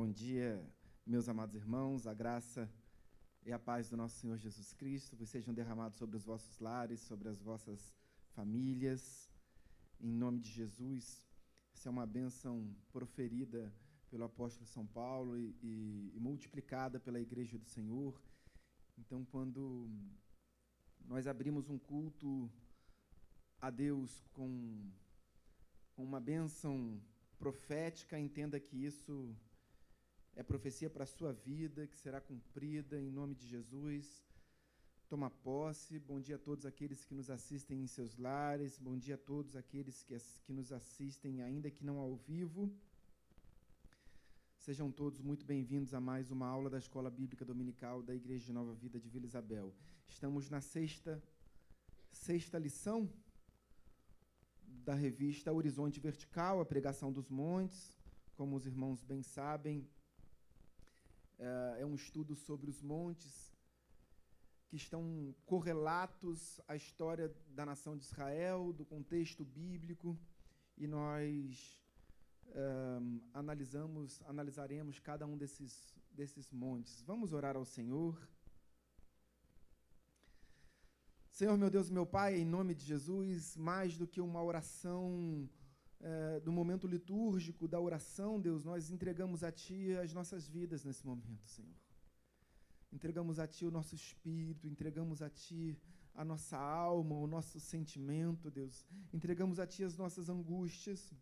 Bom 0.00 0.10
dia, 0.10 0.58
meus 1.04 1.28
amados 1.28 1.54
irmãos, 1.54 2.06
a 2.06 2.14
graça 2.14 2.66
e 3.44 3.52
a 3.52 3.58
paz 3.58 3.90
do 3.90 3.98
nosso 3.98 4.18
Senhor 4.18 4.38
Jesus 4.38 4.72
Cristo 4.72 5.14
sejam 5.26 5.52
derramados 5.52 5.98
sobre 5.98 6.16
os 6.16 6.24
vossos 6.24 6.58
lares, 6.58 7.00
sobre 7.00 7.28
as 7.28 7.38
vossas 7.42 7.94
famílias, 8.30 9.30
em 10.00 10.10
nome 10.10 10.40
de 10.40 10.50
Jesus. 10.50 11.28
Essa 11.74 11.90
é 11.90 11.92
uma 11.92 12.06
bênção 12.06 12.74
proferida 12.90 13.70
pelo 14.08 14.24
apóstolo 14.24 14.66
São 14.66 14.86
Paulo 14.86 15.36
e, 15.36 15.54
e, 15.62 16.12
e 16.14 16.18
multiplicada 16.18 16.98
pela 16.98 17.20
Igreja 17.20 17.58
do 17.58 17.66
Senhor. 17.66 18.18
Então, 18.96 19.22
quando 19.26 19.86
nós 21.04 21.26
abrimos 21.26 21.68
um 21.68 21.78
culto 21.78 22.50
a 23.60 23.68
Deus 23.68 24.26
com 24.32 24.90
uma 25.94 26.18
bênção 26.18 26.98
profética, 27.38 28.18
entenda 28.18 28.58
que 28.58 28.82
isso 28.82 29.36
é 30.34 30.42
profecia 30.42 30.88
para 30.88 31.04
a 31.04 31.06
sua 31.06 31.32
vida, 31.32 31.86
que 31.86 31.96
será 31.98 32.20
cumprida 32.20 33.00
em 33.00 33.10
nome 33.10 33.34
de 33.34 33.46
Jesus. 33.46 34.24
Toma 35.08 35.28
posse. 35.28 35.98
Bom 35.98 36.20
dia 36.20 36.36
a 36.36 36.38
todos 36.38 36.64
aqueles 36.64 37.04
que 37.04 37.14
nos 37.14 37.30
assistem 37.30 37.82
em 37.82 37.86
seus 37.86 38.16
lares. 38.16 38.78
Bom 38.78 38.96
dia 38.96 39.16
a 39.16 39.18
todos 39.18 39.56
aqueles 39.56 40.02
que, 40.04 40.16
que 40.44 40.52
nos 40.52 40.72
assistem, 40.72 41.42
ainda 41.42 41.70
que 41.70 41.84
não 41.84 41.98
ao 41.98 42.14
vivo. 42.16 42.72
Sejam 44.56 44.90
todos 44.92 45.20
muito 45.20 45.44
bem-vindos 45.44 45.94
a 45.94 46.00
mais 46.00 46.30
uma 46.30 46.46
aula 46.46 46.70
da 46.70 46.78
Escola 46.78 47.10
Bíblica 47.10 47.44
Dominical 47.44 48.02
da 48.02 48.14
Igreja 48.14 48.46
de 48.46 48.52
Nova 48.52 48.74
Vida 48.74 49.00
de 49.00 49.08
Vila 49.08 49.26
Isabel. 49.26 49.74
Estamos 50.06 50.48
na 50.48 50.60
sexta, 50.60 51.22
sexta 52.12 52.58
lição 52.58 53.10
da 54.84 54.94
revista 54.94 55.52
Horizonte 55.52 55.98
Vertical, 55.98 56.60
a 56.60 56.64
pregação 56.64 57.12
dos 57.12 57.28
montes. 57.28 57.96
Como 58.36 58.54
os 58.54 58.66
irmãos 58.66 59.02
bem 59.02 59.22
sabem, 59.22 59.88
é, 61.40 61.80
é 61.80 61.86
um 61.86 61.94
estudo 61.94 62.36
sobre 62.36 62.68
os 62.70 62.80
montes 62.82 63.50
que 64.68 64.76
estão 64.76 65.34
correlatos 65.44 66.60
à 66.68 66.76
história 66.76 67.34
da 67.48 67.66
nação 67.66 67.96
de 67.96 68.04
Israel, 68.04 68.72
do 68.72 68.84
contexto 68.84 69.44
bíblico, 69.44 70.16
e 70.76 70.86
nós 70.86 71.82
um, 72.54 73.20
analisamos, 73.34 74.22
analisaremos 74.26 75.00
cada 75.00 75.26
um 75.26 75.36
desses, 75.36 75.92
desses 76.12 76.52
montes. 76.52 77.02
Vamos 77.02 77.32
orar 77.32 77.56
ao 77.56 77.64
Senhor. 77.64 78.16
Senhor, 81.32 81.56
meu 81.56 81.70
Deus, 81.70 81.90
meu 81.90 82.06
Pai, 82.06 82.36
em 82.36 82.44
nome 82.44 82.74
de 82.74 82.84
Jesus, 82.84 83.56
mais 83.56 83.96
do 83.96 84.06
que 84.06 84.20
uma 84.20 84.42
oração 84.42 85.48
é, 86.00 86.40
do 86.40 86.50
momento 86.50 86.86
litúrgico 86.86 87.68
da 87.68 87.78
oração, 87.78 88.40
Deus, 88.40 88.64
nós 88.64 88.90
entregamos 88.90 89.44
a 89.44 89.52
Ti 89.52 89.96
as 90.02 90.12
nossas 90.12 90.48
vidas 90.48 90.84
nesse 90.84 91.06
momento, 91.06 91.46
Senhor. 91.46 91.76
Entregamos 92.92 93.38
a 93.38 93.46
Ti 93.46 93.66
o 93.66 93.70
nosso 93.70 93.94
espírito, 93.94 94.66
entregamos 94.66 95.20
a 95.22 95.28
Ti 95.28 95.78
a 96.14 96.24
nossa 96.24 96.56
alma, 96.58 97.14
o 97.16 97.26
nosso 97.26 97.60
sentimento, 97.60 98.50
Deus. 98.50 98.84
Entregamos 99.12 99.60
a 99.60 99.66
Ti 99.66 99.84
as 99.84 99.96
nossas 99.96 100.28
angústias, 100.28 101.12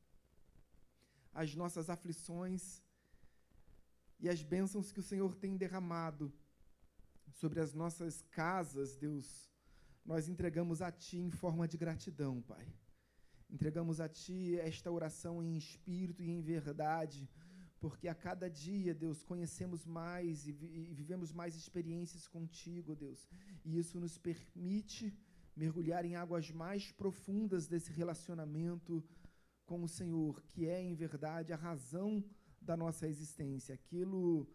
as 1.34 1.54
nossas 1.54 1.90
aflições 1.90 2.82
e 4.20 4.28
as 4.28 4.42
bênçãos 4.42 4.90
que 4.92 5.00
o 5.00 5.02
Senhor 5.02 5.34
tem 5.34 5.56
derramado 5.56 6.32
sobre 7.32 7.60
as 7.60 7.74
nossas 7.74 8.22
casas, 8.30 8.96
Deus. 8.96 9.50
Nós 10.04 10.28
entregamos 10.28 10.80
a 10.80 10.90
Ti 10.90 11.18
em 11.18 11.30
forma 11.30 11.68
de 11.68 11.76
gratidão, 11.76 12.40
Pai. 12.42 12.66
Entregamos 13.50 14.00
a 14.00 14.08
Ti 14.08 14.58
esta 14.58 14.90
oração 14.90 15.42
em 15.42 15.56
espírito 15.56 16.22
e 16.22 16.30
em 16.30 16.40
verdade, 16.40 17.28
porque 17.80 18.06
a 18.08 18.14
cada 18.14 18.48
dia, 18.50 18.94
Deus, 18.94 19.22
conhecemos 19.22 19.86
mais 19.86 20.46
e, 20.46 20.52
vivemos 20.52 21.32
mais 21.32 21.54
experiências 21.56 22.26
contigo, 22.26 22.94
Deus. 22.94 23.28
E 23.64 23.78
isso 23.78 23.98
nos 23.98 24.18
permite 24.18 25.16
mergulhar 25.56 26.04
em 26.04 26.14
águas 26.14 26.50
mais 26.50 26.92
profundas 26.92 27.66
desse 27.66 27.90
relacionamento 27.90 29.02
com 29.64 29.82
o 29.82 29.88
Senhor, 29.88 30.42
que 30.48 30.66
é, 30.66 30.82
em 30.82 30.94
verdade, 30.94 31.52
a 31.52 31.56
razão 31.56 32.22
da 32.60 32.76
nossa 32.76 33.08
existência, 33.08 33.74
aquilo 33.74 34.46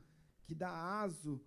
que 0.44 0.54
dá 0.54 1.02
aso 1.02 1.42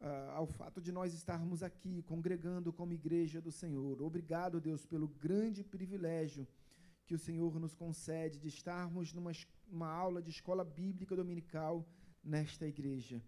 uh, 0.00 0.30
ao 0.32 0.46
fato 0.46 0.80
de 0.80 0.92
nós 0.92 1.14
estarmos 1.14 1.62
aqui, 1.62 2.02
congregando 2.02 2.72
como 2.72 2.92
igreja 2.92 3.40
do 3.40 3.50
Senhor. 3.50 4.02
Obrigado, 4.02 4.60
Deus, 4.60 4.84
pelo 4.84 5.08
grande 5.08 5.64
privilégio 5.64 6.46
que 7.06 7.14
o 7.14 7.18
Senhor 7.18 7.58
nos 7.58 7.74
concede 7.74 8.38
de 8.38 8.48
estarmos 8.48 9.12
numa 9.12 9.32
uma 9.70 9.88
aula 9.88 10.20
de 10.20 10.30
escola 10.30 10.64
bíblica 10.64 11.16
dominical 11.16 11.86
nesta 12.22 12.66
igreja. 12.66 13.22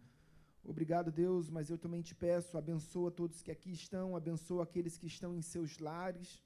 Obrigado, 0.62 1.10
Deus, 1.10 1.50
mas 1.50 1.68
eu 1.68 1.76
também 1.76 2.02
te 2.02 2.14
peço, 2.14 2.56
abençoa 2.56 3.10
todos 3.10 3.42
que 3.42 3.50
aqui 3.50 3.72
estão, 3.72 4.16
abençoa 4.16 4.62
aqueles 4.64 4.96
que 4.96 5.06
estão 5.06 5.34
em 5.34 5.42
seus 5.42 5.78
lares, 5.78 6.42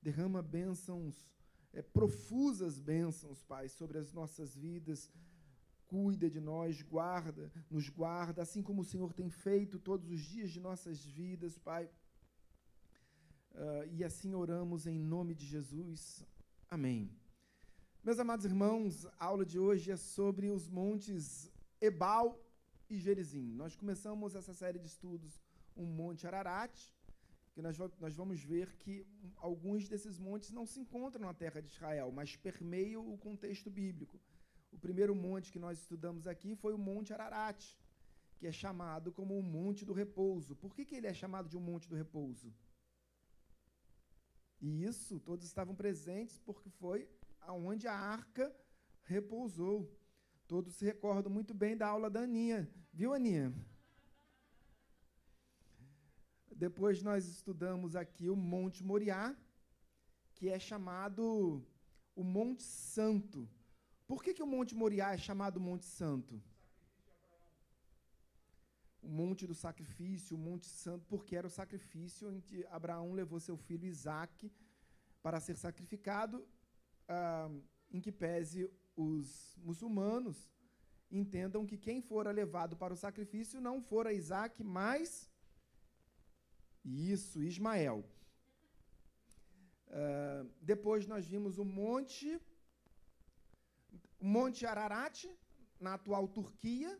derrama 0.00 0.40
bênçãos, 0.40 1.32
é, 1.72 1.82
profusas 1.82 2.78
bênçãos, 2.78 3.42
Pai, 3.42 3.68
sobre 3.68 3.98
as 3.98 4.12
nossas 4.12 4.54
vidas, 4.54 5.10
cuida 5.86 6.30
de 6.30 6.40
nós, 6.40 6.82
guarda, 6.82 7.50
nos 7.70 7.88
guarda, 7.88 8.42
assim 8.42 8.62
como 8.62 8.82
o 8.82 8.84
Senhor 8.84 9.12
tem 9.12 9.28
feito 9.28 9.78
todos 9.78 10.10
os 10.10 10.20
dias 10.20 10.50
de 10.50 10.60
nossas 10.60 11.04
vidas, 11.04 11.58
Pai. 11.58 11.90
Uh, 13.52 13.84
e 13.90 14.02
assim 14.02 14.34
oramos 14.34 14.86
em 14.86 14.98
nome 14.98 15.34
de 15.34 15.44
Jesus. 15.44 16.24
Amém. 16.76 17.10
Meus 18.02 18.18
amados 18.18 18.46
irmãos, 18.46 19.06
a 19.20 19.26
aula 19.26 19.44
de 19.44 19.58
hoje 19.58 19.90
é 19.90 19.96
sobre 19.98 20.48
os 20.48 20.70
montes 20.70 21.52
Ebal 21.78 22.42
e 22.88 22.96
Gerizim. 22.96 23.52
Nós 23.52 23.76
começamos 23.76 24.34
essa 24.34 24.54
série 24.54 24.78
de 24.78 24.86
estudos 24.86 25.38
um 25.76 25.84
monte 25.84 26.26
Ararat, 26.26 26.74
que 27.52 27.60
nós, 27.60 27.76
nós 28.00 28.14
vamos 28.14 28.42
ver 28.42 28.74
que 28.76 29.06
alguns 29.36 29.86
desses 29.86 30.18
montes 30.18 30.50
não 30.50 30.64
se 30.64 30.80
encontram 30.80 31.26
na 31.26 31.34
terra 31.34 31.60
de 31.60 31.68
Israel, 31.68 32.10
mas 32.10 32.36
permeiam 32.36 33.06
o 33.12 33.18
contexto 33.18 33.68
bíblico. 33.68 34.18
O 34.72 34.78
primeiro 34.78 35.14
monte 35.14 35.52
que 35.52 35.58
nós 35.58 35.78
estudamos 35.78 36.26
aqui 36.26 36.56
foi 36.56 36.72
o 36.72 36.78
Monte 36.78 37.12
Ararat, 37.12 37.62
que 38.38 38.46
é 38.46 38.52
chamado 38.62 39.12
como 39.12 39.38
o 39.38 39.42
Monte 39.42 39.84
do 39.84 39.92
Repouso. 39.92 40.56
Por 40.56 40.74
que, 40.74 40.86
que 40.86 40.94
ele 40.94 41.06
é 41.06 41.12
chamado 41.12 41.50
de 41.50 41.56
um 41.58 41.60
Monte 41.60 41.86
do 41.86 41.96
Repouso? 41.96 42.50
E 44.62 44.84
isso 44.84 45.18
todos 45.18 45.44
estavam 45.44 45.74
presentes 45.74 46.38
porque 46.38 46.70
foi 46.70 47.08
aonde 47.40 47.88
a 47.88 47.94
arca 47.94 48.54
repousou. 49.02 49.92
Todos 50.46 50.74
se 50.76 50.84
recordam 50.84 51.32
muito 51.32 51.52
bem 51.52 51.76
da 51.76 51.88
aula 51.88 52.08
da 52.08 52.20
Aninha. 52.20 52.70
Viu, 52.92 53.12
Aninha? 53.12 53.52
Depois 56.54 57.02
nós 57.02 57.26
estudamos 57.26 57.96
aqui 57.96 58.30
o 58.30 58.36
Monte 58.36 58.84
Moriá, 58.84 59.36
que 60.36 60.48
é 60.48 60.60
chamado 60.60 61.66
o 62.14 62.22
Monte 62.22 62.62
Santo. 62.62 63.48
Por 64.06 64.22
que, 64.22 64.32
que 64.32 64.44
o 64.44 64.46
Monte 64.46 64.76
Moriá 64.76 65.12
é 65.12 65.18
chamado 65.18 65.58
Monte 65.58 65.86
Santo? 65.86 66.40
O 69.02 69.08
monte 69.08 69.46
do 69.46 69.54
sacrifício, 69.54 70.36
o 70.36 70.38
monte 70.38 70.66
santo, 70.66 71.04
porque 71.08 71.36
era 71.36 71.46
o 71.46 71.50
sacrifício 71.50 72.30
em 72.32 72.40
que 72.40 72.64
Abraão 72.66 73.12
levou 73.12 73.40
seu 73.40 73.56
filho 73.56 73.86
Isaque 73.86 74.50
para 75.22 75.40
ser 75.40 75.56
sacrificado, 75.56 76.46
ah, 77.08 77.50
em 77.90 78.00
que 78.00 78.12
pese 78.12 78.70
os 78.96 79.56
muçulmanos 79.58 80.48
entendam 81.10 81.66
que 81.66 81.76
quem 81.76 82.00
fora 82.00 82.30
levado 82.30 82.76
para 82.76 82.94
o 82.94 82.96
sacrifício 82.96 83.60
não 83.60 83.82
fora 83.82 84.12
Isaac, 84.12 84.62
mas 84.62 85.30
isso, 86.84 87.42
Ismael. 87.42 88.04
Uh, 89.88 90.50
depois 90.60 91.06
nós 91.06 91.26
vimos 91.26 91.58
o 91.58 91.64
monte, 91.64 92.40
monte 94.18 94.64
Ararat, 94.64 95.26
na 95.78 95.94
atual 95.94 96.26
Turquia. 96.26 96.98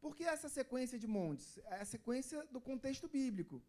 Por 0.00 0.14
que 0.16 0.24
essa 0.24 0.48
sequência 0.48 0.98
de 0.98 1.06
montes? 1.06 1.58
É 1.76 1.80
a 1.80 1.84
sequência 1.84 2.46
do 2.52 2.60
contexto 2.60 3.08
bíblico. 3.08 3.62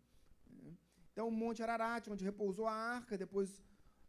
Então, 1.11 1.27
o 1.27 1.31
Monte 1.31 1.61
Ararat, 1.63 2.07
onde 2.07 2.23
repousou 2.23 2.67
a 2.67 2.73
arca, 2.73 3.17
depois 3.17 3.49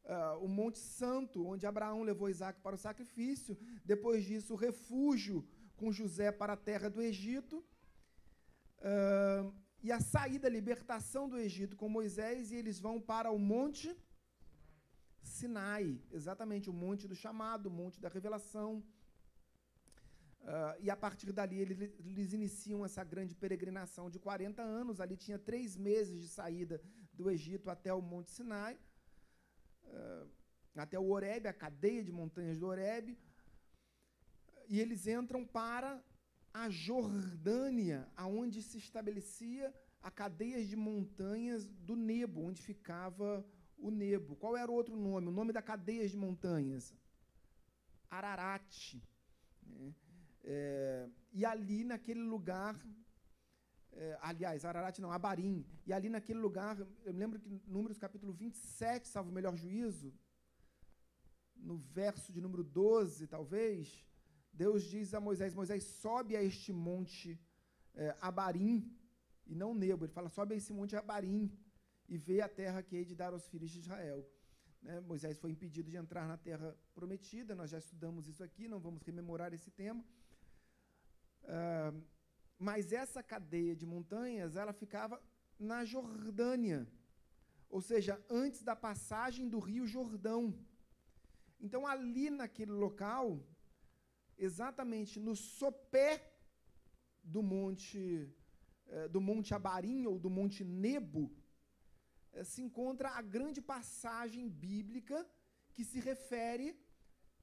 uh, 0.05 0.45
o 0.45 0.49
Monte 0.49 0.79
Santo, 0.79 1.47
onde 1.47 1.67
Abraão 1.67 2.03
levou 2.03 2.29
Isaac 2.29 2.61
para 2.61 2.77
o 2.77 2.79
sacrifício, 2.79 3.57
depois 3.85 4.25
disso, 4.25 4.55
o 4.55 4.57
refúgio 4.57 5.47
com 5.77 5.91
José 5.91 6.31
para 6.31 6.53
a 6.53 6.63
terra 6.71 6.89
do 6.89 7.01
Egito, 7.01 7.65
uh, 8.79 9.53
e 9.83 9.91
a 9.91 10.01
saída, 10.01 10.47
a 10.47 10.51
libertação 10.51 11.29
do 11.29 11.39
Egito 11.39 11.75
com 11.75 11.89
Moisés, 11.89 12.53
e 12.53 12.57
eles 12.57 12.79
vão 12.79 13.01
para 13.01 13.31
o 13.31 13.39
Monte 13.39 13.97
Sinai, 15.23 16.01
exatamente, 16.11 16.69
o 16.69 16.73
monte 16.73 17.07
do 17.07 17.15
chamado, 17.15 17.67
o 17.67 17.71
monte 17.71 18.01
da 18.01 18.09
revelação. 18.09 18.83
Uh, 20.43 20.75
e 20.81 20.91
a 20.91 20.97
partir 20.97 21.33
dali 21.33 21.59
eles, 21.59 21.79
eles, 21.81 22.33
iniciam 22.33 22.85
essa 22.85 23.05
grande 23.05 23.35
peregrinação 23.35 24.09
de 24.09 24.19
40 24.19 24.63
anos. 24.63 25.01
Ali 25.01 25.17
tinha 25.17 25.39
três 25.39 25.77
meses 25.77 26.23
de 26.23 26.29
saída 26.29 26.81
do 27.13 27.31
Egito 27.31 27.71
até 27.71 27.93
o 27.93 28.01
Monte 28.01 28.31
Sinai, 28.31 28.79
uh, 29.85 30.29
até 30.75 30.99
o 30.99 31.11
Horebe, 31.11 31.47
a 31.47 31.53
cadeia 31.53 32.03
de 32.03 32.11
montanhas 32.11 32.59
do 32.59 32.67
Horebe. 32.67 33.19
e 34.69 34.81
eles 34.81 35.07
entram 35.07 35.45
para 35.47 36.03
a 36.53 36.69
Jordânia, 36.69 38.09
aonde 38.17 38.63
se 38.63 38.79
estabelecia 38.79 39.73
a 40.03 40.11
cadeia 40.11 40.65
de 40.65 40.75
montanhas 40.75 41.69
do 41.69 41.95
Nebo, 41.95 42.43
onde 42.43 42.63
ficava 42.63 43.45
o 43.77 43.91
Nebo. 43.91 44.37
Qual 44.37 44.57
era 44.57 44.71
o 44.71 44.75
outro 44.75 44.97
nome? 44.97 45.29
O 45.29 45.33
nome 45.33 45.53
da 45.53 45.63
cadeia 45.63 46.09
de 46.09 46.17
montanhas? 46.17 46.95
Ararat. 48.09 48.97
Né? 49.63 49.95
É, 50.43 51.09
e 51.33 51.45
ali, 51.45 51.85
naquele 51.85 52.23
lugar, 52.23 52.77
é, 53.93 54.19
aliás, 54.21 54.65
Ararat 54.65 54.99
não, 54.99 55.13
Abarim, 55.13 55.67
e 55.87 55.93
ali 55.93 56.09
naquele 56.09 56.39
lugar, 56.39 56.79
eu 57.05 57.13
lembro 57.13 57.39
que 57.39 57.49
Números 57.67 57.99
capítulo 57.99 58.33
27, 58.33 59.09
salvo 59.09 59.31
o 59.31 59.33
melhor 59.33 59.57
juízo, 59.57 60.13
no 61.57 61.77
verso 61.77 62.33
de 62.33 62.41
número 62.41 62.65
12, 62.65 63.27
talvez, 63.27 64.05
Deus 64.53 64.85
diz 64.85 65.13
a 65.15 65.21
Moisés: 65.21 65.55
Moisés, 65.55 65.85
sobe 65.85 66.37
a 66.37 66.43
este 66.43 66.73
monte 66.73 67.39
é, 67.95 68.17
Abarim, 68.21 68.97
e 69.47 69.55
não 69.55 69.75
Nebo. 69.75 70.05
Ele 70.05 70.13
fala: 70.13 70.29
sobe 70.29 70.55
a 70.55 70.57
esse 70.57 70.73
monte 70.73 70.97
Abarim 70.97 71.53
e 72.09 72.17
vê 72.17 72.41
a 72.41 72.49
terra 72.49 72.83
que 72.83 72.97
hei 72.97 73.05
de 73.05 73.15
dar 73.15 73.33
aos 73.33 73.47
filhos 73.49 73.71
de 73.71 73.81
Israel. 73.81 74.27
Né? 74.83 75.01
Moisés 75.01 75.39
foi 75.39 75.51
impedido 75.51 75.91
de 75.91 75.97
entrar 75.97 76.27
na 76.27 76.37
terra 76.37 76.77
prometida, 76.95 77.55
nós 77.55 77.71
já 77.71 77.79
estudamos 77.79 78.27
isso 78.27 78.43
aqui, 78.43 78.67
não 78.67 78.81
vamos 78.81 79.03
rememorar 79.03 79.53
esse 79.53 79.71
tema. 79.71 80.05
Mas 82.59 82.93
essa 82.93 83.23
cadeia 83.23 83.75
de 83.75 83.87
montanhas, 83.87 84.57
ela 84.57 84.73
ficava 84.73 85.23
na 85.59 85.85
Jordânia, 85.85 86.87
ou 87.69 87.81
seja, 87.81 88.23
antes 88.29 88.63
da 88.63 88.75
passagem 88.75 89.49
do 89.49 89.59
rio 89.59 89.87
Jordão. 89.87 90.43
Então, 91.61 91.87
ali 91.87 92.31
naquele 92.31 92.73
local, 92.73 93.43
exatamente 94.37 95.21
no 95.21 95.35
sopé 95.37 96.11
do 97.23 97.43
monte 97.43 98.35
eh, 98.93 99.09
do 99.09 99.21
monte 99.21 99.55
Abarim 99.55 100.07
ou 100.07 100.19
do 100.19 100.29
monte 100.29 100.65
Nebo, 100.65 101.31
eh, 102.33 102.43
se 102.43 102.61
encontra 102.61 103.11
a 103.11 103.23
grande 103.23 103.61
passagem 103.61 104.49
bíblica 104.49 105.19
que 105.73 105.85
se 105.85 106.01
refere 106.01 106.77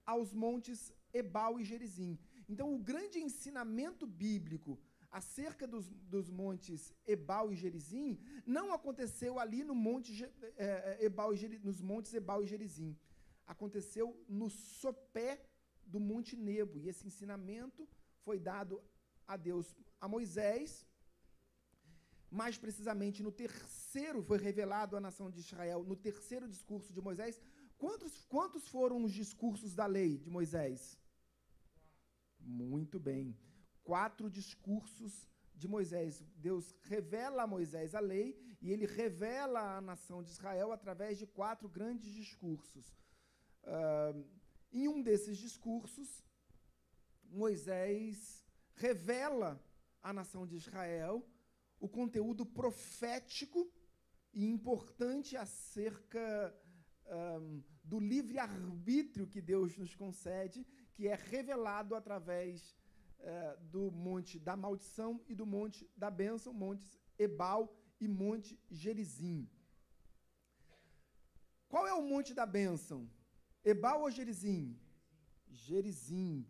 aos 0.05 0.33
montes 0.33 0.91
Ebal 1.13 1.59
e 1.59 1.63
Gerizim. 1.63 2.19
Então, 2.47 2.73
o 2.73 2.79
grande 2.79 3.19
ensinamento 3.19 4.05
bíblico 4.07 4.79
acerca 5.11 5.65
dos, 5.67 5.89
dos 5.89 6.29
montes 6.29 6.93
Ebal 7.05 7.51
e 7.51 7.55
Gerizim 7.55 8.19
não 8.45 8.73
aconteceu 8.73 9.39
ali 9.39 9.63
no 9.63 9.75
monte, 9.75 10.23
é, 10.55 10.97
Ebal 11.05 11.33
e 11.33 11.37
Gerizim, 11.37 11.65
nos 11.65 11.81
montes 11.81 12.13
Ebal 12.13 12.43
e 12.43 12.47
Gerizim. 12.47 12.97
Aconteceu 13.45 14.23
no 14.27 14.49
sopé 14.49 15.41
do 15.85 15.99
Monte 15.99 16.35
Nebo. 16.35 16.79
E 16.79 16.89
esse 16.89 17.07
ensinamento 17.07 17.87
foi 18.23 18.37
dado 18.39 18.81
a 19.25 19.37
Deus 19.37 19.75
a 20.01 20.07
Moisés. 20.07 20.85
Mais 22.29 22.57
precisamente, 22.57 23.23
no 23.23 23.31
terceiro, 23.31 24.21
foi 24.21 24.37
revelado 24.37 24.97
à 24.97 24.99
nação 24.99 25.29
de 25.29 25.39
Israel, 25.39 25.83
no 25.83 25.95
terceiro 25.95 26.47
discurso 26.47 26.93
de 26.93 27.01
Moisés. 27.01 27.41
Quantos, 27.77 28.25
quantos 28.25 28.67
foram 28.67 29.03
os 29.03 29.13
discursos 29.13 29.73
da 29.73 29.85
lei 29.85 30.17
de 30.17 30.29
Moisés? 30.29 30.99
Muito 32.47 32.97
bem. 32.97 33.37
Quatro 33.83 34.29
discursos 34.29 35.27
de 35.53 35.67
Moisés. 35.67 36.23
Deus 36.37 36.73
revela 36.83 37.43
a 37.43 37.47
Moisés 37.47 37.93
a 37.93 37.99
lei 37.99 38.39
e 38.61 38.71
ele 38.71 38.85
revela 38.85 39.77
à 39.77 39.81
nação 39.81 40.23
de 40.23 40.31
Israel 40.31 40.71
através 40.71 41.17
de 41.17 41.27
quatro 41.27 41.67
grandes 41.67 42.13
discursos. 42.13 42.95
Uh, 43.63 44.25
em 44.71 44.87
um 44.87 45.01
desses 45.01 45.37
discursos, 45.37 46.23
Moisés 47.25 48.45
revela 48.75 49.61
à 50.01 50.13
nação 50.13 50.47
de 50.47 50.55
Israel 50.55 51.27
o 51.81 51.89
conteúdo 51.89 52.45
profético 52.45 53.69
e 54.33 54.45
importante 54.45 55.35
acerca 55.35 56.55
um, 57.07 57.61
do 57.83 57.99
livre-arbítrio 57.99 59.27
que 59.27 59.41
Deus 59.41 59.77
nos 59.77 59.93
concede, 59.95 60.65
que 60.97 61.07
é 61.07 61.15
revelado 61.33 61.93
através 61.93 62.75
uh, 63.19 63.63
do 63.73 63.91
monte 63.91 64.39
da 64.39 64.55
maldição 64.63 65.11
e 65.27 65.35
do 65.35 65.45
monte 65.45 65.87
da 65.95 66.09
bênção, 66.09 66.51
montes 66.51 66.99
Ebal 67.25 67.61
e 68.01 68.07
monte 68.07 68.59
Gerizim. 68.83 69.47
Qual 71.69 71.85
é 71.85 71.93
o 71.93 72.01
monte 72.01 72.33
da 72.33 72.47
bênção? 72.47 72.99
Ebal 73.63 74.01
ou 74.01 74.09
Gerizim? 74.09 74.75
Gerizim. 75.67 76.47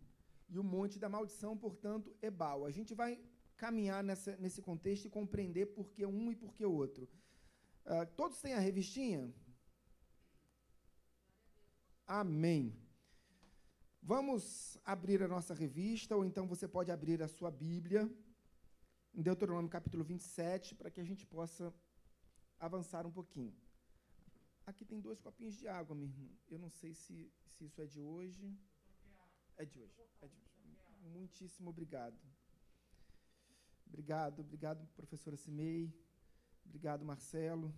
E 0.48 0.58
o 0.58 0.64
monte 0.64 0.98
da 0.98 1.10
maldição, 1.10 1.54
portanto, 1.66 2.16
Ebal. 2.22 2.64
A 2.64 2.70
gente 2.70 2.94
vai 2.94 3.20
caminhar 3.54 4.02
nessa, 4.02 4.34
nesse 4.38 4.62
contexto 4.62 5.04
e 5.04 5.16
compreender 5.18 5.66
por 5.66 5.90
que 5.90 6.06
um 6.06 6.32
e 6.32 6.36
por 6.42 6.54
que 6.54 6.64
outro. 6.64 7.06
Uh, 7.84 8.06
todos 8.16 8.40
têm 8.40 8.54
a 8.54 8.64
revistinha? 8.68 9.30
Amém. 12.06 12.87
Vamos 14.02 14.78
abrir 14.84 15.22
a 15.22 15.28
nossa 15.28 15.52
revista, 15.52 16.16
ou 16.16 16.24
então 16.24 16.46
você 16.46 16.66
pode 16.66 16.90
abrir 16.90 17.22
a 17.22 17.28
sua 17.28 17.50
Bíblia, 17.50 18.10
em 19.14 19.22
Deuteronômio 19.22 19.70
capítulo 19.70 20.04
27, 20.04 20.74
para 20.74 20.90
que 20.90 21.00
a 21.00 21.04
gente 21.04 21.26
possa 21.26 21.74
avançar 22.58 23.06
um 23.06 23.12
pouquinho. 23.12 23.54
Aqui 24.66 24.84
tem 24.84 25.00
dois 25.00 25.20
copinhos 25.20 25.56
de 25.56 25.66
água, 25.66 25.96
minha 25.96 26.10
irmã. 26.10 26.28
Eu 26.48 26.58
não 26.58 26.70
sei 26.70 26.94
se, 26.94 27.32
se 27.46 27.64
isso 27.64 27.80
é 27.80 27.86
de 27.86 28.00
hoje. 28.00 28.54
É 29.56 29.64
de 29.64 29.78
hoje. 29.80 30.00
É 30.20 30.28
de 30.28 30.36
hoje. 30.36 30.48
Muitíssimo 31.02 31.70
obrigado. 31.70 32.18
Obrigado, 33.86 34.40
obrigado, 34.40 34.86
professora 34.94 35.36
Cimei. 35.36 35.92
Obrigado, 36.64 37.04
Marcelo. 37.04 37.74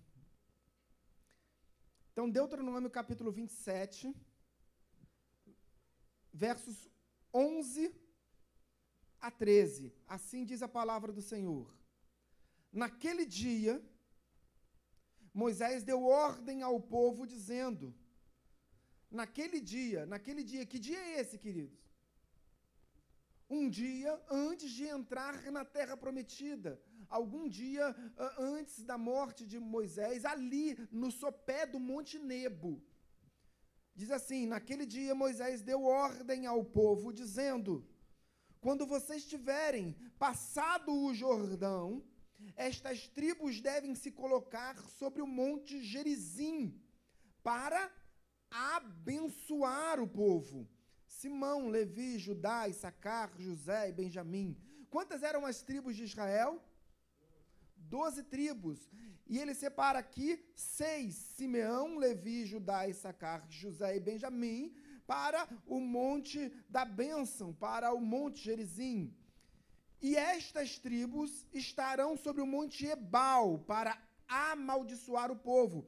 Então, 2.12 2.28
Deuteronômio 2.28 2.90
capítulo 2.90 3.30
27, 3.30 4.12
versos 6.32 6.88
11 7.32 7.94
a 9.20 9.30
13. 9.30 9.92
Assim 10.06 10.44
diz 10.44 10.62
a 10.62 10.68
palavra 10.68 11.12
do 11.12 11.22
Senhor. 11.22 11.74
Naquele 12.72 13.26
dia 13.26 13.82
Moisés 15.32 15.82
deu 15.82 16.04
ordem 16.04 16.62
ao 16.62 16.80
povo 16.80 17.26
dizendo: 17.26 17.94
Naquele 19.10 19.60
dia, 19.60 20.06
naquele 20.06 20.42
dia, 20.42 20.66
que 20.66 20.78
dia 20.78 20.98
é 20.98 21.20
esse, 21.20 21.38
queridos? 21.38 21.78
Um 23.48 23.68
dia 23.68 24.20
antes 24.30 24.70
de 24.70 24.84
entrar 24.84 25.50
na 25.50 25.64
terra 25.64 25.96
prometida, 25.96 26.80
algum 27.08 27.48
dia 27.48 27.90
uh, 27.90 28.42
antes 28.42 28.84
da 28.84 28.96
morte 28.96 29.44
de 29.44 29.58
Moisés, 29.58 30.24
ali 30.24 30.76
no 30.92 31.10
sopé 31.10 31.66
do 31.66 31.80
Monte 31.80 32.18
Nebo. 32.18 32.80
Diz 34.00 34.10
assim: 34.10 34.46
Naquele 34.46 34.86
dia 34.86 35.14
Moisés 35.14 35.60
deu 35.60 35.82
ordem 35.84 36.46
ao 36.46 36.64
povo, 36.64 37.12
dizendo: 37.12 37.86
Quando 38.58 38.86
vocês 38.86 39.26
tiverem 39.26 39.94
passado 40.18 40.90
o 40.90 41.12
Jordão, 41.12 42.02
estas 42.56 43.06
tribos 43.08 43.60
devem 43.60 43.94
se 43.94 44.10
colocar 44.10 44.74
sobre 45.00 45.20
o 45.20 45.26
monte 45.26 45.82
Gerizim 45.82 46.58
para 47.42 47.92
abençoar 48.50 50.00
o 50.00 50.08
povo. 50.08 50.66
Simão, 51.06 51.68
Levi, 51.68 52.18
Judá, 52.18 52.66
Issacar, 52.68 53.30
José 53.38 53.90
e 53.90 53.92
Benjamim. 53.92 54.56
Quantas 54.88 55.22
eram 55.22 55.44
as 55.44 55.60
tribos 55.60 55.94
de 55.94 56.04
Israel? 56.04 56.52
Doze 57.76 58.22
tribos. 58.22 58.88
E 59.30 59.38
ele 59.38 59.54
separa 59.54 60.00
aqui 60.00 60.44
seis: 60.56 61.14
Simeão, 61.14 61.96
Levi, 61.96 62.44
Judá, 62.44 62.88
Issacar, 62.88 63.46
José 63.48 63.96
e 63.96 64.00
Benjamim, 64.00 64.74
para 65.06 65.48
o 65.68 65.78
monte 65.78 66.52
da 66.68 66.84
bênção, 66.84 67.52
para 67.54 67.94
o 67.94 68.00
monte 68.00 68.42
Gerizim. 68.42 69.14
E 70.02 70.16
estas 70.16 70.80
tribos 70.80 71.46
estarão 71.52 72.16
sobre 72.16 72.42
o 72.42 72.46
monte 72.46 72.84
Ebal 72.86 73.60
para 73.60 73.96
amaldiçoar 74.26 75.30
o 75.30 75.36
povo. 75.36 75.86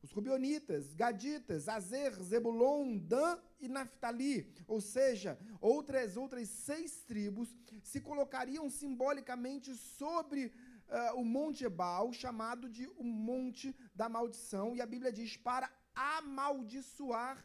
Os 0.00 0.12
Rubionitas, 0.12 0.94
Gaditas, 0.94 1.66
Azer, 1.66 2.12
Zebulon, 2.22 2.98
Dan 2.98 3.38
e 3.58 3.66
Naphtali, 3.66 4.54
ou 4.68 4.80
seja, 4.80 5.36
outras 5.60 6.16
outras 6.16 6.48
seis 6.48 7.02
tribos 7.02 7.48
se 7.82 8.00
colocariam 8.00 8.68
simbolicamente 8.68 9.74
sobre 9.74 10.52
uh, 10.88 11.20
o 11.20 11.24
monte 11.24 11.64
Ebal, 11.64 12.12
chamado 12.12 12.68
de 12.68 12.86
o 12.96 13.04
monte 13.04 13.74
da 13.94 14.08
maldição, 14.08 14.74
e 14.76 14.80
a 14.80 14.86
Bíblia 14.86 15.12
diz 15.12 15.36
para 15.36 15.70
amaldiçoar 15.94 17.44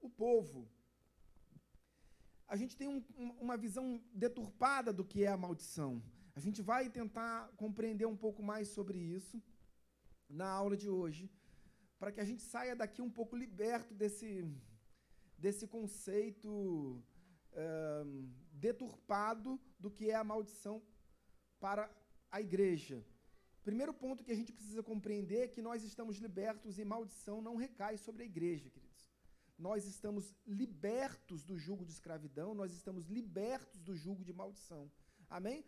o 0.00 0.08
povo 0.10 0.68
a 2.52 2.56
gente 2.56 2.76
tem 2.76 2.86
um, 2.86 3.02
uma 3.40 3.56
visão 3.56 3.86
deturpada 4.12 4.92
do 4.92 5.06
que 5.10 5.24
é 5.24 5.28
a 5.28 5.38
maldição. 5.38 6.02
A 6.34 6.40
gente 6.44 6.60
vai 6.60 6.90
tentar 6.90 7.50
compreender 7.56 8.04
um 8.04 8.16
pouco 8.24 8.42
mais 8.42 8.68
sobre 8.68 8.98
isso 8.98 9.42
na 10.28 10.48
aula 10.50 10.76
de 10.76 10.90
hoje, 10.90 11.30
para 11.98 12.12
que 12.12 12.20
a 12.20 12.26
gente 12.30 12.42
saia 12.42 12.76
daqui 12.76 13.00
um 13.00 13.08
pouco 13.18 13.34
liberto 13.34 13.94
desse, 13.94 14.30
desse 15.38 15.66
conceito 15.66 16.50
uh, 17.62 18.28
deturpado 18.52 19.58
do 19.78 19.90
que 19.90 20.10
é 20.10 20.14
a 20.14 20.28
maldição 20.32 20.82
para 21.58 21.90
a 22.32 22.40
igreja. 22.40 23.04
Primeiro 23.62 23.92
ponto 23.94 24.24
que 24.24 24.32
a 24.32 24.34
gente 24.34 24.52
precisa 24.52 24.82
compreender 24.82 25.42
é 25.42 25.48
que 25.54 25.62
nós 25.62 25.84
estamos 25.84 26.16
libertos 26.16 26.78
e 26.78 26.84
maldição 26.84 27.40
não 27.40 27.54
recai 27.54 27.96
sobre 27.96 28.22
a 28.24 28.26
igreja, 28.26 28.68
queridos. 28.70 29.06
Nós 29.56 29.84
estamos 29.86 30.34
libertos 30.44 31.44
do 31.44 31.56
jugo 31.56 31.84
de 31.84 31.92
escravidão, 31.92 32.54
nós 32.54 32.72
estamos 32.72 33.06
libertos 33.06 33.80
do 33.80 33.94
jugo 33.94 34.24
de 34.24 34.32
maldição. 34.32 34.90
Amém? 35.28 35.60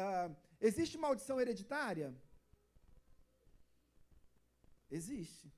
Uh, 0.00 0.36
existe 0.60 0.98
maldição 0.98 1.40
hereditária? 1.40 2.14
Existe. 4.90 5.50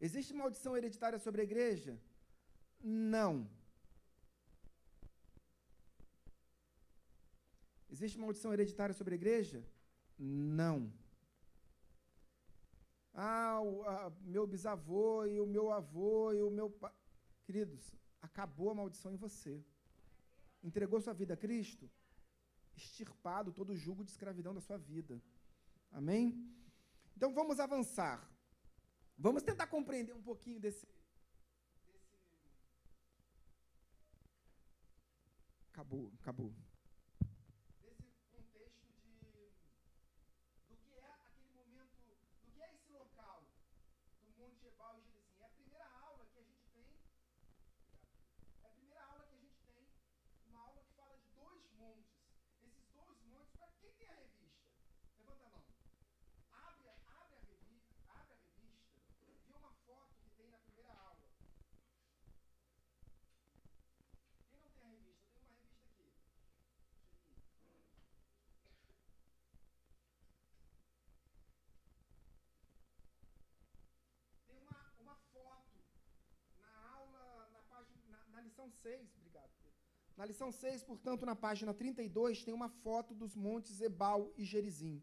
Existe 0.00 0.32
maldição 0.32 0.76
hereditária 0.76 1.18
sobre 1.18 1.42
a 1.42 1.44
igreja? 1.44 2.00
Não. 2.82 3.50
Existe 7.90 8.18
maldição 8.18 8.52
hereditária 8.54 8.94
sobre 8.94 9.14
a 9.14 9.20
igreja? 9.20 9.58
Não. 9.58 9.79
Ah, 13.14 13.60
o, 13.62 13.82
a, 13.84 14.10
meu 14.22 14.46
bisavô 14.46 15.24
e 15.26 15.40
o 15.40 15.46
meu 15.46 15.72
avô 15.72 16.32
e 16.32 16.42
o 16.42 16.50
meu 16.50 16.70
pai. 16.70 16.92
Queridos, 17.44 17.94
acabou 18.20 18.70
a 18.70 18.74
maldição 18.74 19.12
em 19.12 19.16
você. 19.16 19.64
Entregou 20.62 21.00
sua 21.00 21.14
vida 21.14 21.34
a 21.34 21.36
Cristo? 21.36 21.90
Extirpado 22.76 23.52
todo 23.52 23.70
o 23.70 23.76
jugo 23.76 24.04
de 24.04 24.10
escravidão 24.10 24.54
da 24.54 24.60
sua 24.60 24.78
vida. 24.78 25.20
Amém? 25.90 26.54
Então 27.16 27.34
vamos 27.34 27.58
avançar. 27.58 28.30
Vamos 29.18 29.42
tentar 29.42 29.66
compreender 29.66 30.14
um 30.14 30.22
pouquinho 30.22 30.60
desse. 30.60 30.86
desse... 30.86 32.08
Acabou, 35.72 36.12
acabou. 36.20 36.54
na 78.40 78.49
lição 78.60 78.70
6, 78.70 79.16
obrigado. 79.16 79.50
Na 80.16 80.24
lição 80.26 80.52
6, 80.52 80.82
portanto, 80.84 81.24
na 81.24 81.34
página 81.34 81.72
32, 81.72 82.44
tem 82.44 82.52
uma 82.52 82.68
foto 82.68 83.14
dos 83.14 83.34
montes 83.34 83.80
Ebal 83.80 84.32
e 84.36 84.44
Gerizim. 84.44 85.02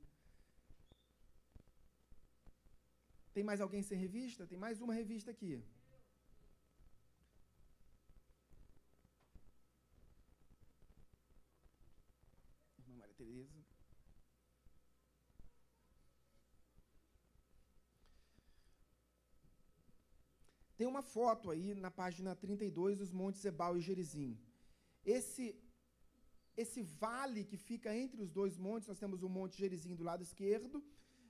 Tem 3.33 3.43
mais 3.43 3.59
alguém 3.59 3.81
sem 3.81 3.97
revista? 3.97 4.45
Tem 4.45 4.57
mais 4.57 4.79
uma 4.79 4.93
revista 4.93 5.31
aqui. 5.31 5.63
Tem 20.77 20.87
uma 20.87 21.01
foto 21.01 21.49
aí 21.53 21.73
na 21.73 21.91
página 22.01 22.35
32 22.35 22.97
dos 22.97 23.11
Montes 23.11 23.43
Ebal 23.43 23.77
e 23.77 23.81
Gerizim. 23.81 24.31
Esse 25.03 25.45
esse 26.63 26.81
vale 26.81 27.43
que 27.49 27.57
fica 27.69 27.95
entre 27.95 28.19
os 28.19 28.31
dois 28.31 28.57
montes, 28.57 28.87
nós 28.87 28.97
temos 28.97 29.21
o 29.21 29.29
Monte 29.29 29.55
Gerizim 29.63 29.93
do 29.93 30.03
lado 30.03 30.23
esquerdo 30.23 30.83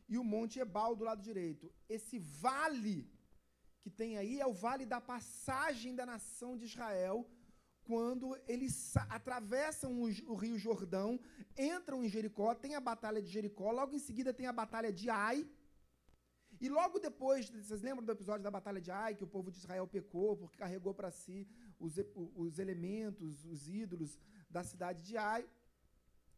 e 0.08 0.18
o 0.18 0.24
Monte 0.24 0.58
Ebal 0.58 0.96
do 0.96 1.04
lado 1.04 1.22
direito. 1.22 1.70
Esse 1.90 2.18
vale 2.18 2.98
que 3.82 3.90
tem 3.90 4.18
aí 4.18 4.40
é 4.40 4.48
o 4.48 4.54
vale 4.54 4.86
da 4.86 5.02
passagem 5.02 5.94
da 5.96 6.06
nação 6.06 6.58
de 6.58 6.66
Israel, 6.66 7.18
quando 7.84 8.38
eles 8.48 8.76
atravessam 9.18 9.92
o, 10.02 10.06
o, 10.32 10.36
Rio 10.36 10.58
Jordão, 10.58 11.20
entram 11.58 12.04
em 12.04 12.10
Jericó, 12.10 12.54
tem 12.54 12.76
a 12.76 12.82
batalha 12.82 13.22
de 13.22 13.30
Jericó, 13.30 13.72
logo 13.72 13.96
em 13.96 14.00
seguida 14.08 14.34
tem 14.34 14.46
a 14.46 14.52
batalha 14.52 14.92
de 14.92 15.10
Ai, 15.10 15.48
e 16.60 16.68
logo 16.70 17.00
depois, 17.00 17.50
vocês 17.50 17.82
lembram 17.82 18.06
do 18.06 18.12
episódio 18.12 18.44
da 18.44 18.52
Batalha 18.52 18.82
de 18.82 18.92
Ai, 18.92 19.16
que 19.16 19.24
o 19.24 19.34
povo 19.36 19.52
de 19.52 19.58
Israel 19.58 19.88
pecou 19.88 20.36
porque 20.38 20.58
carregou 20.58 20.94
para 20.94 21.12
si 21.12 21.48
os, 21.80 21.96
os 22.16 22.58
elementos, 22.58 23.46
os 23.46 23.68
ídolos 23.68 24.18
da 24.50 24.64
cidade 24.64 25.04
de 25.04 25.18
Ai? 25.18 25.48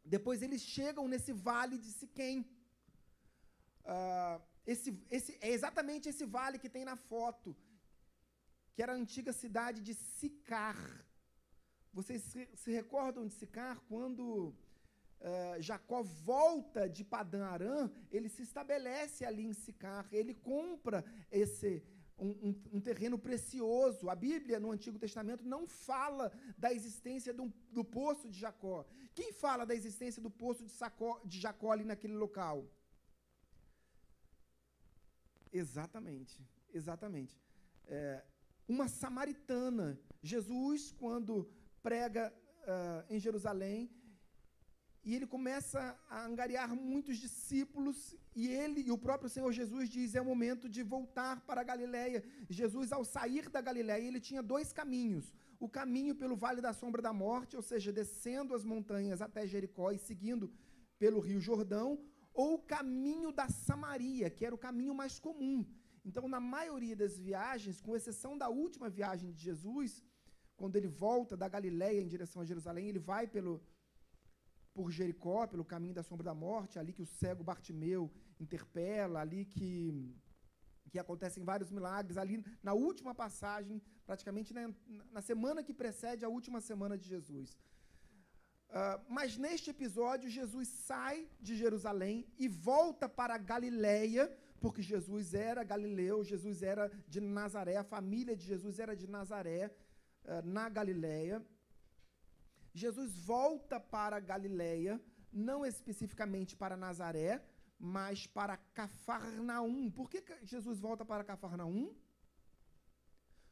Depois 0.03 0.41
eles 0.41 0.61
chegam 0.61 1.07
nesse 1.07 1.31
vale 1.31 1.77
de 1.77 1.91
Siquém. 1.91 2.39
Uh, 3.85 4.41
esse, 4.65 4.89
esse, 5.09 5.37
é 5.41 5.51
exatamente 5.51 6.09
esse 6.09 6.25
vale 6.25 6.59
que 6.59 6.69
tem 6.69 6.83
na 6.85 6.95
foto, 6.95 7.55
que 8.73 8.83
era 8.83 8.93
a 8.93 8.95
antiga 8.95 9.31
cidade 9.31 9.81
de 9.81 9.93
Sicar. 9.93 10.79
Vocês 11.93 12.21
se, 12.23 12.49
se 12.55 12.71
recordam 12.71 13.25
de 13.27 13.33
Sicar 13.33 13.79
quando 13.87 14.53
uh, 15.21 15.61
Jacó 15.61 16.01
volta 16.01 16.87
de 16.89 17.03
Padã 17.03 17.45
Arã, 17.45 17.89
ele 18.11 18.29
se 18.29 18.43
estabelece 18.43 19.25
ali 19.25 19.45
em 19.45 19.53
Sicar, 19.53 20.07
ele 20.11 20.33
compra 20.33 21.03
esse 21.31 21.83
um, 22.17 22.29
um, 22.49 22.61
um, 22.73 22.81
terreno 22.81 23.17
precioso. 23.17 24.09
A 24.09 24.15
Bíblia, 24.15 24.59
no 24.59 24.71
Antigo 24.71 24.99
Testamento, 24.99 25.45
não 25.45 25.67
fala 25.67 26.31
da 26.57 26.71
existência 26.73 27.33
do, 27.33 27.51
do 27.71 27.83
poço 27.83 28.29
de 28.29 28.37
Jacó. 28.37 28.85
Quem 29.15 29.31
fala 29.31 29.65
da 29.65 29.73
existência 29.73 30.21
do 30.21 30.29
poço 30.29 30.63
de, 30.65 30.71
Sacó, 30.71 31.19
de 31.25 31.39
Jacó 31.39 31.71
ali 31.71 31.85
naquele 31.85 32.13
local? 32.13 32.67
Exatamente, 35.51 36.45
exatamente. 36.73 37.39
É, 37.87 38.23
uma 38.67 38.87
samaritana. 38.87 39.99
Jesus, 40.21 40.91
quando 40.91 41.49
prega 41.81 42.33
uh, 42.63 43.13
em 43.13 43.19
Jerusalém, 43.19 43.89
e 45.03 45.15
ele 45.15 45.25
começa 45.25 45.97
a 46.09 46.25
angariar 46.25 46.75
muitos 46.75 47.17
discípulos, 47.17 48.15
e 48.35 48.47
ele 48.47 48.81
e 48.81 48.91
o 48.91 48.97
próprio 48.97 49.29
Senhor 49.29 49.51
Jesus 49.51 49.89
diz: 49.89 50.15
é 50.15 50.21
o 50.21 50.25
momento 50.25 50.67
de 50.67 50.83
voltar 50.83 51.41
para 51.47 51.61
a 51.61 51.63
Galiléia. 51.63 52.23
Jesus, 52.49 52.91
ao 52.91 53.03
sair 53.03 53.49
da 53.49 53.61
Galiléia, 53.61 54.05
ele 54.07 54.19
tinha 54.19 54.43
dois 54.43 54.71
caminhos: 54.73 55.33
o 55.59 55.69
caminho 55.69 56.15
pelo 56.15 56.35
vale 56.35 56.61
da 56.61 56.73
sombra 56.73 57.01
da 57.01 57.13
morte, 57.13 57.55
ou 57.55 57.61
seja, 57.61 57.91
descendo 57.91 58.53
as 58.53 58.63
montanhas 58.63 59.21
até 59.21 59.47
Jericó 59.47 59.91
e 59.91 59.97
seguindo 59.97 60.51
pelo 60.97 61.19
Rio 61.19 61.39
Jordão, 61.39 61.99
ou 62.33 62.55
o 62.55 62.59
caminho 62.75 63.31
da 63.31 63.47
Samaria, 63.47 64.29
que 64.29 64.45
era 64.45 64.53
o 64.53 64.63
caminho 64.67 64.93
mais 64.93 65.17
comum. 65.17 65.65
Então, 66.03 66.27
na 66.27 66.39
maioria 66.39 66.95
das 66.95 67.17
viagens, 67.17 67.81
com 67.81 67.95
exceção 67.95 68.37
da 68.37 68.49
última 68.49 68.89
viagem 68.89 69.31
de 69.31 69.41
Jesus, 69.43 70.03
quando 70.55 70.75
ele 70.75 70.87
volta 70.87 71.35
da 71.37 71.47
Galiléia 71.47 72.01
em 72.01 72.07
direção 72.07 72.41
a 72.41 72.45
Jerusalém, 72.45 72.87
ele 72.89 72.99
vai 72.99 73.25
pelo 73.27 73.61
por 74.79 74.89
Jericó, 74.97 75.39
pelo 75.53 75.65
caminho 75.73 75.97
da 75.99 76.03
sombra 76.09 76.25
da 76.29 76.33
morte, 76.33 76.79
ali 76.79 76.91
que 76.97 77.05
o 77.05 77.11
cego 77.19 77.43
Bartimeu 77.49 78.03
interpela, 78.43 79.19
ali 79.23 79.41
que, 79.53 79.69
que 80.89 80.97
acontecem 81.03 81.43
vários 81.51 81.69
milagres, 81.77 82.17
ali 82.23 82.35
na 82.67 82.73
última 82.87 83.13
passagem, 83.23 83.81
praticamente 84.09 84.53
na, 84.53 84.63
na 85.15 85.21
semana 85.29 85.65
que 85.67 85.73
precede 85.73 86.23
a 86.23 86.29
última 86.37 86.61
semana 86.69 86.97
de 86.97 87.05
Jesus. 87.13 87.49
Uh, 88.69 88.97
mas 89.17 89.37
neste 89.45 89.69
episódio, 89.75 90.29
Jesus 90.29 90.69
sai 90.69 91.27
de 91.41 91.57
Jerusalém 91.63 92.25
e 92.37 92.47
volta 92.47 93.09
para 93.09 93.37
Galiléia, 93.37 94.23
porque 94.61 94.81
Jesus 94.81 95.33
era 95.33 95.61
galileu, 95.73 96.23
Jesus 96.23 96.63
era 96.63 96.89
de 97.13 97.19
Nazaré, 97.19 97.75
a 97.75 97.83
família 97.95 98.35
de 98.39 98.45
Jesus 98.45 98.79
era 98.79 98.95
de 98.95 99.07
Nazaré, 99.07 99.75
uh, 100.23 100.41
na 100.57 100.69
Galiléia. 100.69 101.45
Jesus 102.83 103.11
volta 103.33 103.77
para 103.95 104.25
Galiléia, 104.31 104.93
não 105.47 105.65
especificamente 105.65 106.55
para 106.61 106.81
Nazaré, 106.85 107.31
mas 107.77 108.25
para 108.37 108.55
Cafarnaum. 108.79 109.91
Por 109.91 110.09
que 110.09 110.23
Jesus 110.43 110.79
volta 110.79 111.03
para 111.11 111.27
Cafarnaum? 111.31 111.85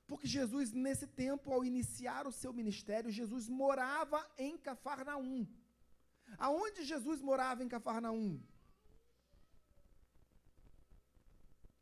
Porque 0.09 0.27
Jesus, 0.37 0.71
nesse 0.71 1.07
tempo, 1.23 1.51
ao 1.51 1.65
iniciar 1.71 2.25
o 2.25 2.31
seu 2.31 2.51
ministério, 2.53 3.11
Jesus 3.11 3.49
morava 3.49 4.19
em 4.37 4.57
Cafarnaum. 4.57 5.45
Aonde 6.37 6.83
Jesus 6.85 7.21
morava 7.21 7.63
em 7.63 7.67
Cafarnaum? 7.75 8.41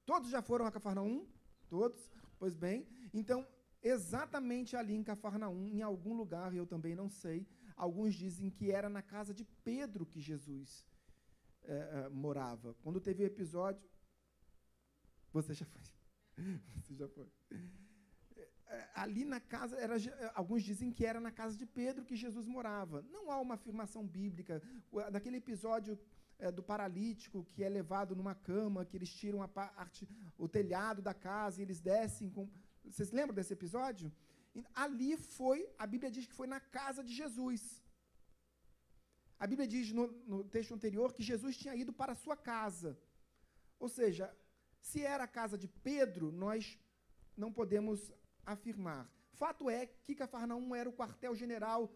Todos 0.06 0.30
já 0.30 0.42
foram 0.42 0.66
a 0.66 0.72
Cafarnaum? 0.72 1.28
Todos? 1.68 2.02
Pois 2.40 2.56
bem. 2.56 2.88
Então, 3.14 3.48
exatamente 3.88 4.76
ali 4.76 4.96
em 4.96 5.04
Cafarnaum, 5.04 5.68
em 5.68 5.82
algum 5.82 6.14
lugar, 6.14 6.54
eu 6.54 6.66
também 6.66 6.96
não 6.96 7.08
sei. 7.08 7.48
Alguns 7.76 8.16
dizem 8.16 8.50
que 8.50 8.72
era 8.72 8.90
na 8.90 9.02
casa 9.02 9.34
de 9.34 9.46
Pedro 9.64 10.06
que 10.06 10.20
Jesus 10.20 10.86
é, 11.64 12.06
é, 12.06 12.10
morava. 12.10 12.74
Quando 12.82 13.00
teve 13.00 13.24
o 13.24 13.28
episódio. 13.28 13.88
Você 15.32 15.54
já 15.54 15.66
foi. 15.66 15.82
Você 16.82 16.96
já 16.96 17.08
foi. 17.08 17.30
É, 18.68 18.90
ali 18.96 19.24
na 19.24 19.40
casa, 19.40 19.78
era, 19.78 19.96
alguns 20.34 20.64
dizem 20.64 20.92
que 20.92 21.06
era 21.06 21.20
na 21.20 21.32
casa 21.32 21.56
de 21.56 21.66
Pedro 21.66 22.06
que 22.06 22.16
Jesus 22.16 22.48
morava. 22.48 23.04
Não 23.04 23.32
há 23.32 23.40
uma 23.40 23.56
afirmação 23.56 24.06
bíblica. 24.06 24.62
Daquele 25.12 25.38
episódio 25.38 26.00
é, 26.40 26.52
do 26.52 26.64
paralítico 26.64 27.46
que 27.52 27.64
é 27.64 27.70
levado 27.70 28.16
numa 28.16 28.36
cama, 28.36 28.86
que 28.86 28.98
eles 28.98 29.10
tiram 29.10 29.48
parte, 29.48 30.08
o 30.38 30.48
telhado 30.48 31.02
da 31.02 31.14
casa 31.14 31.60
e 31.60 31.64
eles 31.64 31.80
descem 31.80 32.30
com. 32.30 32.50
Vocês 32.92 33.12
lembram 33.12 33.36
desse 33.36 33.54
episódio? 33.54 34.12
Ali 34.74 35.18
foi, 35.18 35.60
a 35.78 35.86
Bíblia 35.86 36.12
diz 36.12 36.26
que 36.26 36.34
foi 36.34 36.48
na 36.48 36.60
casa 36.60 37.04
de 37.04 37.14
Jesus. 37.14 37.62
A 39.38 39.46
Bíblia 39.48 39.68
diz 39.68 39.92
no, 39.92 40.08
no 40.32 40.44
texto 40.44 40.74
anterior 40.74 41.14
que 41.14 41.24
Jesus 41.32 41.58
tinha 41.58 41.76
ido 41.76 41.92
para 41.92 42.14
a 42.14 42.22
sua 42.24 42.38
casa. 42.38 42.98
Ou 43.80 43.90
seja, 43.90 44.26
se 44.80 45.02
era 45.02 45.24
a 45.26 45.34
casa 45.40 45.58
de 45.58 45.68
Pedro, 45.68 46.32
nós 46.32 46.80
não 47.36 47.52
podemos 47.52 48.12
afirmar. 48.46 49.12
Fato 49.34 49.70
é 49.70 49.86
que 49.86 50.16
Cafarnaum 50.16 50.74
era 50.74 50.90
o 50.90 50.94
quartel-general 50.94 51.92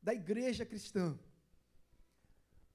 da 0.00 0.14
igreja 0.14 0.64
cristã. 0.64 1.18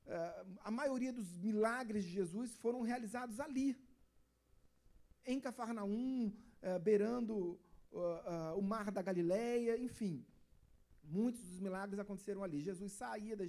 Uh, 0.05 0.59
a 0.61 0.71
maioria 0.71 1.13
dos 1.13 1.37
milagres 1.37 2.03
de 2.03 2.09
Jesus 2.09 2.57
foram 2.57 2.81
realizados 2.81 3.39
ali, 3.39 3.77
em 5.25 5.39
Cafarnaum, 5.39 6.33
uh, 6.61 6.79
beirando 6.79 7.59
uh, 7.91 8.57
o 8.57 8.61
mar 8.61 8.91
da 8.91 9.01
Galileia, 9.01 9.77
enfim. 9.77 10.25
Muitos 11.03 11.41
dos 11.41 11.59
milagres 11.59 11.99
aconteceram 11.99 12.43
ali. 12.43 12.61
Jesus 12.61 12.91
saía 12.91 13.35
da. 13.35 13.45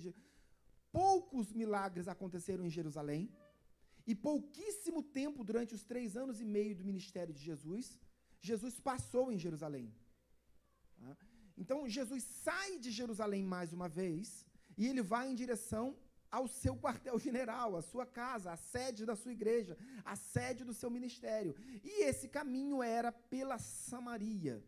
Poucos 0.91 1.53
milagres 1.53 2.09
aconteceram 2.09 2.65
em 2.65 2.71
Jerusalém. 2.71 3.31
E 4.07 4.15
pouquíssimo 4.15 5.03
tempo 5.03 5.45
durante 5.45 5.75
os 5.75 5.85
três 5.85 6.17
anos 6.17 6.41
e 6.41 6.45
meio 6.45 6.75
do 6.75 6.85
ministério 6.85 7.33
de 7.33 7.43
Jesus, 7.43 8.01
Jesus 8.41 8.81
passou 8.81 9.31
em 9.31 9.39
Jerusalém. 9.39 9.95
Tá? 10.99 11.17
Então, 11.57 11.89
Jesus 11.89 12.23
sai 12.25 12.79
de 12.79 12.91
Jerusalém 12.91 13.45
mais 13.45 13.73
uma 13.73 13.89
vez 13.89 14.47
e 14.77 14.87
ele 14.87 15.03
vai 15.03 15.31
em 15.31 15.35
direção 15.35 15.95
ao 16.31 16.47
seu 16.47 16.77
quartel-general, 16.77 17.77
à 17.77 17.83
sua 17.83 18.07
casa, 18.07 18.53
à 18.53 18.57
sede 18.57 19.05
da 19.05 19.17
sua 19.17 19.33
igreja, 19.33 19.77
à 20.05 20.15
sede 20.15 20.65
do 20.65 20.73
seu 20.73 20.91
ministério. 20.91 21.55
E 21.83 22.05
esse 22.05 22.29
caminho 22.29 22.83
era 22.83 23.11
pela 23.11 23.59
Samaria. 23.59 24.63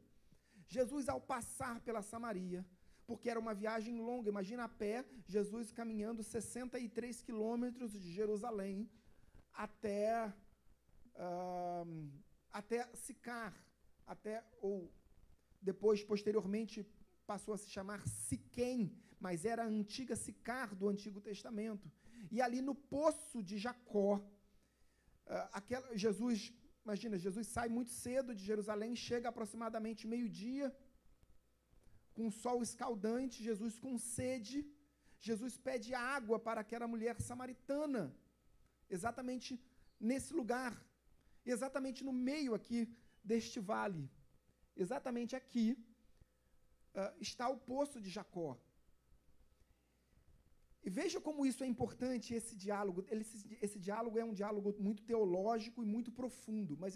Jesus, 0.66 1.08
ao 1.08 1.20
passar 1.20 1.80
pela 1.80 2.02
Samaria, 2.02 2.66
porque 3.06 3.28
era 3.28 3.38
uma 3.38 3.54
viagem 3.54 4.00
longa, 4.00 4.28
imagina 4.28 4.64
a 4.64 4.68
pé, 4.68 5.04
Jesus 5.26 5.70
caminhando 5.70 6.22
63 6.22 7.22
quilômetros 7.22 7.92
de 7.92 8.12
Jerusalém 8.12 8.90
até, 9.52 10.32
uh, 11.16 12.10
até 12.50 12.88
Sicar, 12.94 13.54
até, 14.06 14.42
ou 14.60 14.90
depois, 15.60 16.02
posteriormente, 16.02 16.86
passou 17.26 17.54
a 17.54 17.58
se 17.58 17.70
chamar 17.70 18.06
Siquém, 18.06 18.96
mas 19.24 19.44
era 19.52 19.62
a 19.62 19.72
antiga 19.80 20.14
Sicar 20.24 20.68
do 20.80 20.88
Antigo 20.92 21.20
Testamento. 21.30 21.86
E 22.34 22.36
ali 22.46 22.60
no 22.68 22.74
poço 22.94 23.38
de 23.48 23.56
Jacó, 23.64 24.12
uh, 24.16 25.46
aquela, 25.58 25.86
Jesus, 26.04 26.38
imagina, 26.84 27.24
Jesus 27.26 27.46
sai 27.56 27.68
muito 27.76 27.92
cedo 28.04 28.34
de 28.38 28.44
Jerusalém, 28.50 29.02
chega 29.08 29.28
aproximadamente 29.28 30.08
meio-dia, 30.14 30.66
com 32.16 32.26
o 32.28 32.36
sol 32.44 32.58
escaldante, 32.68 33.44
Jesus 33.48 33.74
com 33.84 33.94
sede, 34.16 34.58
Jesus 35.28 35.54
pede 35.68 35.90
água 36.16 36.38
para 36.46 36.60
aquela 36.64 36.88
mulher 36.94 37.14
samaritana, 37.28 38.02
exatamente 38.96 39.52
nesse 40.10 40.32
lugar, 40.40 40.72
exatamente 41.54 42.02
no 42.08 42.14
meio 42.30 42.52
aqui 42.58 42.80
deste 43.30 43.60
vale. 43.72 44.04
Exatamente 44.84 45.32
aqui 45.40 45.66
uh, 47.00 47.12
está 47.28 47.46
o 47.48 47.58
poço 47.72 48.00
de 48.04 48.10
Jacó. 48.18 48.50
E 50.84 50.90
veja 50.90 51.20
como 51.20 51.46
isso 51.46 51.62
é 51.62 51.66
importante, 51.66 52.34
esse 52.34 52.56
diálogo. 52.56 53.04
Esse, 53.08 53.58
esse 53.60 53.78
diálogo 53.78 54.18
é 54.18 54.24
um 54.24 54.34
diálogo 54.34 54.74
muito 54.78 55.02
teológico 55.04 55.82
e 55.82 55.86
muito 55.86 56.10
profundo, 56.10 56.76
mas 56.76 56.94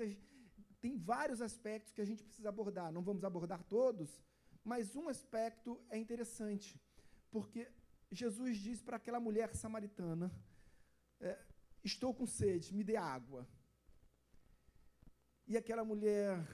tem 0.80 0.96
vários 0.96 1.40
aspectos 1.40 1.92
que 1.92 2.00
a 2.00 2.04
gente 2.04 2.22
precisa 2.22 2.48
abordar. 2.48 2.92
Não 2.92 3.02
vamos 3.02 3.22
abordar 3.24 3.62
todos, 3.64 4.20
mas 4.64 4.96
um 4.96 5.08
aspecto 5.08 5.80
é 5.88 5.96
interessante, 5.96 6.80
porque 7.30 7.68
Jesus 8.10 8.58
diz 8.58 8.82
para 8.82 8.96
aquela 8.96 9.20
mulher 9.20 9.54
samaritana: 9.54 10.32
é, 11.20 11.38
Estou 11.84 12.12
com 12.12 12.26
sede, 12.26 12.74
me 12.74 12.82
dê 12.82 12.96
água. 12.96 13.46
E 15.46 15.56
aquela 15.56 15.84
mulher 15.84 16.44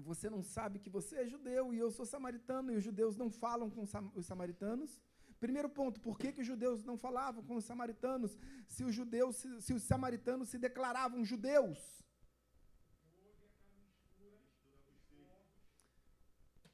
você 0.00 0.30
não 0.30 0.42
sabe 0.42 0.78
que 0.78 0.88
você 0.88 1.16
é 1.16 1.26
judeu 1.26 1.74
e 1.74 1.78
eu 1.78 1.90
sou 1.90 2.06
samaritano, 2.06 2.72
e 2.72 2.76
os 2.76 2.84
judeus 2.84 3.16
não 3.16 3.30
falam 3.30 3.70
com 3.70 3.82
os 3.82 4.26
samaritanos. 4.26 5.00
Primeiro 5.40 5.70
ponto, 5.70 6.00
por 6.00 6.18
que, 6.18 6.32
que 6.32 6.42
os 6.42 6.46
judeus 6.46 6.84
não 6.84 6.96
falavam 6.98 7.42
com 7.42 7.56
os 7.56 7.64
samaritanos 7.64 8.38
se 8.68 8.84
os 8.84 8.94
judeus, 8.94 9.36
se, 9.36 9.62
se 9.62 9.72
os 9.72 9.82
samaritanos 9.82 10.50
se 10.50 10.58
declaravam 10.58 11.24
judeus? 11.24 11.80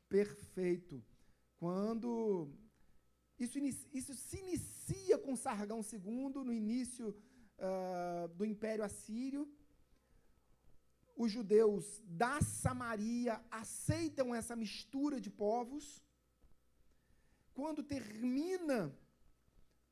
Perfeito. 0.09 1.05
Quando 1.59 2.51
isso, 3.39 3.59
isso 3.93 4.15
se 4.15 4.39
inicia 4.39 5.19
com 5.19 5.37
Sargão 5.37 5.81
II, 5.81 6.45
no 6.45 6.53
início 6.53 7.09
uh, 7.59 8.29
do 8.35 8.45
Império 8.45 8.85
Assírio, 8.85 9.49
os 11.17 11.31
judeus 11.33 12.03
da 12.05 12.41
Samaria 12.41 13.41
aceitam 13.51 14.35
essa 14.35 14.55
mistura 14.55 15.21
de 15.21 15.31
povos. 15.31 16.03
Quando 17.59 17.83
termina 17.83 18.79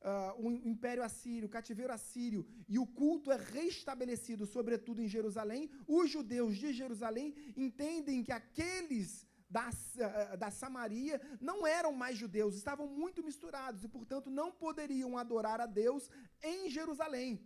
uh, 0.09 0.33
o 0.45 0.51
Império 0.51 1.03
Assírio, 1.03 1.47
o 1.47 1.55
cativeiro 1.57 1.91
assírio, 1.91 2.45
e 2.69 2.77
o 2.77 2.85
culto 2.85 3.31
é 3.31 3.37
restabelecido, 3.37 4.45
sobretudo 4.45 5.01
em 5.01 5.07
Jerusalém, 5.15 5.63
os 5.87 6.11
judeus 6.15 6.57
de 6.57 6.71
Jerusalém 6.81 7.33
entendem 7.57 8.23
que 8.23 8.31
aqueles 8.31 9.25
da, 9.49 9.67
uh, 9.69 10.37
da 10.37 10.51
Samaria 10.51 11.19
não 11.41 11.65
eram 11.65 11.91
mais 12.03 12.19
judeus, 12.19 12.55
estavam 12.55 12.87
muito 12.87 13.23
misturados 13.23 13.83
e, 13.83 13.87
portanto, 13.87 14.29
não 14.29 14.51
poderiam 14.51 15.17
adorar 15.17 15.59
a 15.59 15.65
Deus 15.65 16.07
em 16.43 16.69
Jerusalém. 16.69 17.43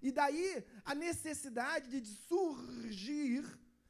E 0.00 0.10
daí 0.10 0.64
a 0.82 0.94
necessidade 0.94 2.00
de 2.00 2.08
surgir, 2.30 3.44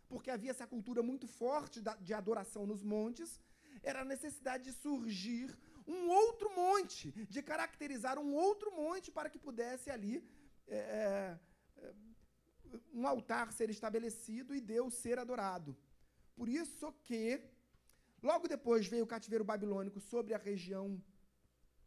porque 0.08 0.28
havia 0.28 0.50
essa 0.50 0.66
cultura 0.66 1.04
muito 1.04 1.28
forte 1.28 1.80
de 2.00 2.12
adoração 2.12 2.66
nos 2.66 2.82
montes, 2.82 3.40
era 3.82 4.00
a 4.02 4.04
necessidade 4.04 4.64
de 4.64 4.72
surgir 4.72 5.56
um 5.86 6.08
outro 6.08 6.48
monte, 6.54 7.10
de 7.34 7.42
caracterizar 7.42 8.18
um 8.18 8.32
outro 8.34 8.70
monte 8.80 9.10
para 9.10 9.30
que 9.30 9.38
pudesse 9.38 9.90
ali 9.90 10.24
é, 10.68 10.76
é, 10.76 11.38
é, 11.78 11.92
um 12.92 13.06
altar 13.06 13.52
ser 13.52 13.68
estabelecido 13.70 14.54
e 14.54 14.60
Deus 14.60 14.94
ser 14.94 15.18
adorado. 15.18 15.76
Por 16.34 16.48
isso 16.48 16.92
que, 17.04 17.42
logo 18.22 18.46
depois 18.46 18.86
veio 18.86 19.04
o 19.04 19.12
cativeiro 19.14 19.44
babilônico 19.44 20.00
sobre 20.00 20.34
a 20.34 20.38
região 20.38 21.02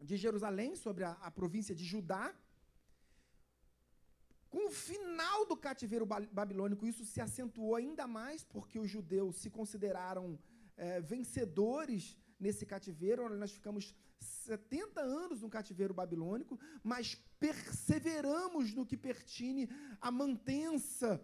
de 0.01 0.17
Jerusalém, 0.17 0.75
sobre 0.75 1.03
a, 1.03 1.11
a 1.13 1.31
província 1.31 1.73
de 1.73 1.85
Judá, 1.85 2.35
com 4.49 4.67
o 4.67 4.71
final 4.71 5.45
do 5.45 5.57
cativeiro 5.57 6.05
babilônico, 6.05 6.87
isso 6.87 7.03
se 7.03 7.19
acentuou 7.19 7.75
ainda 7.75 8.07
mais, 8.07 8.41
porque 8.43 8.79
os 8.79 8.89
judeus 8.89 9.35
se 9.35 9.49
consideraram 9.49 10.39
é, 10.77 11.01
vencedores 11.01 12.17
nesse 12.39 12.65
cativeiro. 12.65 13.29
Nós 13.37 13.51
ficamos 13.51 13.95
70 14.19 15.01
anos 15.01 15.41
no 15.41 15.49
cativeiro 15.49 15.93
babilônico, 15.93 16.59
mas 16.83 17.15
perseveramos 17.39 18.73
no 18.73 18.85
que 18.85 18.97
pertine 18.97 19.69
à 19.99 20.11
mantença 20.11 21.21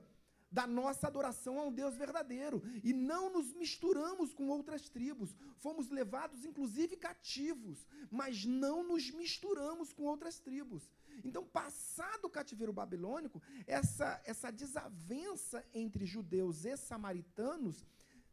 da 0.52 0.68
nossa 0.68 1.08
adoração 1.08 1.58
a 1.58 1.64
um 1.64 1.72
Deus 1.72 1.96
verdadeiro 1.96 2.62
e 2.84 2.92
não 2.92 3.32
nos 3.32 3.54
misturamos 3.54 4.34
com 4.34 4.50
outras 4.50 4.90
tribos. 4.90 5.34
Fomos 5.58 5.90
levados, 5.90 6.44
inclusive, 6.44 6.98
cativos, 6.98 7.88
mas 8.10 8.44
não 8.44 8.84
nos 8.84 9.10
misturamos 9.12 9.94
com 9.94 10.04
outras 10.04 10.40
tribos. 10.40 10.90
Então, 11.24 11.46
passado 11.46 12.26
o 12.26 12.30
cativeiro 12.30 12.74
babilônico, 12.74 13.42
essa, 13.66 14.22
essa 14.26 14.52
desavença 14.52 15.66
entre 15.74 16.06
judeus 16.06 16.66
e 16.66 16.76
samaritanos 16.76 17.86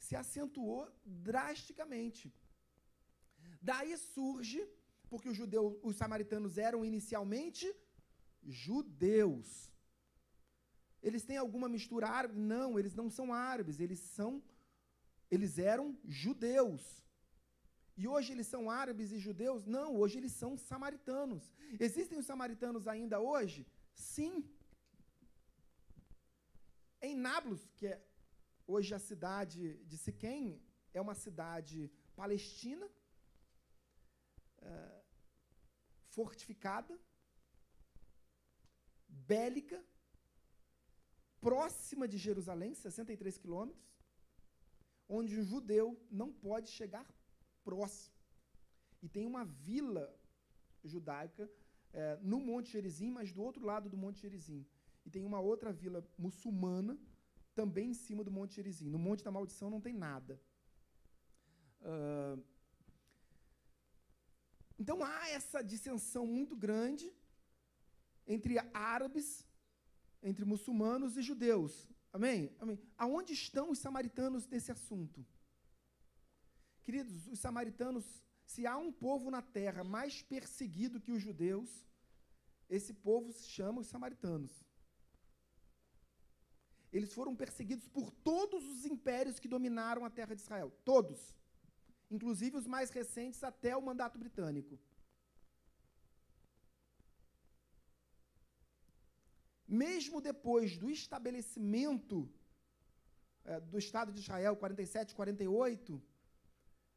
se 0.06 0.14
acentuou 0.16 0.82
drasticamente. 1.04 2.32
Daí 3.61 3.96
surge, 3.96 4.61
porque 5.11 5.28
os 5.28 5.37
judeus, 5.37 5.76
os 5.82 5.96
samaritanos 5.96 6.58
eram 6.58 6.84
inicialmente 6.84 7.66
judeus. 8.42 9.48
Eles 11.02 11.24
têm 11.24 11.37
alguma 11.37 11.68
mistura 11.68 12.08
árabe? 12.08 12.37
Não, 12.38 12.78
eles 12.78 12.94
não 12.94 13.08
são 13.11 13.32
árabes, 13.32 13.80
eles 13.80 14.00
são 14.00 14.42
eles 15.30 15.58
eram 15.58 15.96
judeus. 16.04 16.82
E 17.96 18.06
hoje 18.06 18.32
eles 18.32 18.46
são 18.46 18.70
árabes 18.70 19.11
e 19.12 19.18
judeus? 19.18 19.66
Não, 19.66 19.96
hoje 19.96 20.18
eles 20.18 20.32
são 20.32 20.56
samaritanos. 20.56 21.52
Existem 21.78 22.18
os 22.18 22.26
samaritanos 22.26 22.87
ainda 22.87 23.18
hoje? 23.20 23.66
Sim. 23.92 24.48
Em 27.02 27.14
Nablus, 27.14 27.68
que 27.76 27.87
é 27.88 28.00
hoje 28.68 28.94
a 28.94 28.98
cidade 28.98 29.62
de 29.90 29.96
Siquém, 29.96 30.62
é 30.92 31.00
uma 31.00 31.14
cidade 31.14 31.90
palestina, 32.14 32.87
é, 34.61 35.02
fortificada, 36.16 36.94
bélica, 39.09 39.83
próxima 41.40 42.07
de 42.07 42.18
Jerusalém, 42.18 42.74
63 42.74 43.38
quilômetros, 43.38 43.88
onde 45.09 45.40
um 45.40 45.44
judeu 45.52 45.87
não 46.11 46.31
pode 46.31 46.68
chegar 46.78 47.07
próximo. 47.64 48.14
E 49.00 49.09
tem 49.09 49.24
uma 49.24 49.44
vila 49.44 50.07
judaica 50.85 51.50
é, 51.92 52.16
no 52.16 52.38
Monte 52.38 52.72
Gerizim, 52.72 53.11
mas 53.11 53.33
do 53.33 53.42
outro 53.42 53.64
lado 53.64 53.88
do 53.88 53.96
Monte 53.96 54.20
Gerizim. 54.20 54.66
E 55.07 55.11
tem 55.11 55.24
uma 55.24 55.40
outra 55.40 55.72
vila 55.72 56.07
muçulmana 56.18 56.98
também 57.61 57.90
em 57.90 57.99
cima 58.07 58.23
do 58.27 58.31
Monte 58.38 58.57
Gerizim. 58.59 58.88
No 58.88 59.01
Monte 59.07 59.25
da 59.25 59.33
Maldição 59.37 59.68
não 59.75 59.81
tem 59.87 59.94
nada. 60.09 60.40
Uh, 61.90 62.37
então 64.79 64.97
há 65.03 65.29
essa 65.38 65.61
dissensão 65.73 66.25
muito 66.25 66.55
grande 66.64 67.07
entre 68.35 68.55
árabes, 68.73 69.29
entre 70.23 70.44
muçulmanos 70.44 71.16
e 71.16 71.23
judeus. 71.31 71.88
Amém? 72.12 72.55
Amém? 72.61 72.79
Aonde 72.97 73.33
estão 73.33 73.71
os 73.73 73.81
samaritanos 73.81 74.47
nesse 74.47 74.71
assunto? 74.71 75.27
Queridos, 76.85 77.27
os 77.27 77.40
samaritanos, 77.40 78.07
se 78.47 78.66
há 78.66 78.77
um 78.77 78.92
povo 78.92 79.31
na 79.37 79.42
terra 79.42 79.83
mais 79.83 80.23
perseguido 80.23 81.01
que 81.01 81.11
os 81.11 81.23
judeus, 81.23 81.71
esse 82.71 82.94
povo 82.94 83.33
se 83.33 83.47
chama 83.49 83.81
os 83.81 83.88
samaritanos. 83.88 84.67
Eles 86.92 87.12
foram 87.12 87.35
perseguidos 87.37 87.87
por 87.88 88.11
todos 88.11 88.64
os 88.64 88.85
impérios 88.87 89.38
que 89.38 89.48
dominaram 89.48 90.05
a 90.05 90.11
terra 90.11 90.35
de 90.35 90.40
Israel. 90.40 90.72
Todos. 90.85 91.37
Inclusive 92.11 92.57
os 92.57 92.66
mais 92.66 92.90
recentes 92.90 93.44
até 93.44 93.77
o 93.77 93.83
mandato 93.83 94.18
britânico. 94.18 94.79
Mesmo 99.66 100.20
depois 100.20 100.79
do 100.79 100.90
estabelecimento 100.90 102.27
é, 103.44 103.61
do 103.61 103.79
Estado 103.79 104.11
de 104.11 104.20
Israel, 104.20 104.57
47, 104.57 105.14
48, 105.14 106.03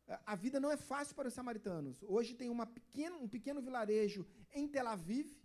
é, 0.08 0.20
a 0.26 0.36
vida 0.36 0.58
não 0.58 0.72
é 0.72 0.78
fácil 0.78 1.14
para 1.14 1.28
os 1.28 1.34
samaritanos. 1.34 2.02
Hoje 2.04 2.34
tem 2.34 2.50
pequeno, 2.68 3.18
um 3.18 3.28
pequeno 3.28 3.62
vilarejo 3.62 4.26
em 4.54 4.70
Tel 4.70 4.88
Aviv 4.88 5.36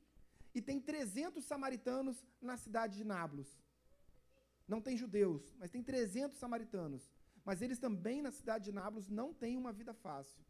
e 0.54 0.62
tem 0.62 0.80
300 0.80 1.44
samaritanos 1.44 2.24
na 2.40 2.56
cidade 2.56 2.96
de 2.96 3.04
Nablus. 3.04 3.65
Não 4.66 4.80
tem 4.80 4.96
judeus, 4.96 5.54
mas 5.58 5.70
tem 5.70 5.82
300 5.82 6.38
samaritanos. 6.38 7.10
Mas 7.44 7.62
eles 7.62 7.78
também, 7.78 8.20
na 8.20 8.32
cidade 8.32 8.64
de 8.64 8.72
Nablus, 8.72 9.08
não 9.08 9.32
têm 9.32 9.56
uma 9.56 9.72
vida 9.72 9.94
fácil. 9.94 10.44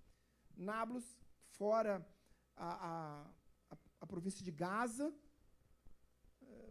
Nablus, 0.56 1.06
fora 1.58 2.06
a, 2.56 3.26
a, 3.70 3.76
a, 4.00 4.06
província 4.06 4.42
de 4.42 4.50
Gaza, 4.50 5.14
é, 6.40 6.70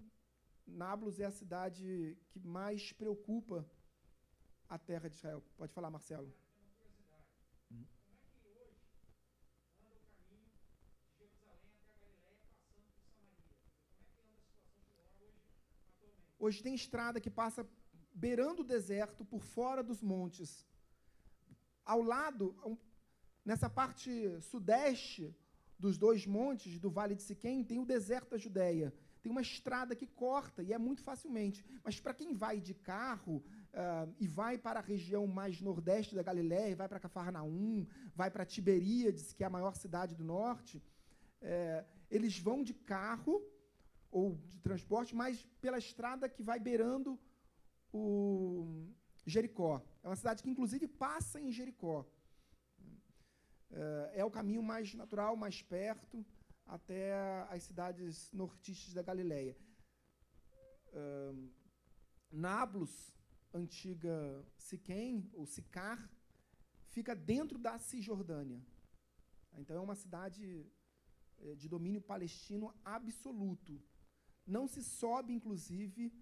Nablus 0.66 1.20
é 1.20 1.26
a 1.26 1.32
cidade 1.32 2.18
que 2.32 2.40
mais 2.40 2.92
preocupa 2.92 3.70
a 4.68 4.80
terra 4.80 5.08
de 5.08 5.16
Israel. 5.16 5.44
Pode 5.56 5.74
falar, 5.74 5.92
Marcelo. 5.92 6.34
Hoje 16.46 16.62
tem 16.62 16.76
estrada 16.76 17.20
que 17.20 17.32
passa 17.42 17.68
beirando 18.14 18.62
o 18.62 18.70
deserto, 18.76 19.26
por 19.26 19.42
fora 19.42 19.82
dos 19.82 20.00
montes. 20.04 20.64
Ao 21.84 22.04
lado, 22.04 22.56
nessa 23.44 23.68
parte 23.68 24.12
sudeste 24.42 25.36
dos 25.80 25.98
dois 25.98 26.28
montes 26.28 26.80
do 26.80 26.92
Vale 26.92 27.16
de 27.16 27.24
Siquém, 27.24 27.64
tem 27.64 27.80
o 27.80 27.86
deserto 27.96 28.30
da 28.30 28.38
Judéia. 28.38 28.94
Tem 29.24 29.32
uma 29.32 29.42
estrada 29.42 29.96
que 29.96 30.06
corta 30.06 30.62
e 30.62 30.72
é 30.72 30.78
muito 30.78 31.02
facilmente. 31.02 31.66
Mas 31.84 32.00
para 32.00 32.14
quem 32.14 32.32
vai 32.36 32.62
de 32.62 32.76
carro 32.76 33.38
uh, 33.38 34.16
e 34.20 34.28
vai 34.28 34.56
para 34.56 34.80
a 34.80 34.84
região 34.84 35.26
mais 35.26 35.60
nordeste 35.60 36.14
da 36.14 36.22
Galiléia, 36.22 36.76
vai 36.76 36.88
para 36.88 37.00
Cafarnaum, 37.00 37.88
vai 38.16 38.30
para 38.30 38.46
Tiberíades, 38.46 39.34
que 39.34 39.44
é 39.44 39.48
a 39.48 39.56
maior 39.58 39.76
cidade 39.76 40.14
do 40.14 40.24
norte, 40.24 40.78
uh, 40.78 41.84
eles 42.12 42.38
vão 42.38 42.64
de 42.64 42.76
carro 42.76 43.44
ou 44.20 44.26
de 44.52 44.60
transporte, 44.68 45.14
mas 45.22 45.34
pela 45.64 45.78
estrada 45.86 46.30
que 46.36 46.42
vai 46.50 46.58
beirando 46.68 47.20
o 47.92 48.06
Jericó. 49.26 49.74
É 50.02 50.08
uma 50.08 50.16
cidade 50.22 50.42
que, 50.42 50.50
inclusive, 50.50 50.88
passa 50.88 51.38
em 51.46 51.52
Jericó. 51.52 51.98
É, 53.70 54.22
é 54.22 54.26
o 54.26 54.36
caminho 54.38 54.64
mais 54.64 54.94
natural, 54.94 55.36
mais 55.36 55.62
perto, 55.62 56.26
até 56.66 57.02
as 57.56 57.64
cidades 57.64 58.32
nortistas 58.32 58.94
da 58.94 59.04
Galileia. 59.10 59.56
Nablus, 62.32 62.94
antiga 63.54 64.16
Siquém, 64.58 65.30
ou 65.34 65.46
Sicar, 65.46 66.00
fica 66.88 67.14
dentro 67.14 67.58
da 67.58 67.78
Cisjordânia. 67.78 68.62
Então, 69.58 69.76
é 69.76 69.82
uma 69.82 69.96
cidade 70.04 70.46
é, 71.40 71.56
de 71.56 71.68
domínio 71.68 72.02
palestino 72.02 72.74
absoluto. 72.98 73.74
Não 74.46 74.68
se 74.68 74.84
sobe, 74.84 75.34
inclusive, 75.34 76.14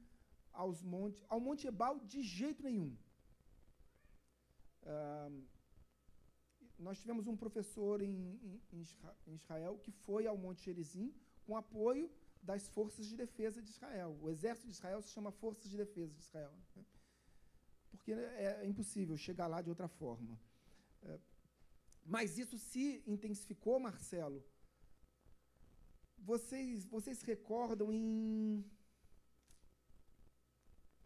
aos 0.52 0.82
monte, 0.82 1.24
ao 1.28 1.40
Monte 1.40 1.68
Ebal 1.68 2.00
de 2.00 2.22
jeito 2.22 2.64
nenhum. 2.64 2.96
Nós 6.78 7.00
tivemos 7.00 7.28
um 7.28 7.36
professor 7.36 8.02
em, 8.02 8.62
em, 8.72 8.86
em, 9.28 9.36
Israel 9.36 9.78
que 9.84 9.92
foi 9.92 10.28
ao 10.28 10.38
Monte 10.38 10.66
Gerizim 10.66 11.14
com 11.46 11.56
apoio 11.56 12.12
das 12.42 12.68
forças 12.70 13.06
de 13.06 13.16
defesa 13.16 13.62
de 13.62 13.70
Israel. 13.70 14.18
O 14.22 14.30
exército 14.30 14.68
de 14.68 14.74
Israel 14.74 15.02
se 15.02 15.10
chama 15.10 15.32
Forças 15.32 15.70
de 15.70 15.78
Defesa 15.78 16.14
de 16.14 16.22
Israel. 16.22 16.54
Né? 16.76 16.84
Porque 17.90 18.12
é, 18.12 18.62
é, 18.62 18.68
impossível 18.68 19.16
chegar 19.16 19.48
lá 19.48 19.62
de 19.62 19.70
outra 19.70 19.88
forma. 19.88 20.38
É, 21.04 21.20
mas 22.06 22.38
isso 22.38 22.58
se 22.58 23.02
intensificou, 23.08 23.80
Marcelo, 23.80 24.44
vocês, 26.24 26.86
vocês 26.86 27.22
recordam 27.22 27.92
em. 27.92 28.64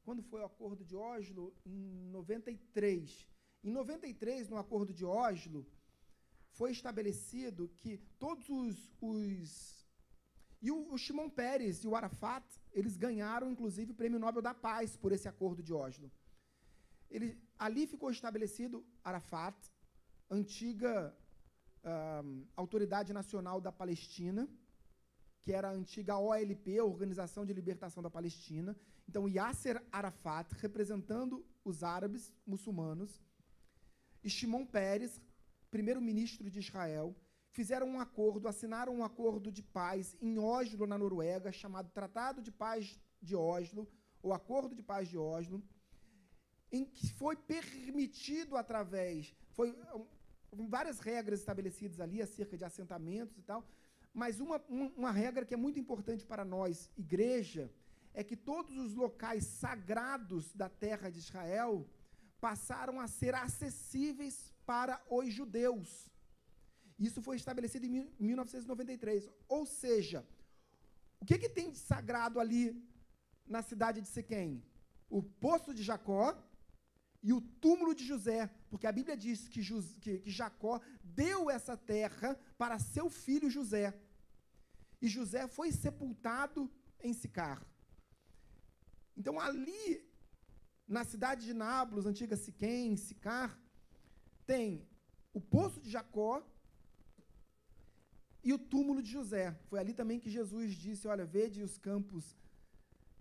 Quando 0.05 0.21
foi 0.23 0.41
o 0.41 0.45
Acordo 0.45 0.85
de 0.85 0.95
Oslo? 0.95 1.53
Em 1.65 2.09
93. 2.11 3.27
Em 3.63 3.71
93, 3.71 4.47
no 4.49 4.57
Acordo 4.57 4.93
de 4.93 5.03
Oslo, 5.03 5.65
foi 6.51 6.71
estabelecido 6.71 7.69
que 7.79 7.97
todos 8.19 8.47
os. 8.49 8.77
os 9.01 9.77
e 10.59 10.71
o, 10.71 10.91
o 10.93 10.97
Shimon 10.97 11.29
Peres 11.29 11.83
e 11.83 11.87
o 11.87 11.95
Arafat, 11.95 12.45
eles 12.71 12.97
ganharam, 12.97 13.51
inclusive, 13.51 13.91
o 13.91 13.95
Prêmio 13.95 14.19
Nobel 14.19 14.41
da 14.41 14.55
Paz 14.55 14.95
por 14.95 15.11
esse 15.11 15.27
Acordo 15.27 15.61
de 15.61 15.71
Oslo. 15.71 16.11
Ele, 17.09 17.39
ali 17.59 17.85
ficou 17.85 18.09
estabelecido 18.09 18.83
Arafat, 19.03 19.55
antiga 20.29 21.15
um, 22.23 22.45
Autoridade 22.55 23.13
Nacional 23.13 23.61
da 23.61 23.71
Palestina, 23.71 24.49
que 25.47 25.53
era 25.53 25.69
a 25.69 25.71
antiga 25.71 26.17
OLP, 26.17 26.81
Organização 26.81 27.45
de 27.45 27.53
Libertação 27.53 28.03
da 28.03 28.09
Palestina. 28.09 28.75
Então, 29.07 29.29
Yasser 29.29 29.81
Arafat, 29.89 30.51
representando 30.55 31.35
os 31.63 31.83
árabes 31.83 32.33
muçulmanos, 32.45 33.23
e 34.21 34.29
Shimon 34.29 34.65
Peres, 34.65 35.21
primeiro-ministro 35.71 36.49
de 36.49 36.59
Israel, 36.59 37.15
fizeram 37.53 37.87
um 37.87 37.97
acordo, 37.97 38.45
assinaram 38.49 38.93
um 38.93 39.05
acordo 39.05 39.49
de 39.49 39.63
paz 39.63 40.17
em 40.19 40.37
Oslo, 40.37 40.85
na 40.85 40.97
Noruega, 40.97 41.49
chamado 41.49 41.89
Tratado 41.91 42.41
de 42.41 42.51
Paz 42.51 42.99
de 43.21 43.33
Oslo, 43.33 43.87
ou 44.21 44.33
Acordo 44.33 44.75
de 44.75 44.83
Paz 44.83 45.07
de 45.07 45.17
Oslo, 45.17 45.63
em 46.69 46.83
que 46.83 47.09
foi 47.13 47.37
permitido 47.37 48.57
através, 48.57 49.33
foi 49.53 49.73
várias 50.51 50.99
regras 50.99 51.39
estabelecidas 51.39 52.01
ali 52.01 52.21
acerca 52.21 52.57
de 52.57 52.65
assentamentos 52.65 53.37
e 53.37 53.43
tal, 53.43 53.65
mas 54.21 54.39
uma, 54.39 54.59
uma 55.01 55.11
regra 55.11 55.45
que 55.45 55.53
é 55.53 55.63
muito 55.65 55.79
importante 55.79 56.25
para 56.25 56.43
nós, 56.43 56.89
igreja, 56.97 57.71
é 58.15 58.23
que 58.23 58.35
todos 58.35 58.75
os 58.75 58.95
locais 58.95 59.43
sagrados 59.45 60.51
da 60.55 60.67
terra 60.67 61.11
de 61.11 61.19
Israel 61.19 61.87
passaram 62.41 62.99
a 62.99 63.07
ser 63.07 63.35
acessíveis 63.35 64.51
para 64.65 64.99
os 65.07 65.31
judeus. 65.31 66.09
Isso 66.97 67.21
foi 67.21 67.35
estabelecido 67.35 67.85
em 67.85 68.09
1993. 68.19 69.29
Ou 69.47 69.67
seja, 69.67 70.25
o 71.21 71.25
que, 71.25 71.37
que 71.37 71.47
tem 71.47 71.69
de 71.69 71.77
sagrado 71.77 72.39
ali 72.39 72.63
na 73.45 73.61
cidade 73.61 74.01
de 74.01 74.07
Siquém? 74.07 74.63
O 75.07 75.21
poço 75.21 75.75
de 75.75 75.83
Jacó 75.83 76.35
e 77.21 77.31
o 77.33 77.39
túmulo 77.39 77.93
de 77.93 78.03
José, 78.03 78.49
porque 78.67 78.87
a 78.87 78.91
Bíblia 78.91 79.15
diz 79.15 79.47
que, 79.47 79.61
que, 80.01 80.21
que 80.21 80.31
Jacó 80.31 80.81
deu 81.03 81.51
essa 81.51 81.77
terra 81.77 82.35
para 82.57 82.79
seu 82.79 83.11
filho 83.11 83.47
José. 83.47 84.06
E 85.01 85.07
José 85.07 85.47
foi 85.47 85.71
sepultado 85.71 86.69
em 86.99 87.13
Sicar. 87.13 87.65
Então, 89.15 89.39
ali, 89.39 90.03
na 90.87 91.03
cidade 91.03 91.45
de 91.45 91.53
Nábulos, 91.53 92.05
antiga 92.05 92.35
Siquém, 92.35 92.95
Sicar, 92.95 93.59
tem 94.45 94.87
o 95.33 95.41
poço 95.41 95.79
de 95.81 95.89
Jacó 95.89 96.43
e 98.43 98.53
o 98.53 98.57
túmulo 98.57 99.01
de 99.01 99.11
José. 99.11 99.45
Foi 99.69 99.79
ali 99.79 99.93
também 99.93 100.19
que 100.19 100.29
Jesus 100.29 100.73
disse: 100.75 101.07
Olha, 101.07 101.25
vede 101.25 101.61
os 101.61 101.77
campos. 101.77 102.35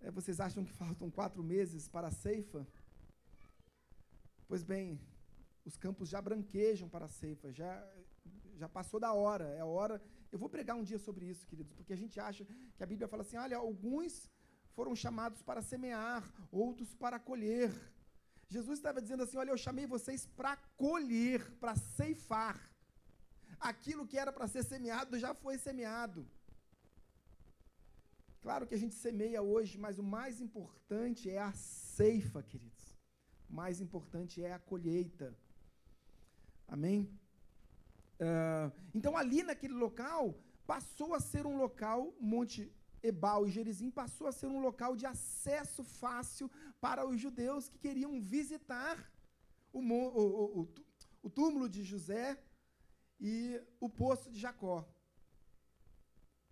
É, 0.00 0.10
vocês 0.10 0.38
acham 0.40 0.64
que 0.64 0.72
faltam 0.82 1.10
quatro 1.10 1.42
meses 1.42 1.88
para 1.88 2.08
a 2.08 2.12
ceifa? 2.12 2.66
Pois 4.46 4.62
bem, 4.62 5.00
os 5.64 5.76
campos 5.76 6.08
já 6.08 6.22
branquejam 6.22 6.88
para 6.88 7.06
a 7.06 7.08
ceifa, 7.08 7.52
já, 7.52 7.72
já 8.54 8.68
passou 8.68 9.00
da 9.00 9.12
hora, 9.12 9.48
é 9.48 9.60
a 9.60 9.66
hora. 9.66 10.00
Eu 10.32 10.38
vou 10.38 10.48
pregar 10.48 10.76
um 10.76 10.82
dia 10.82 10.98
sobre 10.98 11.26
isso, 11.26 11.46
queridos, 11.46 11.72
porque 11.72 11.92
a 11.92 11.96
gente 11.96 12.18
acha 12.18 12.44
que 12.44 12.82
a 12.82 12.86
Bíblia 12.86 13.08
fala 13.08 13.22
assim: 13.22 13.36
olha, 13.36 13.56
alguns 13.56 14.30
foram 14.74 14.94
chamados 14.94 15.42
para 15.42 15.62
semear, 15.62 16.22
outros 16.50 16.94
para 16.94 17.18
colher. 17.18 17.70
Jesus 18.48 18.78
estava 18.78 19.00
dizendo 19.00 19.22
assim: 19.22 19.38
olha, 19.38 19.50
eu 19.50 19.58
chamei 19.58 19.86
vocês 19.86 20.26
para 20.26 20.56
colher, 20.76 21.40
para 21.58 21.74
ceifar. 21.76 22.58
Aquilo 23.58 24.06
que 24.06 24.18
era 24.18 24.32
para 24.32 24.46
ser 24.46 24.64
semeado 24.64 25.18
já 25.18 25.32
foi 25.34 25.56
semeado. 25.58 26.28
Claro 28.40 28.66
que 28.66 28.74
a 28.74 28.78
gente 28.78 28.94
semeia 28.94 29.42
hoje, 29.42 29.78
mas 29.78 29.98
o 29.98 30.02
mais 30.02 30.40
importante 30.40 31.30
é 31.30 31.38
a 31.38 31.52
ceifa, 31.52 32.42
queridos 32.42 32.96
mais 33.48 33.80
importante 33.80 34.42
é 34.42 34.52
a 34.52 34.58
colheita. 34.58 35.36
Amém? 36.68 37.08
Uh, 38.20 38.72
então, 38.94 39.16
ali 39.16 39.42
naquele 39.42 39.74
local, 39.74 40.38
passou 40.66 41.14
a 41.14 41.20
ser 41.20 41.46
um 41.46 41.56
local, 41.56 42.14
Monte 42.18 42.72
Ebal 43.02 43.46
e 43.46 43.50
Gerizim, 43.50 43.90
passou 43.90 44.26
a 44.26 44.32
ser 44.32 44.46
um 44.46 44.60
local 44.60 44.96
de 44.96 45.06
acesso 45.06 45.84
fácil 45.84 46.50
para 46.80 47.06
os 47.06 47.20
judeus 47.20 47.68
que 47.68 47.78
queriam 47.78 48.20
visitar 48.20 48.96
o, 49.72 49.80
o, 49.80 50.60
o, 50.60 50.68
o 51.22 51.30
túmulo 51.30 51.68
de 51.68 51.82
José 51.82 52.42
e 53.20 53.60
o 53.80 53.88
poço 53.88 54.30
de 54.30 54.38
Jacó. 54.38 54.88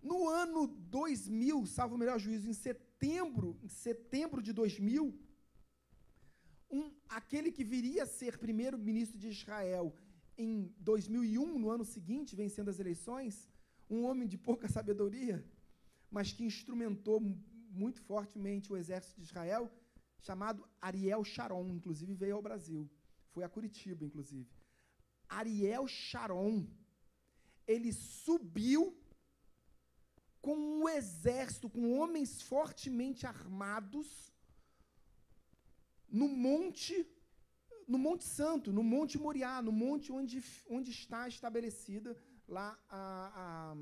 No 0.01 0.29
ano 0.29 0.67
2000, 0.67 1.65
salvo 1.65 1.95
o 1.95 1.97
melhor 1.97 2.19
juízo, 2.19 2.47
em 2.47 2.53
setembro, 2.53 3.57
em 3.63 3.67
setembro 3.67 4.41
de 4.41 4.53
2000, 4.53 5.19
um, 6.69 6.91
aquele 7.09 7.51
que 7.51 7.63
viria 7.63 8.03
a 8.03 8.07
ser 8.07 8.37
primeiro-ministro 8.37 9.17
de 9.17 9.29
Israel 9.29 9.93
em 10.37 10.73
2001, 10.79 11.59
no 11.59 11.69
ano 11.69 11.85
seguinte, 11.85 12.35
vencendo 12.35 12.69
as 12.69 12.79
eleições, 12.79 13.49
um 13.89 14.03
homem 14.05 14.27
de 14.27 14.37
pouca 14.37 14.67
sabedoria, 14.67 15.43
mas 16.09 16.31
que 16.31 16.43
instrumentou 16.43 17.19
muito 17.71 18.01
fortemente 18.01 18.71
o 18.71 18.77
exército 18.77 19.19
de 19.19 19.27
Israel, 19.27 19.71
chamado 20.21 20.67
Ariel 20.81 21.23
Sharon, 21.23 21.69
inclusive 21.69 22.13
veio 22.13 22.35
ao 22.35 22.41
Brasil. 22.41 22.89
Foi 23.31 23.43
a 23.43 23.49
Curitiba, 23.49 24.03
inclusive. 24.03 24.49
Ariel 25.27 25.87
Sharon, 25.87 26.67
ele 27.67 27.91
subiu 27.91 28.97
com 30.41 30.55
um 30.55 30.87
exército, 30.87 31.69
com 31.69 31.99
homens 31.99 32.41
fortemente 32.41 33.25
armados, 33.25 34.31
no 36.07 36.27
monte, 36.29 37.05
no 37.87 37.97
Monte 37.97 38.23
Santo, 38.23 38.73
no 38.73 38.83
Monte 38.83 39.17
Moriá, 39.17 39.61
no 39.61 39.71
monte 39.71 40.11
onde, 40.11 40.43
onde 40.69 40.91
está 40.91 41.27
estabelecida 41.27 42.15
lá 42.47 42.77
a, 42.89 43.31
a, 43.43 43.75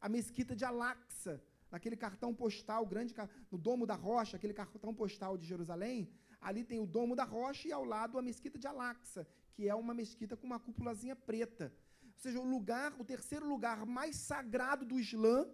a 0.00 0.08
mesquita 0.08 0.54
de 0.54 0.64
Alaxa, 0.64 1.42
naquele 1.70 1.96
cartão 1.96 2.34
postal 2.34 2.86
grande, 2.86 3.14
no 3.50 3.58
Domo 3.58 3.86
da 3.86 3.94
Rocha, 3.94 4.36
aquele 4.36 4.54
cartão 4.54 4.94
postal 4.94 5.36
de 5.36 5.46
Jerusalém, 5.46 6.10
ali 6.40 6.64
tem 6.64 6.78
o 6.78 6.86
Domo 6.86 7.16
da 7.16 7.24
Rocha 7.24 7.68
e 7.68 7.72
ao 7.72 7.84
lado 7.84 8.18
a 8.18 8.22
mesquita 8.22 8.58
de 8.58 8.66
Alaxa, 8.66 9.26
que 9.54 9.68
é 9.68 9.74
uma 9.74 9.94
mesquita 9.94 10.36
com 10.36 10.46
uma 10.46 10.60
cúpulazinha 10.60 11.16
preta. 11.16 11.72
Ou 12.02 12.20
seja, 12.20 12.40
o 12.40 12.44
lugar, 12.44 12.94
o 12.98 13.04
terceiro 13.04 13.46
lugar 13.46 13.84
mais 13.86 14.16
sagrado 14.16 14.84
do 14.84 14.98
Islã, 14.98 15.48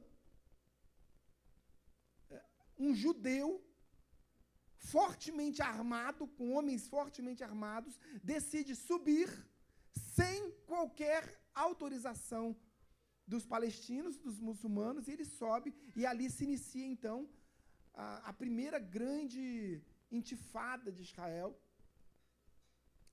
é, 2.31 2.43
um 2.79 2.95
judeu 2.95 3.63
fortemente 4.93 5.61
armado, 5.63 6.27
com 6.37 6.53
homens 6.57 6.87
fortemente 6.95 7.43
armados, 7.43 7.99
decide 8.23 8.75
subir 8.89 9.29
sem 10.17 10.51
qualquer 10.67 11.23
autorização 11.55 12.57
dos 13.27 13.45
palestinos, 13.47 14.19
dos 14.19 14.39
muçulmanos, 14.39 15.07
e 15.07 15.13
ele 15.13 15.25
sobe, 15.25 15.75
e 15.97 16.05
ali 16.05 16.29
se 16.31 16.45
inicia 16.45 16.87
então 16.87 17.29
a, 17.95 18.31
a 18.31 18.33
primeira 18.33 18.79
grande 18.79 19.81
intifada 20.11 20.93
de 20.93 21.03
Israel. 21.03 21.59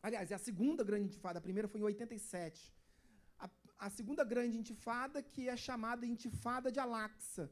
Aliás, 0.04 0.30
é 0.32 0.36
a 0.36 0.46
segunda 0.50 0.84
grande 0.84 1.06
intifada, 1.06 1.40
a 1.40 1.48
primeira 1.48 1.68
foi 1.68 1.80
em 1.80 1.84
87. 1.84 2.74
A, 3.40 3.50
a 3.88 3.90
segunda 3.90 4.24
grande 4.24 4.58
intifada, 4.58 5.24
que 5.24 5.48
é 5.48 5.56
chamada 5.56 6.06
Intifada 6.06 6.72
de 6.72 6.80
Al-Aqsa, 6.80 7.50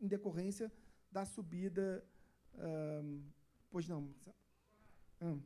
em 0.00 0.08
decorrência 0.08 0.72
da 1.10 1.24
subida 1.24 2.04
um, 2.58 3.22
pois 3.70 3.88
não. 3.88 4.08
Hum. 5.20 5.40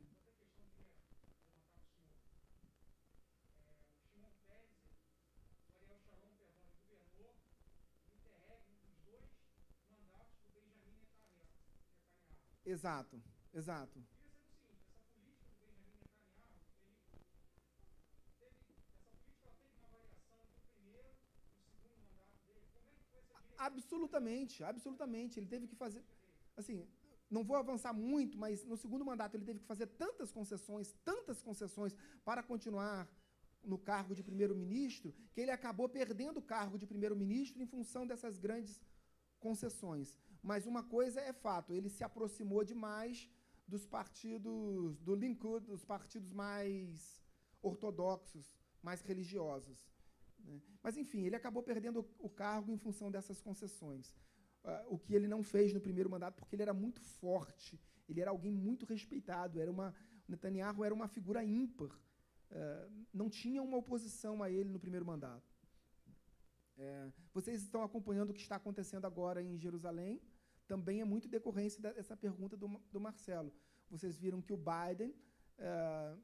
Exato, 12.65 13.21
exato. 13.53 13.99
Absolutamente, 23.57 24.63
absolutamente. 24.63 25.39
Ele 25.39 25.47
teve 25.47 25.67
que 25.67 25.75
fazer 25.75 26.03
assim, 26.57 26.85
não 27.29 27.43
vou 27.43 27.57
avançar 27.57 27.93
muito, 27.93 28.37
mas 28.37 28.63
no 28.65 28.77
segundo 28.77 29.05
mandato 29.05 29.35
ele 29.35 29.45
teve 29.45 29.59
que 29.59 29.65
fazer 29.65 29.87
tantas 29.87 30.31
concessões, 30.31 30.93
tantas 31.03 31.41
concessões 31.41 31.95
para 32.23 32.43
continuar 32.43 33.07
no 33.63 33.77
cargo 33.77 34.13
de 34.13 34.23
primeiro-ministro, 34.23 35.13
que 35.31 35.41
ele 35.41 35.51
acabou 35.51 35.87
perdendo 35.87 36.37
o 36.37 36.41
cargo 36.41 36.77
de 36.77 36.85
primeiro-ministro 36.85 37.61
em 37.61 37.65
função 37.65 38.05
dessas 38.05 38.37
grandes 38.37 38.79
concessões. 39.39 40.19
Mas 40.41 40.65
uma 40.65 40.83
coisa 40.83 41.21
é 41.21 41.31
fato, 41.31 41.73
ele 41.73 41.89
se 41.89 42.03
aproximou 42.03 42.63
demais 42.63 43.29
dos 43.67 43.85
partidos 43.85 44.99
do 44.99 45.15
Likud, 45.15 45.65
dos 45.65 45.85
partidos 45.85 46.33
mais 46.33 47.21
ortodoxos, 47.61 48.53
mais 48.81 49.01
religiosos. 49.01 49.89
Né? 50.39 50.61
Mas, 50.81 50.97
enfim, 50.97 51.21
ele 51.25 51.37
acabou 51.37 51.63
perdendo 51.63 52.05
o 52.19 52.29
cargo 52.29 52.71
em 52.71 52.77
função 52.77 53.09
dessas 53.09 53.41
concessões 53.41 54.13
o 54.87 54.97
que 54.97 55.13
ele 55.13 55.27
não 55.27 55.43
fez 55.43 55.73
no 55.73 55.81
primeiro 55.81 56.09
mandato, 56.09 56.35
porque 56.35 56.55
ele 56.55 56.61
era 56.61 56.73
muito 56.73 57.01
forte, 57.01 57.79
ele 58.07 58.21
era 58.21 58.31
alguém 58.31 58.55
muito 58.55 58.85
respeitado, 58.85 59.59
era 59.59 59.69
uma, 59.69 59.93
Netanyahu 60.27 60.83
era 60.83 60.93
uma 60.93 61.07
figura 61.07 61.43
ímpar, 61.43 61.89
uh, 61.89 63.05
não 63.13 63.29
tinha 63.29 63.61
uma 63.61 63.77
oposição 63.77 64.41
a 64.41 64.49
ele 64.49 64.69
no 64.69 64.79
primeiro 64.79 65.05
mandato. 65.05 65.51
É, 66.75 67.11
vocês 67.31 67.61
estão 67.61 67.83
acompanhando 67.83 68.31
o 68.31 68.33
que 68.33 68.41
está 68.41 68.55
acontecendo 68.55 69.05
agora 69.05 69.43
em 69.43 69.57
Jerusalém, 69.59 70.21
também 70.67 71.01
é 71.01 71.05
muito 71.05 71.27
decorrência 71.27 71.81
dessa 71.81 72.15
pergunta 72.15 72.57
do, 72.57 72.67
do 72.91 72.99
Marcelo. 72.99 73.53
Vocês 73.89 74.17
viram 74.17 74.41
que 74.41 74.53
o 74.53 74.57
Biden, 74.57 75.13
uh, 75.59 76.19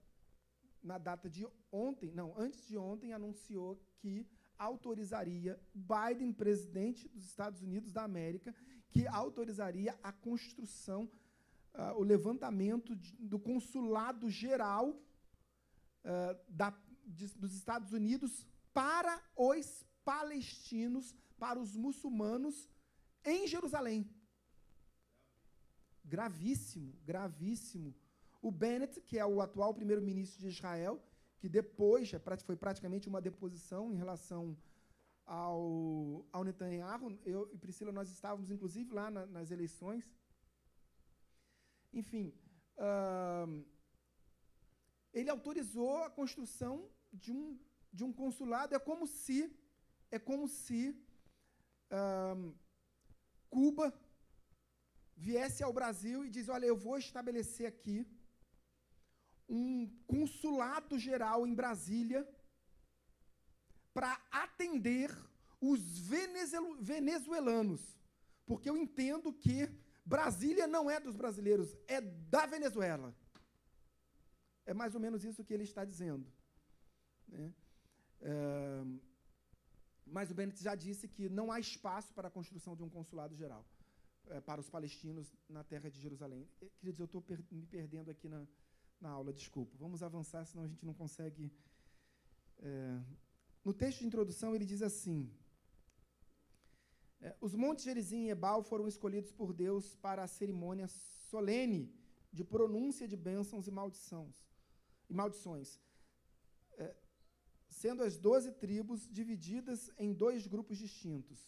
na 0.82 0.98
data 0.98 1.30
de 1.30 1.46
ontem, 1.72 2.12
não, 2.12 2.34
antes 2.38 2.66
de 2.68 2.78
ontem, 2.78 3.14
anunciou 3.14 3.80
que 3.98 4.26
autorizaria, 4.60 5.60
Biden, 5.74 6.34
presidente 6.34 7.08
dos 7.08 7.26
Estados 7.26 7.62
Unidos 7.62 7.92
da 7.92 8.04
América, 8.04 8.54
que 8.92 9.08
autorizaria 9.08 9.98
a 10.04 10.12
construção, 10.12 11.10
uh, 11.74 11.98
o 11.98 12.04
levantamento 12.04 12.96
de, 12.96 13.16
do 13.18 13.40
consulado 13.40 14.30
geral 14.30 14.90
uh, 14.90 16.38
da, 16.50 16.78
de, 17.06 17.28
dos 17.36 17.56
Estados 17.56 17.94
Unidos 17.94 18.46
para 18.74 19.22
os 19.36 19.86
palestinos, 20.04 21.16
para 21.38 21.60
os 21.60 21.76
muçulmanos 21.76 22.70
em 23.24 23.48
Jerusalém. 23.48 24.10
Gravíssimo, 26.04 26.94
gravíssimo. 27.06 27.96
O 28.42 28.52
Bennett, 28.52 29.00
que 29.02 29.18
é 29.18 29.26
o 29.26 29.42
atual 29.42 29.74
primeiro-ministro 29.74 30.42
de 30.42 30.48
Israel, 30.48 31.02
que 31.40 31.48
depois 31.48 32.14
é 32.14 32.20
foi 32.50 32.56
praticamente 32.56 33.08
uma 33.08 33.22
deposição 33.22 33.92
em 33.94 33.96
relação 33.96 34.58
ao, 35.26 36.26
ao 36.32 36.44
Netanyahu. 36.44 37.18
Eu 37.26 37.50
e 37.54 37.58
Priscila, 37.58 37.92
nós 37.92 38.10
estávamos, 38.10 38.52
inclusive, 38.52 38.94
lá 38.94 39.10
na, 39.10 39.26
nas 39.26 39.52
eleições. 39.52 40.06
Enfim, 41.94 42.34
uh, 42.78 43.66
ele 45.14 45.30
autorizou 45.30 46.04
a 46.04 46.10
construção 46.10 46.90
de 47.12 47.32
um, 47.32 47.58
de 47.92 48.04
um 48.04 48.12
consulado. 48.12 48.76
É 48.76 48.80
como 48.80 49.08
se, 49.08 49.38
é 50.12 50.20
como 50.20 50.48
se 50.48 50.96
Cuba 53.50 53.92
viesse 55.16 55.64
ao 55.64 55.74
Brasil 55.74 56.26
e 56.26 56.30
diz: 56.30 56.50
olha, 56.50 56.66
eu 56.66 56.78
vou 56.78 56.98
estabelecer 56.98 57.66
aqui 57.68 58.06
um 59.50 59.88
consulado 60.06 60.98
geral 61.00 61.46
em 61.48 61.54
Brasília 61.54 62.28
para 63.94 64.22
atender 64.32 65.10
os 65.60 65.82
venezuelanos, 66.80 67.82
porque 68.46 68.70
eu 68.70 68.78
entendo 68.78 69.34
que 69.34 69.68
Brasília 70.06 70.68
não 70.68 70.90
é 70.90 71.00
dos 71.00 71.16
brasileiros, 71.16 71.76
é 71.88 72.00
da 72.00 72.46
Venezuela. 72.46 73.14
É 74.66 74.74
mais 74.74 74.94
ou 74.94 75.02
menos 75.02 75.24
isso 75.24 75.44
que 75.44 75.54
ele 75.54 75.64
está 75.64 75.84
dizendo. 75.84 76.32
Né? 77.28 77.54
É, 78.22 78.84
mas 80.06 80.32
o 80.32 80.36
Bennett 80.36 80.62
já 80.64 80.76
disse 80.76 81.08
que 81.08 81.28
não 81.30 81.52
há 81.52 81.60
espaço 81.60 82.14
para 82.14 82.28
a 82.28 82.32
construção 82.32 82.76
de 82.76 82.84
um 82.84 82.90
consulado 82.90 83.36
geral 83.36 83.66
é, 84.28 84.40
para 84.42 84.62
os 84.62 84.70
palestinos 84.70 85.36
na 85.48 85.64
terra 85.64 85.90
de 85.90 86.00
Jerusalém. 86.00 86.48
Queridos, 86.80 87.00
eu 87.00 87.06
estou 87.06 87.22
per 87.22 87.44
me 87.52 87.66
perdendo 87.66 88.10
aqui 88.10 88.28
na, 88.28 88.48
na 89.02 89.10
aula, 89.10 89.32
desculpa. 89.34 89.76
Vamos 89.78 90.04
avançar, 90.04 90.46
senão 90.46 90.64
a 90.64 90.68
gente 90.68 90.86
não 90.86 90.94
consegue. 90.94 91.52
É, 92.60 93.02
no 93.64 93.74
texto 93.74 94.00
de 94.00 94.08
introdução, 94.08 94.56
ele 94.56 94.66
diz 94.66 94.82
assim: 94.82 95.32
é, 97.22 97.36
Os 97.40 97.54
montes 97.56 97.86
Gerizim 97.86 98.26
e 98.26 98.30
Ebal 98.30 98.62
foram 98.64 98.88
escolhidos 98.88 99.32
por 99.32 99.54
Deus 99.54 99.96
para 99.96 100.24
a 100.24 100.28
cerimônia 100.28 100.88
solene 100.88 101.94
de 102.32 102.44
pronúncia 102.44 103.08
de 103.08 103.18
bênçãos 103.18 103.68
e 103.68 103.72
maldições. 103.72 104.38
E 105.10 105.14
maldições 105.14 105.80
é, 106.80 106.96
sendo 107.68 108.04
as 108.04 108.18
doze 108.18 108.52
tribos 108.52 109.08
divididas 109.20 109.92
em 109.98 110.14
dois 110.14 110.48
grupos 110.48 110.78
distintos. 110.78 111.40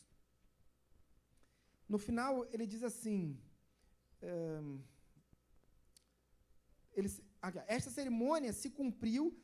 No 1.88 1.98
final, 1.98 2.46
ele 2.54 2.68
diz 2.68 2.84
assim: 2.84 3.40
é, 4.22 4.62
ele, 6.94 7.10
esta 7.68 7.90
cerimônia 7.90 8.54
se 8.54 8.70
cumpriu 8.70 9.36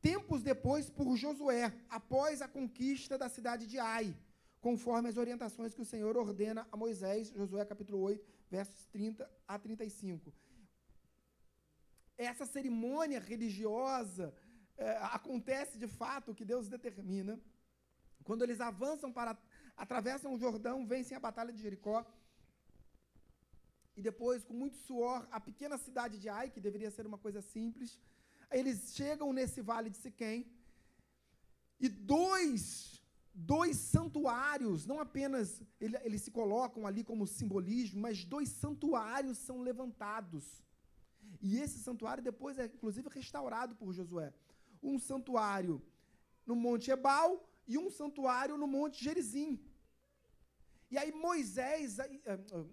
tempos 0.00 0.42
depois 0.42 0.88
por 0.88 1.16
Josué, 1.16 1.72
após 1.88 2.40
a 2.40 2.48
conquista 2.48 3.18
da 3.18 3.28
cidade 3.28 3.66
de 3.66 3.78
Ai, 3.78 4.16
conforme 4.60 5.08
as 5.08 5.16
orientações 5.16 5.74
que 5.74 5.82
o 5.82 5.84
Senhor 5.84 6.16
ordena 6.16 6.66
a 6.72 6.76
Moisés, 6.76 7.28
Josué 7.30 7.64
capítulo 7.64 8.00
8, 8.00 8.26
versos 8.50 8.86
30 8.86 9.30
a 9.46 9.58
35. 9.58 10.32
Essa 12.16 12.46
cerimônia 12.46 13.20
religiosa 13.20 14.34
é, 14.76 14.96
acontece 15.02 15.78
de 15.78 15.86
fato, 15.86 16.34
que 16.34 16.44
Deus 16.44 16.68
determina, 16.68 17.38
quando 18.24 18.42
eles 18.42 18.60
avançam 18.60 19.12
para, 19.12 19.36
atravessam 19.76 20.34
o 20.34 20.38
Jordão, 20.38 20.86
vencem 20.86 21.16
a 21.16 21.20
batalha 21.20 21.52
de 21.52 21.62
Jericó, 21.62 22.04
e 23.98 24.02
depois, 24.10 24.44
com 24.44 24.54
muito 24.62 24.76
suor, 24.86 25.26
a 25.36 25.40
pequena 25.40 25.76
cidade 25.76 26.20
de 26.22 26.28
Ai, 26.28 26.48
que 26.54 26.60
deveria 26.66 26.90
ser 26.96 27.04
uma 27.04 27.18
coisa 27.18 27.40
simples, 27.42 27.98
eles 28.58 28.94
chegam 28.98 29.32
nesse 29.38 29.60
vale 29.60 29.90
de 29.90 29.96
Siquém, 29.96 30.46
e 31.80 31.88
dois, 31.88 33.02
dois 33.34 33.76
santuários, 33.76 34.86
não 34.86 35.00
apenas 35.00 35.60
ele, 35.80 35.96
eles 36.04 36.22
se 36.22 36.30
colocam 36.30 36.86
ali 36.86 37.02
como 37.02 37.26
simbolismo, 37.26 38.00
mas 38.00 38.24
dois 38.24 38.48
santuários 38.50 39.36
são 39.38 39.60
levantados. 39.68 40.44
E 41.40 41.58
esse 41.58 41.78
santuário 41.80 42.22
depois 42.22 42.56
é, 42.56 42.66
inclusive, 42.66 43.08
restaurado 43.08 43.74
por 43.74 43.92
Josué. 43.92 44.32
Um 44.80 44.96
santuário 44.98 45.82
no 46.46 46.54
Monte 46.54 46.92
Ebal 46.92 47.30
e 47.66 47.76
um 47.76 47.90
santuário 47.90 48.56
no 48.56 48.68
Monte 48.68 49.02
Gerizim. 49.02 49.60
E 50.90 50.96
aí 50.96 51.12
Moisés, 51.12 51.98
eh, 51.98 52.08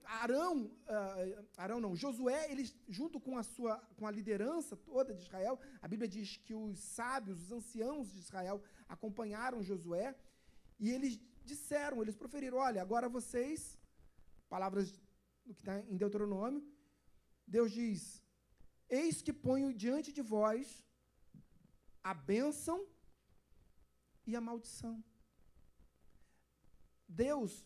Arão, 0.05 0.71
eh, 0.87 1.43
Arão 1.57 1.81
não, 1.81 1.95
Josué, 1.95 2.49
eles 2.49 2.73
junto 2.87 3.19
com 3.19 3.37
a 3.37 3.43
sua 3.43 3.77
com 3.97 4.07
a 4.07 4.11
liderança 4.11 4.77
toda 4.77 5.13
de 5.13 5.21
Israel, 5.21 5.59
a 5.81 5.87
Bíblia 5.87 6.07
diz 6.07 6.37
que 6.37 6.53
os 6.53 6.79
sábios, 6.79 7.41
os 7.43 7.51
anciãos 7.51 8.13
de 8.13 8.19
Israel 8.19 8.63
acompanharam 8.87 9.61
Josué 9.61 10.15
e 10.79 10.91
eles 10.91 11.19
disseram, 11.43 12.01
eles 12.01 12.15
proferiram, 12.15 12.57
olha, 12.57 12.81
agora 12.81 13.09
vocês, 13.09 13.77
palavras 14.47 14.91
do 15.45 15.53
que 15.53 15.61
está 15.61 15.79
em 15.81 15.97
Deuteronômio, 15.97 16.63
Deus 17.45 17.71
diz, 17.71 18.23
eis 18.89 19.21
que 19.21 19.33
ponho 19.33 19.73
diante 19.73 20.11
de 20.13 20.21
vós 20.21 20.83
a 22.01 22.13
bênção 22.13 22.87
e 24.25 24.35
a 24.35 24.41
maldição. 24.41 25.03
Deus 27.07 27.65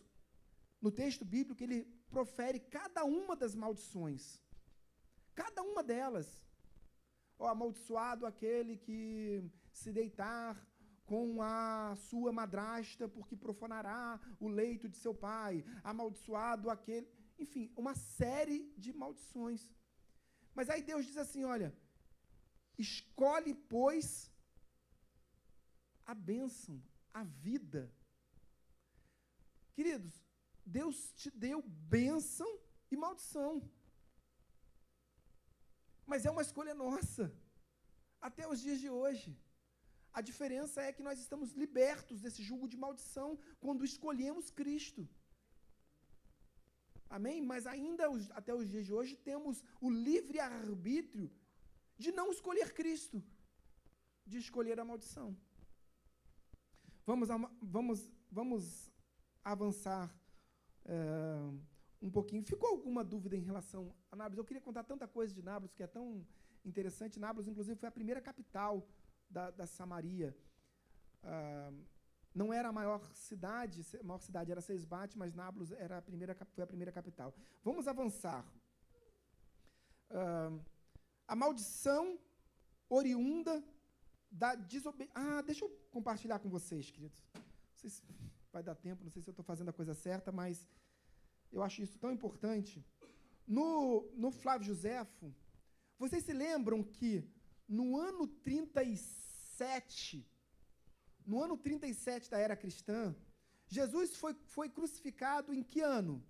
no 0.80 0.90
texto 0.90 1.24
bíblico, 1.24 1.62
ele 1.62 1.84
profere 2.10 2.58
cada 2.58 3.04
uma 3.04 3.36
das 3.36 3.54
maldições. 3.54 4.40
Cada 5.34 5.62
uma 5.62 5.82
delas. 5.82 6.28
Ó, 7.38 7.44
oh, 7.44 7.48
amaldiçoado 7.48 8.26
aquele 8.26 8.76
que 8.76 9.44
se 9.72 9.92
deitar 9.92 10.66
com 11.04 11.42
a 11.42 11.96
sua 12.08 12.32
madrasta, 12.32 13.08
porque 13.08 13.36
profanará 13.36 14.20
o 14.38 14.48
leito 14.48 14.88
de 14.88 14.96
seu 14.96 15.14
pai. 15.14 15.64
Amaldiçoado 15.82 16.70
aquele. 16.70 17.06
Enfim, 17.38 17.72
uma 17.76 17.94
série 17.94 18.72
de 18.76 18.92
maldições. 18.92 19.62
Mas 20.54 20.70
aí 20.70 20.82
Deus 20.82 21.06
diz 21.06 21.16
assim: 21.16 21.44
olha, 21.44 21.74
escolhe, 22.78 23.54
pois, 23.54 24.30
a 26.06 26.14
bênção, 26.14 26.82
a 27.12 27.22
vida. 27.24 27.92
Queridos, 29.72 30.29
Deus 30.64 31.12
te 31.12 31.30
deu 31.30 31.62
bênção 31.62 32.50
e 32.90 32.96
maldição. 32.96 33.62
Mas 36.06 36.24
é 36.26 36.30
uma 36.30 36.42
escolha 36.42 36.74
nossa, 36.74 37.32
até 38.20 38.48
os 38.48 38.60
dias 38.60 38.80
de 38.80 38.90
hoje. 38.90 39.38
A 40.12 40.20
diferença 40.20 40.82
é 40.82 40.92
que 40.92 41.02
nós 41.02 41.18
estamos 41.20 41.52
libertos 41.52 42.20
desse 42.20 42.42
jugo 42.42 42.66
de 42.68 42.76
maldição 42.76 43.38
quando 43.60 43.84
escolhemos 43.84 44.50
Cristo. 44.50 45.08
Amém? 47.08 47.40
Mas 47.42 47.66
ainda 47.66 48.04
até 48.40 48.52
os 48.54 48.68
dias 48.68 48.86
de 48.86 48.92
hoje 48.92 49.16
temos 49.16 49.62
o 49.80 49.90
livre 49.90 50.38
arbítrio 50.40 51.30
de 51.96 52.10
não 52.12 52.30
escolher 52.32 52.72
Cristo, 52.72 53.22
de 54.26 54.38
escolher 54.38 54.78
a 54.80 54.84
maldição. 54.84 55.36
Vamos, 57.04 57.28
vamos, 57.60 58.12
vamos 58.30 58.90
avançar 59.42 60.14
uh, 60.90 61.60
um 62.02 62.10
pouquinho. 62.10 62.42
Ficou 62.42 62.70
alguma 62.70 63.02
dúvida 63.04 63.36
em 63.36 63.44
relação 63.50 63.94
a 64.10 64.16
Nablus? 64.16 64.38
Eu 64.38 64.44
queria 64.44 64.60
contar 64.60 64.84
tanta 64.84 65.06
coisa 65.06 65.32
de 65.34 65.42
Nablus 65.42 65.72
que 65.72 65.82
é 65.82 65.86
tão 65.86 66.26
interessante. 66.64 67.18
Nablus, 67.18 67.48
inclusive, 67.48 67.78
foi 67.78 67.88
a 67.88 67.92
primeira 67.92 68.20
capital 68.20 68.86
da, 69.28 69.50
da 69.50 69.66
Samaria. 69.66 70.36
Uh, 71.22 71.84
não 72.34 72.52
era 72.52 72.68
a 72.68 72.72
maior 72.72 73.02
cidade, 73.12 73.84
a 73.98 74.02
maior 74.02 74.20
cidade 74.20 74.50
era 74.52 74.60
Seisbate, 74.60 75.18
mas 75.18 75.34
Nablus 75.34 75.72
era 75.72 75.98
a 75.98 76.02
primeira, 76.02 76.34
foi 76.54 76.64
a 76.64 76.66
primeira 76.66 76.92
capital. 76.92 77.34
Vamos 77.62 77.88
avançar. 77.88 78.44
Uh, 80.10 80.60
a 81.26 81.36
maldição 81.36 82.18
oriunda 82.88 83.62
da 84.30 84.54
desobediência. 84.54 85.12
Ah, 85.14 85.42
deixa 85.42 85.64
eu 85.64 85.70
compartilhar 85.90 86.38
com 86.38 86.48
vocês, 86.48 86.90
queridos. 86.90 87.20
Vocês 87.74 88.02
vai 88.52 88.62
dar 88.62 88.74
tempo, 88.74 89.04
não 89.04 89.10
sei 89.10 89.22
se 89.22 89.28
eu 89.28 89.32
estou 89.32 89.44
fazendo 89.44 89.70
a 89.70 89.78
coisa 89.80 89.94
certa, 89.94 90.32
mas 90.32 90.66
eu 91.52 91.62
acho 91.62 91.82
isso 91.82 91.98
tão 91.98 92.12
importante. 92.12 92.84
No, 93.46 94.10
no 94.14 94.30
Flávio 94.30 94.66
Josefo, 94.66 95.34
vocês 95.98 96.24
se 96.24 96.32
lembram 96.32 96.82
que 96.82 97.24
no 97.68 97.96
ano 97.96 98.26
37, 98.26 100.26
no 101.26 101.42
ano 101.42 101.56
37 101.56 102.30
da 102.30 102.38
era 102.38 102.56
cristã, 102.56 103.14
Jesus 103.68 104.16
foi, 104.16 104.34
foi 104.46 104.68
crucificado 104.68 105.54
em 105.54 105.62
que 105.62 105.80
ano? 105.80 106.24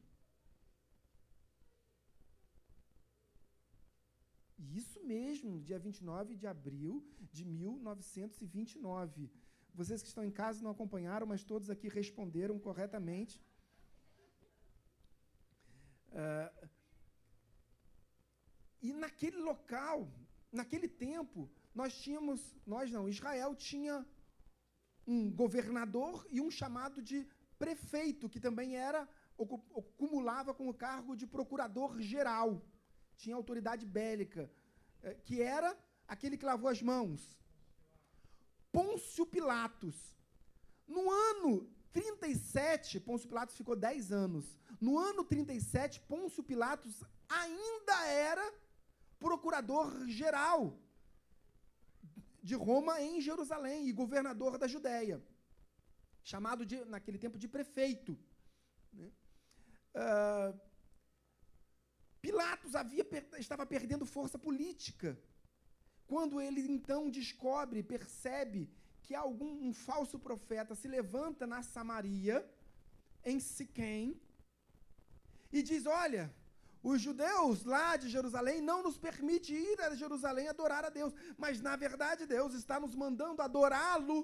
Isso 4.59 5.03
mesmo, 5.03 5.61
dia 5.61 5.79
29 5.79 6.37
de 6.37 6.47
abril 6.47 7.03
de 7.33 7.45
1929. 7.45 9.31
Vocês 9.75 10.03
que 10.03 10.09
estão 10.09 10.25
em 10.25 10.31
casa 10.31 10.63
não 10.63 10.71
acompanharam, 10.71 11.27
mas 11.27 11.45
todos 11.45 11.71
aqui 11.71 11.89
responderam 11.89 12.59
corretamente. 12.59 13.43
Uh, 16.09 16.69
e 18.83 18.93
naquele 18.93 19.39
local, 19.39 20.09
naquele 20.53 20.89
tempo, 20.89 21.51
nós 21.75 21.95
tínhamos, 22.03 22.41
nós 22.67 22.91
não, 22.91 23.09
Israel 23.09 23.55
tinha 23.55 24.07
um 25.07 25.31
governador 25.31 26.27
e 26.31 26.41
um 26.41 26.51
chamado 26.51 27.01
de 27.03 27.27
prefeito, 27.59 28.29
que 28.29 28.41
também 28.41 28.77
era, 28.77 29.09
acumulava 29.77 30.53
com 30.53 30.69
o 30.69 30.75
cargo 30.75 31.17
de 31.17 31.27
procurador 31.27 32.01
geral, 32.01 32.63
tinha 33.17 33.37
autoridade 33.37 33.85
bélica, 33.87 34.51
eh, 35.03 35.15
que 35.25 35.41
era 35.43 35.77
Aquele 36.15 36.37
que 36.37 36.45
lavou 36.45 36.69
as 36.69 36.83
mãos. 36.83 37.39
Pôncio 38.73 39.27
Pilatos. 39.27 39.97
No 40.87 41.11
ano 41.11 41.69
37, 41.93 43.01
Pôncio 43.01 43.29
Pilatos 43.29 43.57
ficou 43.57 43.77
10 43.77 44.13
anos. 44.13 44.59
No 44.81 44.99
ano 44.99 45.25
37, 45.25 46.01
Pôncio 46.01 46.43
Pilatos 46.43 47.03
ainda 47.29 48.07
era 48.07 48.55
procurador-geral 49.19 50.79
de 52.43 52.55
Roma 52.55 53.01
em 53.01 53.21
Jerusalém 53.21 53.87
e 53.87 53.93
governador 53.93 54.57
da 54.57 54.67
Judéia, 54.67 55.23
chamado 56.23 56.65
de, 56.65 56.85
naquele 56.87 57.19
tempo 57.19 57.39
de 57.39 57.47
prefeito. 57.47 58.19
Né? 58.93 59.11
Uh, 59.95 60.61
Pilatos 62.21 62.75
havia, 62.75 63.07
estava 63.39 63.67
perdendo 63.67 64.07
força 64.07 64.39
política. 64.39 65.19
Quando 66.11 66.41
ele 66.45 66.63
então 66.75 67.01
descobre, 67.09 67.85
percebe 67.95 68.69
que 69.05 69.15
algum 69.15 69.53
um 69.67 69.73
falso 69.73 70.19
profeta 70.19 70.75
se 70.75 70.89
levanta 70.89 71.47
na 71.53 71.61
Samaria, 71.63 72.37
em 73.31 73.39
Siquém, 73.39 74.21
e 75.53 75.63
diz: 75.69 75.87
Olha, 75.87 76.25
os 76.83 77.01
judeus 77.01 77.63
lá 77.75 77.97
de 77.97 78.09
Jerusalém 78.09 78.61
não 78.61 78.83
nos 78.87 78.99
permite 78.99 79.55
ir 79.55 79.81
a 79.83 79.95
Jerusalém 79.95 80.49
adorar 80.49 80.85
a 80.85 80.91
Deus, 80.99 81.15
mas 81.39 81.61
na 81.61 81.77
verdade 81.77 82.27
Deus 82.27 82.55
está 82.55 82.81
nos 82.81 82.97
mandando 82.97 83.41
adorá-lo 83.41 84.19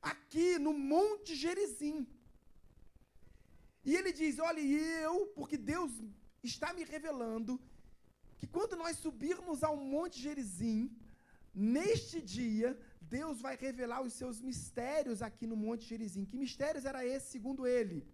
aqui 0.00 0.58
no 0.58 0.72
Monte 0.72 1.34
Gerizim. 1.34 2.06
E 3.84 3.94
ele 3.98 4.14
diz: 4.14 4.38
Olha, 4.38 4.62
eu, 4.62 5.26
porque 5.36 5.58
Deus 5.58 5.92
está 6.42 6.72
me 6.72 6.84
revelando 6.84 7.60
que 8.38 8.46
quando 8.46 8.76
nós 8.76 8.96
subirmos 8.96 9.62
ao 9.62 9.76
Monte 9.76 10.18
Gerizim, 10.18 10.80
neste 11.54 12.20
dia, 12.20 12.78
Deus 13.00 13.40
vai 13.40 13.56
revelar 13.56 14.02
os 14.02 14.12
seus 14.12 14.40
mistérios 14.40 15.20
aqui 15.22 15.46
no 15.46 15.56
Monte 15.56 15.84
Gerizim. 15.84 16.24
Que 16.24 16.36
mistérios 16.36 16.84
era 16.84 17.04
esse, 17.04 17.30
segundo 17.30 17.66
ele? 17.66 18.06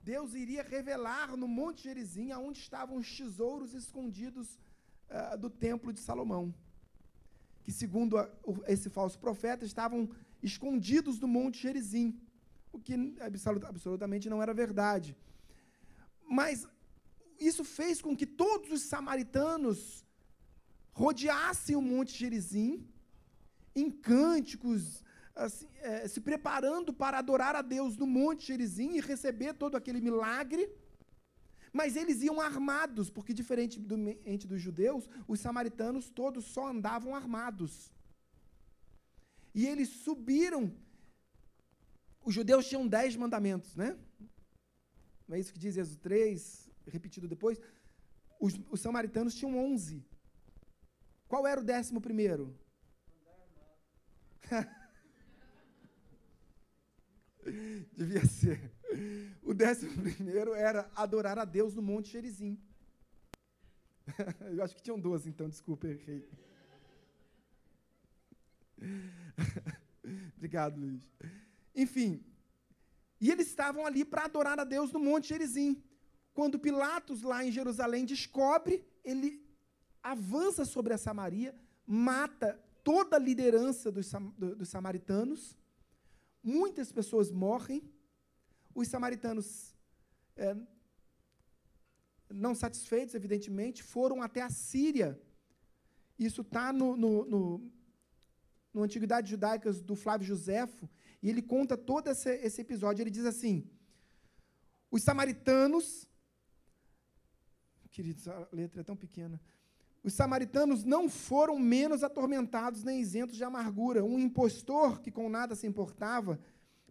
Deus 0.00 0.34
iria 0.34 0.62
revelar 0.62 1.36
no 1.36 1.48
Monte 1.48 1.82
Gerizim 1.82 2.30
aonde 2.30 2.60
estavam 2.60 2.96
os 2.96 3.16
tesouros 3.18 3.74
escondidos 3.74 4.58
uh, 5.10 5.36
do 5.36 5.50
templo 5.50 5.92
de 5.92 5.98
Salomão. 5.98 6.54
Que, 7.64 7.72
segundo 7.72 8.16
a, 8.16 8.30
o, 8.44 8.62
esse 8.68 8.88
falso 8.88 9.18
profeta, 9.18 9.64
estavam 9.64 10.08
escondidos 10.40 11.18
do 11.18 11.26
Monte 11.26 11.60
Gerizim. 11.60 12.20
O 12.72 12.78
que 12.78 12.94
absolut, 13.20 13.66
absolutamente 13.66 14.30
não 14.30 14.40
era 14.40 14.54
verdade. 14.54 15.16
Mas 16.28 16.66
isso 17.40 17.64
fez 17.64 18.00
com 18.00 18.16
que 18.16 18.26
todos 18.26 18.70
os 18.70 18.82
samaritanos 18.82 20.05
rodeassem 21.02 21.76
o 21.76 21.82
Monte 21.82 22.12
Gerizim 22.16 22.70
em 23.74 23.90
cânticos, 23.90 25.04
assim, 25.34 25.68
é, 25.82 26.08
se 26.08 26.20
preparando 26.22 26.90
para 27.02 27.18
adorar 27.18 27.54
a 27.54 27.60
Deus 27.60 27.98
no 27.98 28.06
Monte 28.06 28.46
Gerizim 28.46 28.92
e 28.94 29.00
receber 29.00 29.52
todo 29.52 29.76
aquele 29.76 30.00
milagre. 30.00 30.64
Mas 31.70 31.96
eles 31.96 32.22
iam 32.22 32.40
armados, 32.40 33.10
porque 33.10 33.34
diferente 33.34 33.78
do, 33.78 33.96
entre 34.24 34.48
dos 34.48 34.62
judeus, 34.62 35.06
os 35.28 35.38
samaritanos 35.38 36.08
todos 36.08 36.46
só 36.46 36.68
andavam 36.68 37.14
armados. 37.14 37.92
E 39.54 39.66
eles 39.66 39.90
subiram. 39.90 40.74
Os 42.24 42.34
judeus 42.34 42.66
tinham 42.66 42.88
dez 42.88 43.14
mandamentos, 43.14 43.76
né? 43.76 43.98
Não 45.28 45.36
é 45.36 45.40
isso 45.40 45.52
que 45.52 45.58
diz 45.58 45.76
Êxodo 45.76 45.98
3, 45.98 46.70
repetido 46.86 47.28
depois? 47.28 47.60
Os, 48.40 48.58
os 48.70 48.80
samaritanos 48.80 49.34
tinham 49.34 49.58
onze. 49.58 50.02
Qual 51.28 51.46
era 51.46 51.60
o 51.60 51.64
décimo 51.64 52.00
primeiro? 52.00 52.58
Devia 57.96 58.24
ser. 58.26 58.72
O 59.42 59.52
décimo 59.54 60.02
primeiro 60.02 60.54
era 60.54 60.90
adorar 60.94 61.38
a 61.38 61.44
Deus 61.44 61.74
no 61.74 61.82
Monte 61.82 62.10
Gerizim. 62.12 62.58
Eu 64.52 64.62
acho 64.62 64.74
que 64.74 64.82
tinham 64.82 64.98
12, 64.98 65.28
então, 65.28 65.48
desculpa, 65.48 65.86
errei. 65.88 66.28
Obrigado, 70.36 70.78
Luiz. 70.78 71.10
Enfim, 71.74 72.24
e 73.20 73.30
eles 73.30 73.48
estavam 73.48 73.84
ali 73.86 74.04
para 74.04 74.24
adorar 74.24 74.58
a 74.60 74.64
Deus 74.64 74.92
no 74.92 75.00
Monte 75.00 75.28
Gerizim. 75.28 75.82
Quando 76.32 76.58
Pilatos, 76.58 77.22
lá 77.22 77.44
em 77.44 77.50
Jerusalém, 77.50 78.04
descobre, 78.04 78.86
ele 79.02 79.45
avança 80.12 80.64
sobre 80.64 80.92
a 80.92 80.98
Samaria, 80.98 81.54
mata 81.86 82.58
toda 82.82 83.16
a 83.16 83.18
liderança 83.18 83.90
dos, 83.90 84.12
dos 84.38 84.68
samaritanos, 84.68 85.56
muitas 86.42 86.92
pessoas 86.92 87.30
morrem, 87.30 87.82
os 88.74 88.86
samaritanos, 88.88 89.74
é, 90.36 90.56
não 92.30 92.54
satisfeitos, 92.54 93.14
evidentemente, 93.14 93.82
foram 93.82 94.22
até 94.22 94.42
a 94.42 94.50
Síria. 94.50 95.20
Isso 96.18 96.42
está 96.42 96.72
no, 96.72 96.96
no, 96.96 97.24
no, 97.24 97.72
no 98.72 98.82
Antiguidades 98.82 99.30
Judaicas 99.30 99.82
do 99.82 99.96
Flávio 99.96 100.26
Joséfo, 100.26 100.88
e 101.22 101.28
ele 101.28 101.42
conta 101.42 101.76
todo 101.76 102.08
esse, 102.08 102.30
esse 102.36 102.60
episódio. 102.60 103.02
Ele 103.02 103.10
diz 103.10 103.24
assim: 103.24 103.68
os 104.90 105.02
samaritanos, 105.02 106.06
queridos, 107.90 108.28
a 108.28 108.48
letra 108.52 108.82
é 108.82 108.84
tão 108.84 108.96
pequena. 108.96 109.40
Os 110.06 110.14
samaritanos 110.14 110.84
não 110.84 111.08
foram 111.08 111.58
menos 111.58 112.04
atormentados 112.04 112.84
nem 112.84 113.00
isentos 113.00 113.36
de 113.36 113.42
amargura. 113.42 114.04
Um 114.04 114.20
impostor 114.20 115.00
que 115.00 115.10
com 115.10 115.28
nada 115.28 115.56
se 115.56 115.66
importava, 115.66 116.38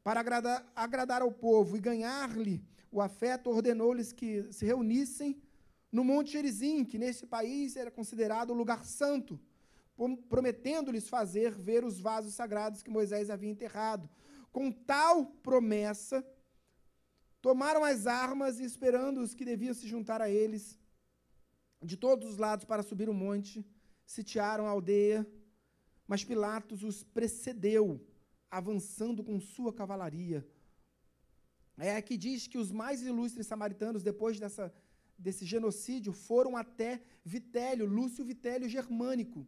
para 0.03 0.20
agradar, 0.20 0.70
agradar 0.76 1.22
ao 1.22 1.32
povo 1.32 1.78
e 1.78 1.80
ganhar-lhe 1.80 2.61
o 2.91 2.99
afeto, 2.99 3.49
ordenou-lhes 3.49 4.11
que 4.11 4.51
se 4.51 4.66
reunissem 4.66 5.41
no 5.89 6.03
Monte 6.03 6.34
Gerizim, 6.34 6.84
que 6.84 6.97
nesse 6.97 7.26
país 7.26 7.78
era 7.78 7.89
considerado 7.89 8.49
o 8.49 8.53
lugar 8.53 8.84
santo, 8.84 9.39
prometendo-lhes 10.28 11.07
fazer 11.07 11.53
ver 11.53 11.86
os 11.86 12.01
vasos 12.01 12.34
sagrados 12.34 12.84
que 12.84 12.89
Moisés 12.89 13.30
havia 13.30 13.49
enterrado. 13.49 14.09
Com 14.51 14.70
tal 14.70 15.28
promessa, 15.41 16.22
tomaram 17.41 17.82
as 17.82 18.07
armas 18.07 18.59
e, 18.59 18.66
esperando 18.66 19.22
os 19.22 19.34
que 19.34 19.45
deviam 19.45 19.74
se 19.74 19.88
juntar 19.88 20.22
a 20.22 20.30
eles, 20.30 20.78
de 21.86 21.98
todos 21.98 22.30
os 22.30 22.38
lados 22.38 22.66
para 22.66 22.84
subir 22.84 23.10
o 23.10 23.14
monte, 23.14 23.66
sitiaram 24.06 24.68
a 24.68 24.72
aldeia, 24.72 25.28
mas 26.08 26.24
Pilatos 26.24 26.84
os 26.84 27.04
precedeu, 27.04 28.06
avançando 28.50 29.24
com 29.24 29.40
sua 29.40 29.74
cavalaria. 29.74 30.46
É 31.78 31.96
aqui 31.96 32.16
diz 32.18 32.48
que 32.48 32.58
os 32.58 32.72
mais 32.72 33.02
ilustres 33.02 33.48
samaritanos, 33.48 34.04
depois 34.04 34.40
dessa, 34.40 34.74
desse 35.18 35.46
genocídio, 35.46 36.14
foram 36.14 36.56
até 36.56 37.02
Vitélio, 37.24 37.86
Lúcio 37.86 38.24
Vitélio 38.24 38.70
Germânico. 38.70 39.46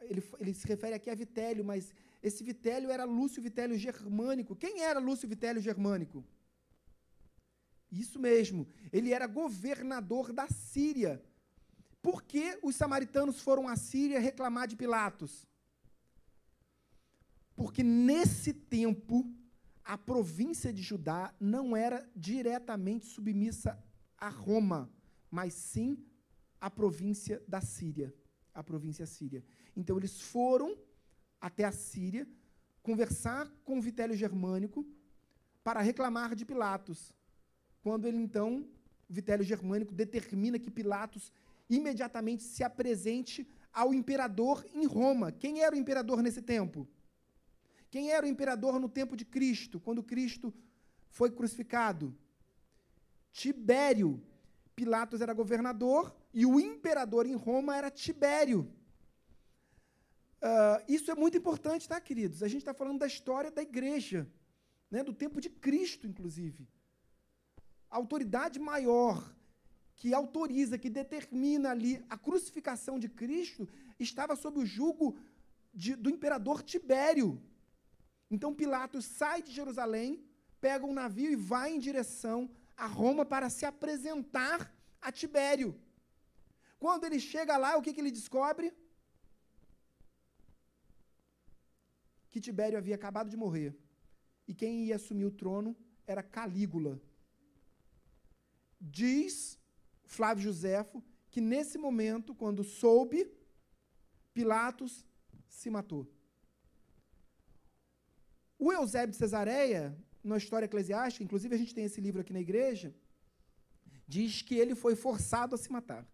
Ele, 0.00 0.22
ele 0.40 0.54
se 0.54 0.66
refere 0.66 0.94
aqui 0.94 1.08
a 1.08 1.14
Vitélio, 1.14 1.64
mas 1.64 1.94
esse 2.22 2.42
Vitélio 2.42 2.90
era 2.90 3.04
Lúcio 3.04 3.40
Vitélio 3.40 3.78
Germânico. 3.78 4.56
Quem 4.56 4.82
era 4.82 4.98
Lúcio 4.98 5.28
Vitélio 5.28 5.62
Germânico? 5.62 6.24
Isso 7.92 8.18
mesmo, 8.18 8.66
ele 8.90 9.12
era 9.12 9.26
governador 9.26 10.32
da 10.32 10.48
Síria. 10.48 11.22
Por 12.00 12.22
que 12.22 12.58
os 12.62 12.74
samaritanos 12.74 13.38
foram 13.40 13.68
à 13.68 13.76
Síria 13.76 14.18
reclamar 14.18 14.66
de 14.66 14.74
Pilatos? 14.74 15.46
Porque 17.54 17.82
nesse 17.82 18.54
tempo 18.54 19.30
a 19.84 19.98
província 19.98 20.72
de 20.72 20.82
Judá 20.82 21.34
não 21.38 21.76
era 21.76 22.08
diretamente 22.16 23.04
submissa 23.04 23.78
a 24.16 24.30
Roma, 24.30 24.90
mas 25.30 25.52
sim 25.52 26.02
a 26.58 26.70
província 26.70 27.42
da 27.46 27.60
Síria, 27.60 28.14
a 28.54 28.64
província 28.64 29.04
síria. 29.04 29.44
Então 29.76 29.98
eles 29.98 30.18
foram 30.18 30.78
até 31.38 31.64
a 31.64 31.72
Síria 31.72 32.26
conversar 32.82 33.50
com 33.64 33.82
Vitélio 33.82 34.16
Germânico 34.16 34.86
para 35.62 35.80
reclamar 35.82 36.34
de 36.34 36.46
Pilatos 36.46 37.12
quando 37.82 38.06
ele 38.06 38.16
então, 38.16 38.64
Vitélio 39.08 39.44
Germânico, 39.44 39.92
determina 39.92 40.58
que 40.58 40.70
Pilatos 40.70 41.32
imediatamente 41.68 42.42
se 42.44 42.62
apresente 42.62 43.46
ao 43.72 43.92
imperador 43.92 44.64
em 44.72 44.86
Roma. 44.86 45.32
Quem 45.32 45.62
era 45.62 45.74
o 45.74 45.78
imperador 45.78 46.22
nesse 46.22 46.40
tempo? 46.40 46.88
Quem 47.90 48.10
era 48.10 48.24
o 48.24 48.28
imperador 48.28 48.78
no 48.78 48.88
tempo 48.88 49.16
de 49.16 49.24
Cristo, 49.24 49.80
quando 49.80 50.02
Cristo 50.02 50.54
foi 51.10 51.30
crucificado? 51.30 52.16
Tibério. 53.32 54.22
Pilatos 54.74 55.20
era 55.20 55.34
governador 55.34 56.14
e 56.32 56.46
o 56.46 56.58
imperador 56.58 57.26
em 57.26 57.34
Roma 57.34 57.76
era 57.76 57.90
Tibério. 57.90 58.72
Uh, 60.40 60.82
isso 60.88 61.10
é 61.10 61.14
muito 61.14 61.36
importante, 61.36 61.88
tá, 61.88 62.00
queridos? 62.00 62.42
A 62.42 62.48
gente 62.48 62.62
está 62.62 62.72
falando 62.72 63.00
da 63.00 63.06
história 63.06 63.50
da 63.50 63.62
igreja, 63.62 64.26
né, 64.90 65.04
do 65.04 65.12
tempo 65.12 65.40
de 65.40 65.50
Cristo, 65.50 66.06
inclusive 66.06 66.66
a 67.92 67.96
autoridade 67.96 68.58
maior 68.58 69.16
que 69.96 70.14
autoriza, 70.14 70.78
que 70.78 70.88
determina 70.88 71.70
ali 71.70 72.02
a 72.08 72.16
crucificação 72.16 72.98
de 72.98 73.08
Cristo, 73.20 73.68
estava 74.00 74.34
sob 74.34 74.58
o 74.58 74.66
jugo 74.66 75.16
de, 75.74 75.94
do 75.94 76.08
imperador 76.08 76.62
Tibério. 76.62 77.28
Então 78.30 78.54
Pilatos 78.54 79.04
sai 79.04 79.42
de 79.42 79.52
Jerusalém, 79.52 80.24
pega 80.58 80.86
um 80.86 80.94
navio 80.94 81.30
e 81.30 81.36
vai 81.36 81.74
em 81.74 81.78
direção 81.78 82.50
a 82.74 82.86
Roma 82.86 83.26
para 83.26 83.50
se 83.50 83.66
apresentar 83.66 84.74
a 85.00 85.12
Tibério. 85.12 85.78
Quando 86.78 87.04
ele 87.04 87.20
chega 87.20 87.58
lá, 87.58 87.76
o 87.76 87.82
que, 87.82 87.92
que 87.92 88.00
ele 88.00 88.10
descobre? 88.10 88.74
Que 92.30 92.40
Tibério 92.40 92.78
havia 92.78 92.94
acabado 92.94 93.28
de 93.28 93.36
morrer. 93.36 93.76
E 94.48 94.54
quem 94.54 94.86
ia 94.86 94.96
assumir 94.96 95.26
o 95.26 95.30
trono 95.30 95.76
era 96.06 96.22
Calígula. 96.22 96.98
Diz 98.82 99.58
Flávio 100.02 100.42
Joséfo 100.42 101.02
que 101.30 101.40
nesse 101.40 101.78
momento, 101.78 102.34
quando 102.34 102.64
soube, 102.64 103.32
Pilatos 104.34 105.06
se 105.48 105.70
matou. 105.70 106.06
O 108.58 108.72
Eusébio 108.72 109.12
de 109.12 109.16
Cesareia, 109.16 109.96
na 110.22 110.36
história 110.36 110.66
eclesiástica, 110.66 111.24
inclusive 111.24 111.54
a 111.54 111.58
gente 111.58 111.74
tem 111.74 111.84
esse 111.84 112.00
livro 112.00 112.20
aqui 112.20 112.32
na 112.32 112.40
igreja, 112.40 112.94
diz 114.06 114.42
que 114.42 114.56
ele 114.56 114.74
foi 114.74 114.96
forçado 114.96 115.54
a 115.54 115.58
se 115.58 115.70
matar. 115.70 116.06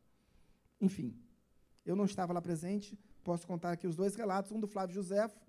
Enfim, 0.81 1.19
eu 1.87 1.97
não 1.97 2.05
estava 2.05 2.33
lá 2.33 2.41
presente, 2.41 2.99
posso 3.25 3.47
contar 3.47 3.73
aqui 3.73 3.87
os 3.87 3.97
dois 3.97 4.15
relatos, 4.15 4.53
um 4.53 4.61
do 4.61 4.69
Flávio 4.69 4.95
Joséfo, 4.95 5.41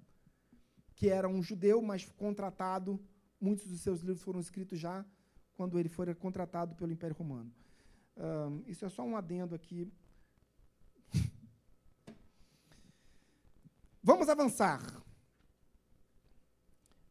que 0.95 1.09
era 1.09 1.28
um 1.28 1.43
judeu, 1.43 1.82
mas 1.82 2.05
contratado, 2.05 2.99
muitos 3.39 3.67
dos 3.67 3.82
seus 3.82 3.99
livros 3.99 4.24
foram 4.24 4.39
escritos 4.39 4.80
já 4.80 5.05
quando 5.60 5.78
ele 5.78 5.89
foi 5.89 6.16
contratado 6.16 6.74
pelo 6.74 6.93
Império 6.93 7.18
Romano. 7.22 7.51
Um, 8.16 8.64
isso 8.66 8.86
é 8.86 8.89
só 8.89 9.03
um 9.03 9.18
adendo 9.18 9.53
aqui. 9.53 9.91
Vamos 14.01 14.30
avançar. 14.30 14.80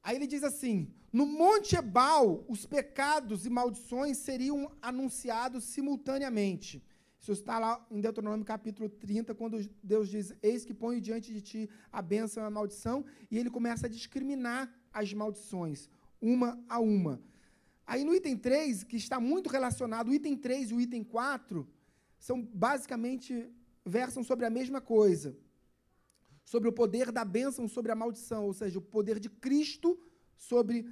Aí 0.02 0.16
ele 0.16 0.26
diz 0.26 0.42
assim: 0.42 0.90
no 1.12 1.26
Monte 1.26 1.76
Ebal, 1.76 2.42
os 2.48 2.64
pecados 2.64 3.44
e 3.44 3.50
maldições 3.50 4.16
seriam 4.16 4.72
anunciados 4.80 5.64
simultaneamente. 5.64 6.82
Isso 7.20 7.32
está 7.32 7.58
lá 7.58 7.86
em 7.90 8.00
Deuteronômio 8.00 8.46
capítulo 8.46 8.88
30, 8.88 9.34
quando 9.34 9.60
Deus 9.82 10.08
diz: 10.08 10.32
Eis 10.42 10.64
que 10.64 10.72
ponho 10.72 11.02
diante 11.02 11.34
de 11.34 11.42
ti 11.42 11.68
a 11.92 12.00
bênção 12.00 12.42
e 12.42 12.46
a 12.46 12.50
maldição, 12.58 13.04
e 13.30 13.36
ele 13.36 13.50
começa 13.50 13.84
a 13.86 13.90
discriminar 13.90 14.72
as 14.90 15.12
maldições, 15.12 15.90
uma 16.18 16.58
a 16.66 16.80
uma. 16.80 17.20
Aí 17.88 18.04
no 18.04 18.14
item 18.14 18.36
3, 18.36 18.84
que 18.84 18.96
está 18.96 19.18
muito 19.18 19.48
relacionado, 19.48 20.08
o 20.10 20.14
item 20.14 20.36
3 20.36 20.70
e 20.70 20.74
o 20.74 20.80
item 20.80 21.02
4 21.02 21.66
são 22.18 22.42
basicamente 22.42 23.50
versam 23.82 24.22
sobre 24.22 24.44
a 24.44 24.50
mesma 24.50 24.78
coisa. 24.78 25.34
Sobre 26.44 26.68
o 26.68 26.72
poder 26.80 27.10
da 27.10 27.24
bênção 27.24 27.66
sobre 27.66 27.90
a 27.90 27.94
maldição, 27.94 28.44
ou 28.44 28.52
seja, 28.52 28.78
o 28.78 28.82
poder 28.82 29.18
de 29.18 29.30
Cristo 29.30 29.98
sobre 30.36 30.86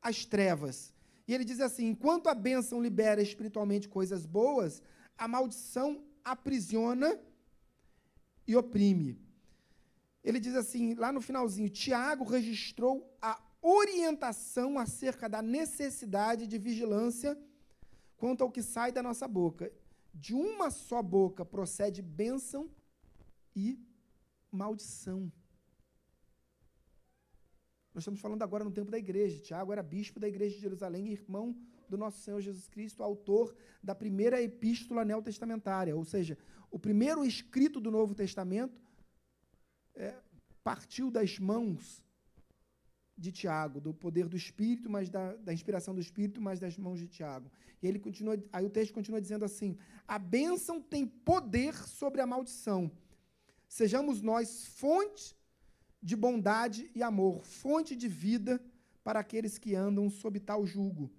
as 0.00 0.24
trevas. 0.24 0.94
E 1.26 1.34
ele 1.34 1.44
diz 1.44 1.58
assim: 1.58 1.88
enquanto 1.88 2.28
a 2.28 2.34
bênção 2.34 2.80
libera 2.80 3.20
espiritualmente 3.20 3.88
coisas 3.88 4.24
boas, 4.24 4.80
a 5.18 5.26
maldição 5.26 6.04
aprisiona 6.24 7.18
e 8.46 8.54
oprime. 8.54 9.20
Ele 10.22 10.38
diz 10.38 10.54
assim, 10.54 10.94
lá 10.94 11.10
no 11.10 11.20
finalzinho: 11.20 11.68
Tiago 11.68 12.22
registrou 12.24 13.12
a 13.20 13.42
orientação 13.66 14.78
acerca 14.78 15.28
da 15.28 15.42
necessidade 15.42 16.46
de 16.46 16.58
vigilância 16.58 17.36
quanto 18.16 18.42
ao 18.42 18.50
que 18.50 18.62
sai 18.62 18.92
da 18.92 19.02
nossa 19.02 19.26
boca. 19.26 19.72
De 20.14 20.34
uma 20.34 20.70
só 20.70 21.02
boca 21.02 21.44
procede 21.44 22.00
bênção 22.00 22.70
e 23.54 23.78
maldição. 24.50 25.30
Nós 27.92 28.02
estamos 28.02 28.20
falando 28.20 28.42
agora 28.42 28.64
no 28.64 28.70
tempo 28.70 28.90
da 28.90 28.98
igreja. 28.98 29.42
Tiago 29.42 29.72
era 29.72 29.82
bispo 29.82 30.20
da 30.20 30.28
igreja 30.28 30.54
de 30.54 30.60
Jerusalém 30.60 31.08
irmão 31.08 31.56
do 31.88 31.96
nosso 31.96 32.20
Senhor 32.20 32.40
Jesus 32.40 32.68
Cristo, 32.68 33.02
autor 33.02 33.54
da 33.82 33.94
primeira 33.94 34.40
epístola 34.42 35.04
neotestamentária. 35.04 35.96
Ou 35.96 36.04
seja, 36.04 36.38
o 36.70 36.78
primeiro 36.78 37.24
escrito 37.24 37.80
do 37.80 37.90
Novo 37.90 38.14
Testamento 38.14 38.80
é, 39.94 40.14
partiu 40.62 41.10
das 41.10 41.38
mãos 41.38 42.02
de 43.16 43.32
Tiago, 43.32 43.80
do 43.80 43.94
poder 43.94 44.28
do 44.28 44.36
Espírito, 44.36 44.90
mas 44.90 45.08
da, 45.08 45.34
da 45.36 45.52
inspiração 45.52 45.94
do 45.94 46.00
Espírito, 46.00 46.40
mas 46.40 46.60
das 46.60 46.76
mãos 46.76 46.98
de 46.98 47.08
Tiago. 47.08 47.50
E 47.82 47.86
ele 47.86 47.98
continua, 47.98 48.36
aí 48.52 48.64
o 48.64 48.70
texto 48.70 48.92
continua 48.92 49.20
dizendo 49.20 49.44
assim: 49.44 49.78
a 50.06 50.18
bênção 50.18 50.80
tem 50.80 51.06
poder 51.06 51.74
sobre 51.74 52.20
a 52.20 52.26
maldição. 52.26 52.90
Sejamos 53.68 54.20
nós 54.20 54.66
fonte 54.66 55.34
de 56.02 56.14
bondade 56.14 56.90
e 56.94 57.02
amor, 57.02 57.42
fonte 57.44 57.96
de 57.96 58.06
vida 58.06 58.60
para 59.02 59.20
aqueles 59.20 59.56
que 59.56 59.74
andam 59.74 60.10
sob 60.10 60.38
tal 60.38 60.66
jugo. 60.66 61.10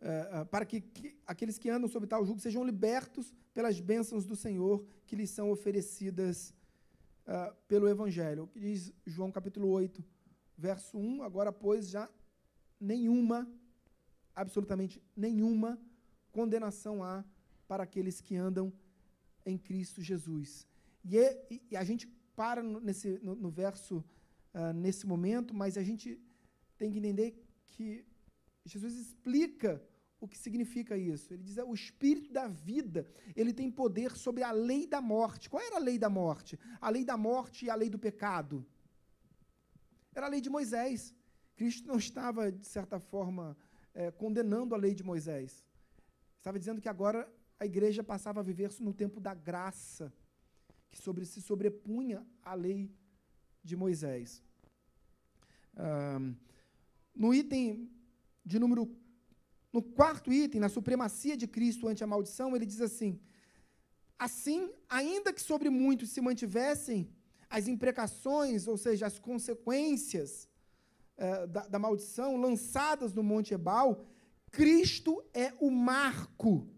Uh, 0.00 0.44
para 0.46 0.66
que, 0.66 0.82
que, 0.82 1.16
aqueles 1.26 1.58
que 1.58 1.70
andam 1.70 1.88
sob 1.88 2.06
tal 2.06 2.24
jugo 2.24 2.38
sejam 2.38 2.62
libertos 2.62 3.32
pelas 3.54 3.80
bênçãos 3.80 4.26
do 4.26 4.36
Senhor 4.36 4.84
que 5.06 5.16
lhes 5.16 5.30
são 5.30 5.50
oferecidas 5.50 6.52
uh, 7.26 7.54
pelo 7.66 7.88
Evangelho. 7.88 8.44
O 8.44 8.48
que 8.48 8.60
diz 8.60 8.92
João 9.06 9.30
capítulo 9.30 9.68
8, 9.68 10.04
verso 10.56 10.98
1, 10.98 11.22
agora, 11.22 11.52
pois, 11.52 11.88
já 11.90 12.08
nenhuma, 12.80 13.50
absolutamente 14.34 15.02
nenhuma, 15.16 15.78
condenação 16.32 17.02
há 17.02 17.24
para 17.66 17.84
aqueles 17.84 18.20
que 18.20 18.36
andam 18.36 18.72
em 19.44 19.56
Cristo 19.56 20.02
Jesus. 20.02 20.66
E, 21.04 21.18
é, 21.18 21.46
e 21.70 21.76
a 21.76 21.84
gente 21.84 22.06
para 22.34 22.62
nesse, 22.62 23.18
no, 23.22 23.34
no 23.34 23.50
verso, 23.50 24.04
uh, 24.54 24.72
nesse 24.74 25.06
momento, 25.06 25.54
mas 25.54 25.76
a 25.76 25.82
gente 25.82 26.20
tem 26.76 26.90
que 26.90 26.98
entender 26.98 27.40
que 27.68 28.04
Jesus 28.64 28.96
explica 28.96 29.82
o 30.24 30.28
que 30.28 30.38
significa 30.38 30.96
isso. 30.96 31.32
Ele 31.32 31.42
diz: 31.42 31.58
é, 31.58 31.64
o 31.64 31.74
espírito 31.74 32.32
da 32.32 32.48
vida, 32.48 33.06
ele 33.36 33.52
tem 33.52 33.70
poder 33.70 34.12
sobre 34.16 34.42
a 34.42 34.52
lei 34.52 34.86
da 34.86 35.00
morte. 35.00 35.50
Qual 35.50 35.62
era 35.62 35.76
a 35.76 35.78
lei 35.78 35.98
da 35.98 36.08
morte? 36.08 36.58
A 36.80 36.88
lei 36.88 37.04
da 37.04 37.16
morte 37.16 37.66
e 37.66 37.70
a 37.70 37.74
lei 37.74 37.90
do 37.90 37.98
pecado. 37.98 38.66
Era 40.14 40.26
a 40.26 40.28
lei 40.28 40.40
de 40.40 40.50
Moisés. 40.50 41.14
Cristo 41.56 41.86
não 41.86 41.98
estava, 41.98 42.50
de 42.50 42.66
certa 42.66 42.98
forma, 42.98 43.56
é, 43.92 44.10
condenando 44.10 44.74
a 44.74 44.78
lei 44.78 44.94
de 44.94 45.04
Moisés. 45.04 45.64
Estava 46.38 46.58
dizendo 46.58 46.80
que 46.80 46.88
agora 46.88 47.30
a 47.58 47.66
igreja 47.66 48.02
passava 48.02 48.40
a 48.40 48.42
viver 48.42 48.70
no 48.80 48.92
tempo 48.92 49.20
da 49.20 49.34
graça 49.34 50.12
que 50.90 51.00
sobre, 51.00 51.24
se 51.24 51.40
sobrepunha 51.40 52.26
à 52.42 52.54
lei 52.54 52.90
de 53.62 53.76
Moisés. 53.76 54.42
no 57.14 57.34
item 57.34 57.90
de 58.44 58.58
número. 58.58 59.03
No 59.74 59.82
quarto 59.82 60.32
item, 60.32 60.60
na 60.60 60.68
supremacia 60.68 61.36
de 61.36 61.48
Cristo 61.48 61.88
ante 61.88 62.04
a 62.04 62.06
maldição, 62.06 62.54
ele 62.54 62.64
diz 62.64 62.80
assim: 62.80 63.18
Assim, 64.16 64.70
ainda 64.88 65.32
que 65.32 65.42
sobre 65.42 65.68
muitos 65.68 66.10
se 66.10 66.20
mantivessem 66.20 67.10
as 67.50 67.66
imprecações, 67.66 68.68
ou 68.68 68.76
seja, 68.76 69.04
as 69.06 69.18
consequências 69.18 70.48
uh, 71.18 71.48
da, 71.48 71.66
da 71.66 71.78
maldição 71.80 72.36
lançadas 72.36 73.12
no 73.12 73.24
Monte 73.24 73.52
Ebal, 73.52 74.06
Cristo 74.52 75.20
é 75.34 75.52
o 75.58 75.72
marco 75.72 76.68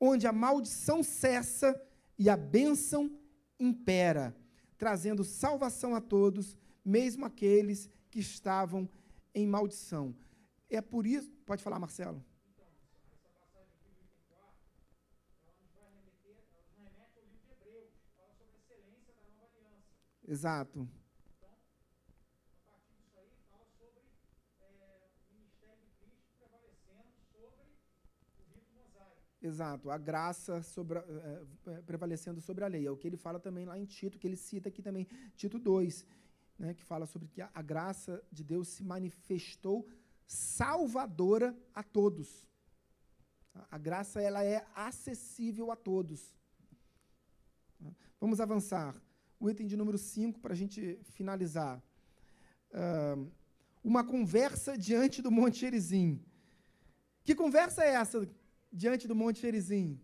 onde 0.00 0.26
a 0.26 0.32
maldição 0.32 1.00
cessa 1.00 1.80
e 2.18 2.28
a 2.28 2.36
bênção 2.36 3.08
impera, 3.58 4.36
trazendo 4.76 5.22
salvação 5.22 5.94
a 5.94 6.00
todos, 6.00 6.58
mesmo 6.84 7.24
aqueles 7.24 7.88
que 8.10 8.18
estavam 8.18 8.88
em 9.32 9.46
maldição. 9.46 10.12
É 10.74 10.80
por 10.80 11.06
isso. 11.06 11.30
Pode 11.46 11.62
falar, 11.62 11.78
Marcelo. 11.78 12.22
Exato. 20.26 20.88
Exato, 29.40 29.90
a 29.90 29.98
graça 29.98 30.62
sobre, 30.62 30.98
é, 30.98 31.82
prevalecendo 31.82 32.40
sobre 32.40 32.64
a 32.64 32.66
lei. 32.66 32.86
É 32.86 32.90
o 32.90 32.96
que 32.96 33.06
ele 33.06 33.18
fala 33.18 33.38
também 33.38 33.66
lá 33.66 33.78
em 33.78 33.84
Tito, 33.84 34.18
que 34.18 34.26
ele 34.26 34.38
cita 34.38 34.70
aqui 34.70 34.80
também, 34.80 35.06
Tito 35.36 35.58
2, 35.58 36.06
né, 36.58 36.72
que 36.72 36.82
fala 36.82 37.04
sobre 37.04 37.28
que 37.28 37.42
a, 37.42 37.50
a 37.52 37.60
graça 37.60 38.24
de 38.32 38.42
Deus 38.42 38.68
se 38.68 38.82
manifestou 38.82 39.86
salvadora 40.26 41.56
a 41.74 41.82
todos. 41.82 42.46
A 43.70 43.78
graça 43.78 44.20
ela 44.20 44.44
é 44.44 44.66
acessível 44.74 45.70
a 45.70 45.76
todos. 45.76 46.34
Vamos 48.20 48.40
avançar. 48.40 48.94
O 49.38 49.50
item 49.50 49.66
de 49.66 49.76
número 49.76 49.98
5, 49.98 50.40
para 50.40 50.52
a 50.52 50.56
gente 50.56 50.98
finalizar. 51.04 51.82
Uh, 52.70 53.30
uma 53.82 54.02
conversa 54.02 54.76
diante 54.76 55.20
do 55.20 55.30
Monte 55.30 55.60
Gerizim. 55.60 56.20
Que 57.22 57.34
conversa 57.34 57.84
é 57.84 57.90
essa 57.90 58.26
diante 58.72 59.06
do 59.06 59.14
Monte 59.14 59.42
Gerizim? 59.42 60.00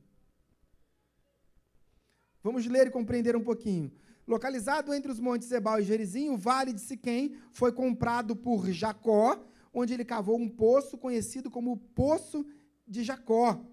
Vamos 2.42 2.66
ler 2.66 2.86
e 2.86 2.90
compreender 2.90 3.36
um 3.36 3.42
pouquinho. 3.42 3.92
Localizado 4.26 4.94
entre 4.94 5.10
os 5.10 5.18
montes 5.18 5.50
Ebal 5.50 5.80
e 5.80 5.84
Gerizim, 5.84 6.28
o 6.28 6.36
vale 6.36 6.72
de 6.72 6.80
Siquém 6.80 7.36
foi 7.50 7.72
comprado 7.72 8.36
por 8.36 8.70
Jacó, 8.70 9.44
onde 9.72 9.94
ele 9.94 10.04
cavou 10.04 10.38
um 10.38 10.48
poço 10.48 10.98
conhecido 10.98 11.50
como 11.50 11.72
o 11.72 11.76
Poço 11.76 12.46
de 12.86 13.02
Jacó. 13.02 13.64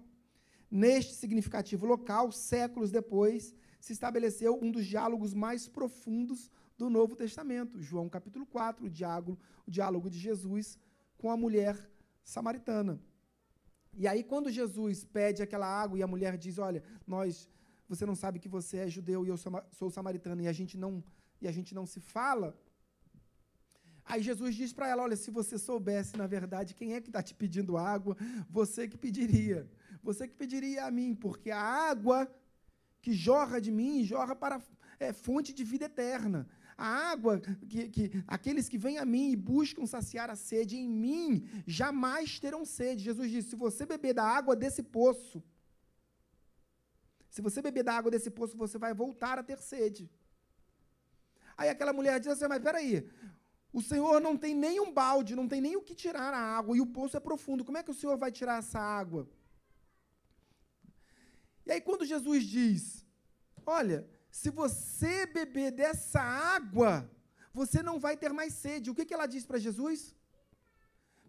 Neste 0.70 1.14
significativo 1.14 1.86
local, 1.86 2.30
séculos 2.30 2.90
depois, 2.90 3.54
se 3.80 3.92
estabeleceu 3.92 4.58
um 4.62 4.70
dos 4.70 4.86
diálogos 4.86 5.32
mais 5.34 5.66
profundos 5.66 6.50
do 6.76 6.88
Novo 6.88 7.16
Testamento. 7.16 7.80
João 7.80 8.08
capítulo 8.08 8.46
4, 8.46 8.86
o 8.86 8.90
diálogo, 8.90 9.38
o 9.66 9.70
diálogo 9.70 10.10
de 10.10 10.18
Jesus 10.18 10.78
com 11.16 11.30
a 11.30 11.36
mulher 11.36 11.76
samaritana. 12.22 13.00
E 13.94 14.06
aí, 14.06 14.22
quando 14.22 14.50
Jesus 14.50 15.04
pede 15.04 15.42
aquela 15.42 15.66
água 15.66 15.98
e 15.98 16.02
a 16.02 16.06
mulher 16.06 16.36
diz: 16.36 16.58
Olha, 16.58 16.82
nós, 17.06 17.48
você 17.88 18.06
não 18.06 18.14
sabe 18.14 18.38
que 18.38 18.48
você 18.48 18.78
é 18.78 18.88
judeu 18.88 19.24
e 19.24 19.28
eu 19.28 19.36
sou, 19.36 19.52
sou 19.72 19.90
samaritano 19.90 20.42
e 20.42 20.46
a 20.46 20.52
gente 20.52 20.76
não 20.76 21.02
e 21.40 21.48
a 21.48 21.52
gente 21.52 21.74
não 21.74 21.86
se 21.86 22.00
fala. 22.00 22.56
Aí 24.10 24.22
Jesus 24.22 24.54
diz 24.60 24.72
para 24.72 24.88
ela: 24.88 25.02
Olha, 25.02 25.16
se 25.16 25.30
você 25.38 25.56
soubesse, 25.58 26.16
na 26.16 26.26
verdade, 26.26 26.74
quem 26.74 26.94
é 26.94 27.00
que 27.00 27.10
está 27.10 27.22
te 27.22 27.34
pedindo 27.34 27.76
água, 27.76 28.16
você 28.58 28.88
que 28.88 28.96
pediria. 28.96 29.60
Você 30.02 30.26
que 30.26 30.34
pediria 30.42 30.86
a 30.86 30.90
mim, 30.90 31.14
porque 31.14 31.50
a 31.50 31.60
água 31.60 32.18
que 33.02 33.12
jorra 33.12 33.60
de 33.60 33.70
mim 33.70 34.02
jorra 34.12 34.34
para 34.34 34.62
é, 34.98 35.12
fonte 35.12 35.52
de 35.52 35.62
vida 35.72 35.84
eterna. 35.84 36.48
A 36.76 36.88
água 37.12 37.40
que, 37.68 37.88
que 37.94 38.04
aqueles 38.26 38.66
que 38.68 38.78
vêm 38.78 38.96
a 38.98 39.04
mim 39.04 39.26
e 39.32 39.36
buscam 39.36 39.84
saciar 39.84 40.30
a 40.30 40.36
sede 40.36 40.76
em 40.76 40.88
mim 40.88 41.46
jamais 41.66 42.40
terão 42.44 42.64
sede. 42.64 43.04
Jesus 43.04 43.30
disse: 43.30 43.50
se 43.50 43.56
você 43.56 43.84
beber 43.84 44.14
da 44.14 44.24
água 44.24 44.56
desse 44.56 44.82
poço, 44.82 45.42
se 47.28 47.42
você 47.42 47.60
beber 47.60 47.82
da 47.82 47.94
água 47.98 48.10
desse 48.10 48.30
poço, 48.30 48.56
você 48.56 48.78
vai 48.78 48.94
voltar 48.94 49.38
a 49.38 49.42
ter 49.42 49.58
sede. 49.58 50.10
Aí 51.58 51.68
aquela 51.68 51.92
mulher 51.92 52.18
diz 52.20 52.30
assim: 52.32 52.48
mas 52.48 52.62
peraí, 52.62 53.06
o 53.78 53.82
Senhor 53.90 54.20
não 54.20 54.36
tem 54.36 54.54
nem 54.54 54.80
um 54.84 54.92
balde, 54.92 55.38
não 55.40 55.48
tem 55.52 55.60
nem 55.66 55.76
o 55.76 55.82
que 55.88 55.94
tirar 55.94 56.32
a 56.34 56.44
água, 56.58 56.76
e 56.76 56.80
o 56.80 56.92
poço 56.98 57.16
é 57.16 57.20
profundo. 57.28 57.64
Como 57.64 57.78
é 57.78 57.82
que 57.82 57.94
o 57.94 57.98
Senhor 58.00 58.16
vai 58.24 58.30
tirar 58.38 58.58
essa 58.58 58.80
água? 58.80 59.22
E 61.66 61.72
aí, 61.72 61.80
quando 61.80 62.10
Jesus 62.12 62.44
diz: 62.44 62.82
Olha, 63.78 63.98
se 64.30 64.50
você 64.50 65.14
beber 65.26 65.70
dessa 65.70 66.20
água, 66.20 66.92
você 67.52 67.82
não 67.82 67.98
vai 67.98 68.16
ter 68.16 68.32
mais 68.32 68.52
sede. 68.54 68.90
O 68.90 68.94
que, 68.94 69.04
que 69.04 69.14
ela 69.14 69.26
diz 69.34 69.44
para 69.46 69.64
Jesus? 69.66 70.00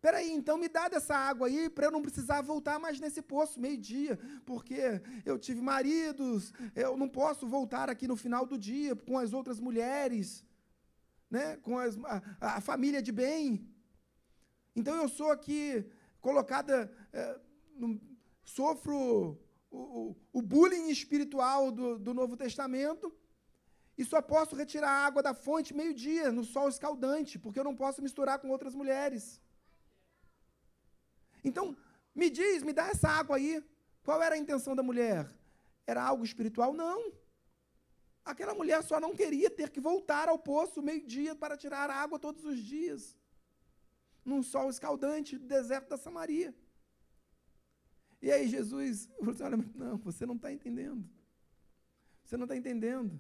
Peraí, 0.02 0.32
então 0.32 0.58
me 0.58 0.70
dá 0.70 0.88
dessa 0.88 1.16
água 1.16 1.48
aí 1.48 1.70
para 1.70 1.88
eu 1.88 1.92
não 1.92 2.02
precisar 2.02 2.42
voltar 2.42 2.80
mais 2.80 3.00
nesse 3.00 3.22
poço 3.22 3.60
meio-dia, 3.60 4.18
porque 4.46 5.02
eu 5.26 5.38
tive 5.38 5.62
maridos, 5.62 6.54
eu 6.74 6.96
não 6.96 7.10
posso 7.10 7.46
voltar 7.46 7.90
aqui 7.90 8.08
no 8.08 8.16
final 8.16 8.46
do 8.46 8.58
dia 8.58 8.96
com 8.96 9.18
as 9.18 9.34
outras 9.34 9.60
mulheres, 9.60 10.44
né, 11.30 11.58
com 11.58 11.78
as, 11.78 11.98
a, 12.06 12.58
a 12.58 12.62
família 12.62 13.02
de 13.02 13.12
bem. 13.12 13.68
Então 14.76 14.96
eu 14.96 15.10
sou 15.10 15.32
aqui 15.32 15.86
colocada, 16.22 16.92
é, 17.14 17.40
no, 17.76 18.00
sofro 18.44 19.40
o, 19.70 20.16
o, 20.34 20.42
bullying 20.42 20.90
espiritual 20.90 21.72
do, 21.72 22.00
do 22.00 22.14
Novo 22.14 22.36
Testamento 22.36 23.14
e 23.98 24.04
só 24.06 24.22
posso 24.22 24.56
retirar 24.56 24.90
a 24.90 25.06
água 25.06 25.22
da 25.22 25.34
fonte 25.34 25.74
meio-dia, 25.74 26.32
no 26.32 26.44
sol 26.44 26.70
escaldante, 26.70 27.38
porque 27.38 27.60
eu 27.60 27.64
não 27.64 27.76
posso 27.76 28.02
misturar 28.02 28.40
com 28.40 28.50
outras 28.50 28.74
mulheres. 28.74 29.42
Então, 31.44 31.76
me 32.16 32.30
diz, 32.30 32.64
me 32.64 32.74
dá 32.74 32.88
essa 32.88 33.10
água 33.10 33.36
aí. 33.36 33.64
Qual 34.04 34.22
era 34.22 34.36
a 34.36 34.38
intenção 34.38 34.76
da 34.76 34.82
mulher? 34.82 35.30
Era 35.86 36.04
algo 36.04 36.24
espiritual? 36.24 36.74
Não. 36.74 37.12
Aquela 38.30 38.54
mulher 38.54 38.84
só 38.84 39.00
não 39.00 39.16
queria 39.16 39.50
ter 39.50 39.72
que 39.72 39.82
voltar 39.82 40.30
ao 40.30 40.38
poço 40.38 40.84
meio-dia 40.84 41.34
para 41.36 41.58
tirar 41.58 41.90
água 41.90 42.20
todos 42.20 42.46
os 42.46 42.60
dias, 42.60 43.18
num 44.24 44.44
sol 44.44 44.70
escaldante 44.70 45.36
do 45.36 45.48
deserto 45.48 45.90
da 45.90 45.98
Samaria. 45.98 46.54
E 48.22 48.32
aí 48.32 48.48
Jesus 48.48 49.10
falou 49.18 49.34
assim, 49.34 49.44
olha, 49.44 49.58
não, 49.74 49.98
você 49.98 50.28
não 50.28 50.36
está 50.36 50.54
entendendo. 50.54 51.04
Você 52.24 52.38
não 52.38 52.44
está 52.44 52.56
entendendo. 52.56 53.20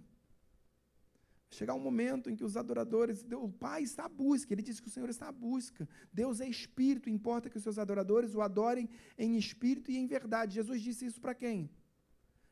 Chegar 1.49 1.73
um 1.73 1.79
momento 1.79 2.29
em 2.29 2.35
que 2.35 2.43
os 2.43 2.55
adoradores, 2.55 3.25
o 3.31 3.49
Pai 3.49 3.81
está 3.81 4.05
à 4.05 4.09
busca, 4.09 4.53
ele 4.53 4.61
disse 4.61 4.79
que 4.79 4.89
o 4.89 4.91
Senhor 4.91 5.09
está 5.09 5.29
à 5.29 5.31
busca. 5.31 5.89
Deus 6.13 6.39
é 6.39 6.47
espírito, 6.47 7.09
importa 7.09 7.49
que 7.49 7.57
os 7.57 7.63
seus 7.63 7.79
adoradores 7.79 8.35
o 8.35 8.41
adorem 8.41 8.87
em 9.17 9.35
espírito 9.35 9.89
e 9.89 9.97
em 9.97 10.05
verdade. 10.05 10.53
Jesus 10.53 10.79
disse 10.79 11.07
isso 11.07 11.19
para 11.19 11.33
quem? 11.33 11.67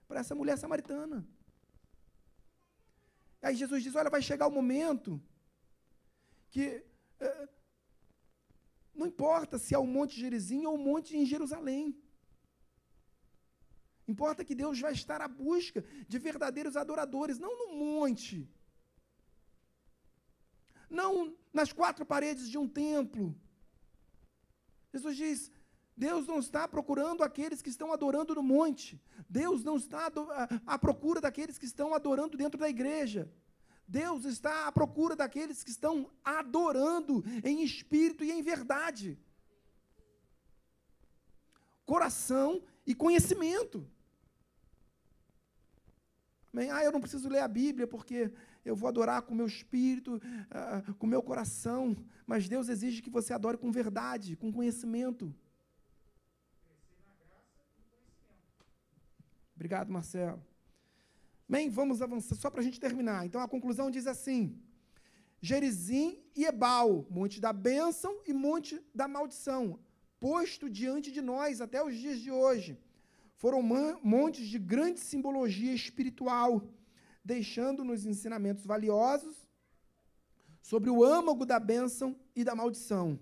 Para 0.08 0.22
essa 0.22 0.34
mulher 0.34 0.58
samaritana. 0.58 1.24
Aí 3.42 3.56
Jesus 3.56 3.84
diz: 3.84 3.96
Olha, 3.96 4.10
vai 4.10 4.22
chegar 4.22 4.48
o 4.48 4.52
momento 4.52 5.22
que 6.50 6.84
é, 7.20 7.50
não 8.94 9.06
importa 9.06 9.60
se 9.60 9.74
é 9.76 9.78
o 9.78 9.86
Monte 9.86 10.20
Gerizim 10.20 10.66
ou 10.66 10.76
o 10.76 10.84
Monte 10.90 11.16
em 11.16 11.26
Jerusalém. 11.26 11.96
Importa 14.08 14.46
que 14.46 14.56
Deus 14.56 14.80
vai 14.80 14.94
estar 14.94 15.22
à 15.22 15.28
busca 15.28 15.84
de 16.08 16.18
verdadeiros 16.18 16.78
adoradores, 16.78 17.38
não 17.38 17.54
no 17.60 17.76
monte, 17.76 18.50
não 20.90 21.36
nas 21.52 21.74
quatro 21.74 22.06
paredes 22.06 22.50
de 22.50 22.58
um 22.58 22.68
templo. 22.68 23.36
Jesus 24.94 25.18
diz: 25.18 25.52
Deus 25.98 26.28
não 26.28 26.38
está 26.38 26.68
procurando 26.68 27.24
aqueles 27.24 27.60
que 27.60 27.70
estão 27.70 27.91
adorando 27.91 28.36
no 28.36 28.43
monte. 28.43 29.02
Deus 29.28 29.64
não 29.64 29.78
está 29.78 30.12
à 30.66 30.78
procura 30.78 31.20
daqueles 31.20 31.58
que 31.58 31.66
estão 31.66 31.91
adorando 31.95 32.38
dentro 32.38 32.60
da 32.60 32.70
igreja. 32.70 33.28
Deus 33.88 34.24
está 34.24 34.68
à 34.68 34.72
procura 34.72 35.16
daqueles 35.16 35.64
que 35.64 35.72
estão 35.72 36.12
adorando 36.24 37.24
em 37.43 37.64
espírito 37.64 38.24
e 38.24 38.32
em 38.32 38.43
verdade. 38.43 39.18
Coração 41.84 42.62
e 42.86 42.93
conhecimento. 42.93 43.89
Ah, 46.72 46.84
eu 46.84 46.91
não 46.91 47.02
preciso 47.02 47.28
ler 47.28 47.39
a 47.39 47.48
Bíblia 47.48 47.88
porque 47.88 48.32
eu 48.64 48.76
vou 48.76 48.88
adorar 48.88 49.24
com 49.24 49.34
o 49.34 49.38
meu 49.38 49.48
espírito, 49.48 50.16
uh, 50.18 50.93
com 50.95 51.08
o 51.08 51.10
meu 51.10 51.24
coração. 51.24 51.98
Mas 52.26 52.48
Deus 52.48 52.70
exige 52.70 53.02
que 53.02 53.10
você 53.10 53.34
adore 53.34 53.58
com 53.58 53.72
verdade, 53.72 54.36
com 54.36 54.52
conhecimento. 54.52 55.34
Obrigado, 59.58 59.91
Marcelo. 59.91 60.39
Bem, 61.49 61.68
vamos 61.70 62.01
avançar, 62.01 62.36
só 62.36 62.49
para 62.49 62.62
a 62.62 62.64
gente 62.64 62.80
terminar. 62.80 63.26
Então 63.26 63.41
a 63.41 63.47
conclusão 63.47 63.89
diz 63.89 64.05
assim: 64.05 64.41
Gerizim 65.41 66.08
e 66.36 66.45
Ebal, 66.45 67.08
monte 67.10 67.41
da 67.41 67.51
bênção 67.51 68.22
e 68.26 68.34
monte 68.34 68.80
da 68.93 69.08
maldição, 69.08 69.80
posto 70.20 70.70
diante 70.70 71.12
de 71.12 71.22
nós 71.22 71.60
até 71.60 71.84
os 71.84 71.95
dias 71.97 72.20
de 72.20 72.32
hoje 72.32 72.78
foram 73.38 73.62
montes 74.03 74.47
de 74.47 74.60
grande 74.60 74.99
simbologia 74.99 75.74
espiritual, 75.74 76.68
deixando-nos 77.24 78.05
ensinamentos 78.05 78.66
valiosos 78.66 79.36
sobre 80.62 80.89
o 80.89 81.03
âmago 81.03 81.45
da 81.45 81.60
bênção 81.60 82.16
e 82.36 82.43
da 82.43 82.55
maldição. 82.55 83.20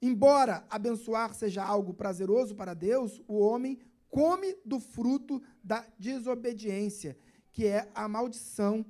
Embora 0.00 0.64
abençoar 0.68 1.34
seja 1.34 1.64
algo 1.64 1.94
prazeroso 1.94 2.54
para 2.54 2.74
Deus, 2.74 3.22
o 3.26 3.38
homem 3.38 3.78
come 4.16 4.56
do 4.64 4.80
fruto 4.80 5.42
da 5.62 5.86
desobediência, 5.98 7.18
que 7.52 7.66
é 7.66 7.86
a 7.94 8.08
maldição, 8.08 8.82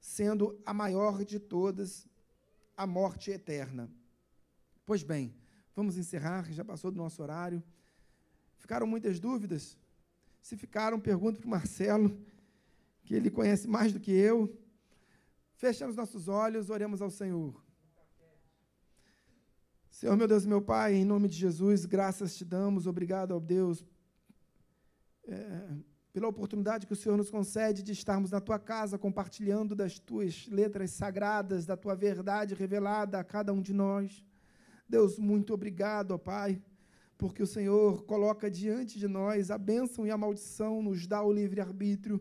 sendo 0.00 0.60
a 0.66 0.74
maior 0.74 1.24
de 1.24 1.38
todas, 1.38 2.04
a 2.76 2.84
morte 2.84 3.30
eterna. 3.30 3.88
Pois 4.84 5.04
bem, 5.04 5.32
vamos 5.72 5.96
encerrar, 5.96 6.50
já 6.50 6.64
passou 6.64 6.90
do 6.90 6.96
nosso 6.96 7.22
horário. 7.22 7.62
Ficaram 8.56 8.88
muitas 8.88 9.20
dúvidas? 9.20 9.78
Se 10.42 10.56
ficaram, 10.56 10.98
pergunto 10.98 11.38
para 11.38 11.46
o 11.46 11.50
Marcelo, 11.50 12.20
que 13.04 13.14
ele 13.14 13.30
conhece 13.30 13.68
mais 13.68 13.92
do 13.92 14.00
que 14.00 14.10
eu. 14.10 14.52
Fechamos 15.54 15.94
nossos 15.94 16.26
olhos, 16.26 16.70
oremos 16.70 17.00
ao 17.00 17.10
Senhor. 17.10 17.64
Senhor, 19.88 20.16
meu 20.16 20.26
Deus 20.26 20.44
meu 20.44 20.60
Pai, 20.60 20.94
em 20.94 21.04
nome 21.04 21.28
de 21.28 21.36
Jesus, 21.36 21.86
graças 21.86 22.34
te 22.34 22.44
damos, 22.44 22.88
obrigado 22.88 23.32
ao 23.32 23.38
Deus 23.38 23.84
é, 25.28 25.68
pela 26.12 26.28
oportunidade 26.28 26.86
que 26.86 26.92
o 26.92 26.96
Senhor 26.96 27.16
nos 27.16 27.30
concede 27.30 27.82
de 27.82 27.92
estarmos 27.92 28.30
na 28.30 28.40
tua 28.40 28.58
casa, 28.58 28.98
compartilhando 28.98 29.74
das 29.74 29.98
tuas 29.98 30.46
letras 30.48 30.90
sagradas, 30.90 31.66
da 31.66 31.76
tua 31.76 31.94
verdade 31.94 32.54
revelada 32.54 33.18
a 33.18 33.24
cada 33.24 33.52
um 33.52 33.60
de 33.60 33.72
nós. 33.72 34.24
Deus, 34.88 35.18
muito 35.18 35.52
obrigado, 35.52 36.12
ó 36.12 36.18
Pai 36.18 36.62
porque 37.18 37.42
o 37.42 37.46
Senhor 37.46 38.04
coloca 38.04 38.50
diante 38.50 38.98
de 38.98 39.08
nós 39.08 39.50
a 39.50 39.56
bênção 39.56 40.06
e 40.06 40.10
a 40.10 40.18
maldição, 40.18 40.82
nos 40.82 41.06
dá 41.06 41.22
o 41.22 41.32
livre-arbítrio. 41.32 42.20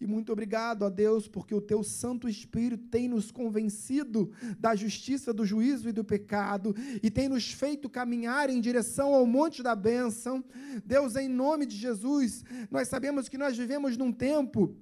E 0.00 0.06
muito 0.06 0.32
obrigado 0.32 0.84
a 0.84 0.88
Deus, 0.88 1.28
porque 1.28 1.54
o 1.54 1.60
teu 1.60 1.82
Santo 1.82 2.28
Espírito 2.28 2.86
tem 2.88 3.08
nos 3.08 3.30
convencido 3.30 4.30
da 4.58 4.74
justiça, 4.74 5.32
do 5.32 5.44
juízo 5.44 5.88
e 5.88 5.92
do 5.92 6.04
pecado, 6.04 6.74
e 7.02 7.10
tem 7.10 7.28
nos 7.28 7.52
feito 7.52 7.88
caminhar 7.88 8.50
em 8.50 8.60
direção 8.60 9.14
ao 9.14 9.26
monte 9.26 9.62
da 9.62 9.74
bênção. 9.74 10.44
Deus, 10.84 11.16
em 11.16 11.28
nome 11.28 11.66
de 11.66 11.76
Jesus, 11.76 12.44
nós 12.70 12.88
sabemos 12.88 13.28
que 13.28 13.38
nós 13.38 13.56
vivemos 13.56 13.96
num 13.96 14.12
tempo 14.12 14.76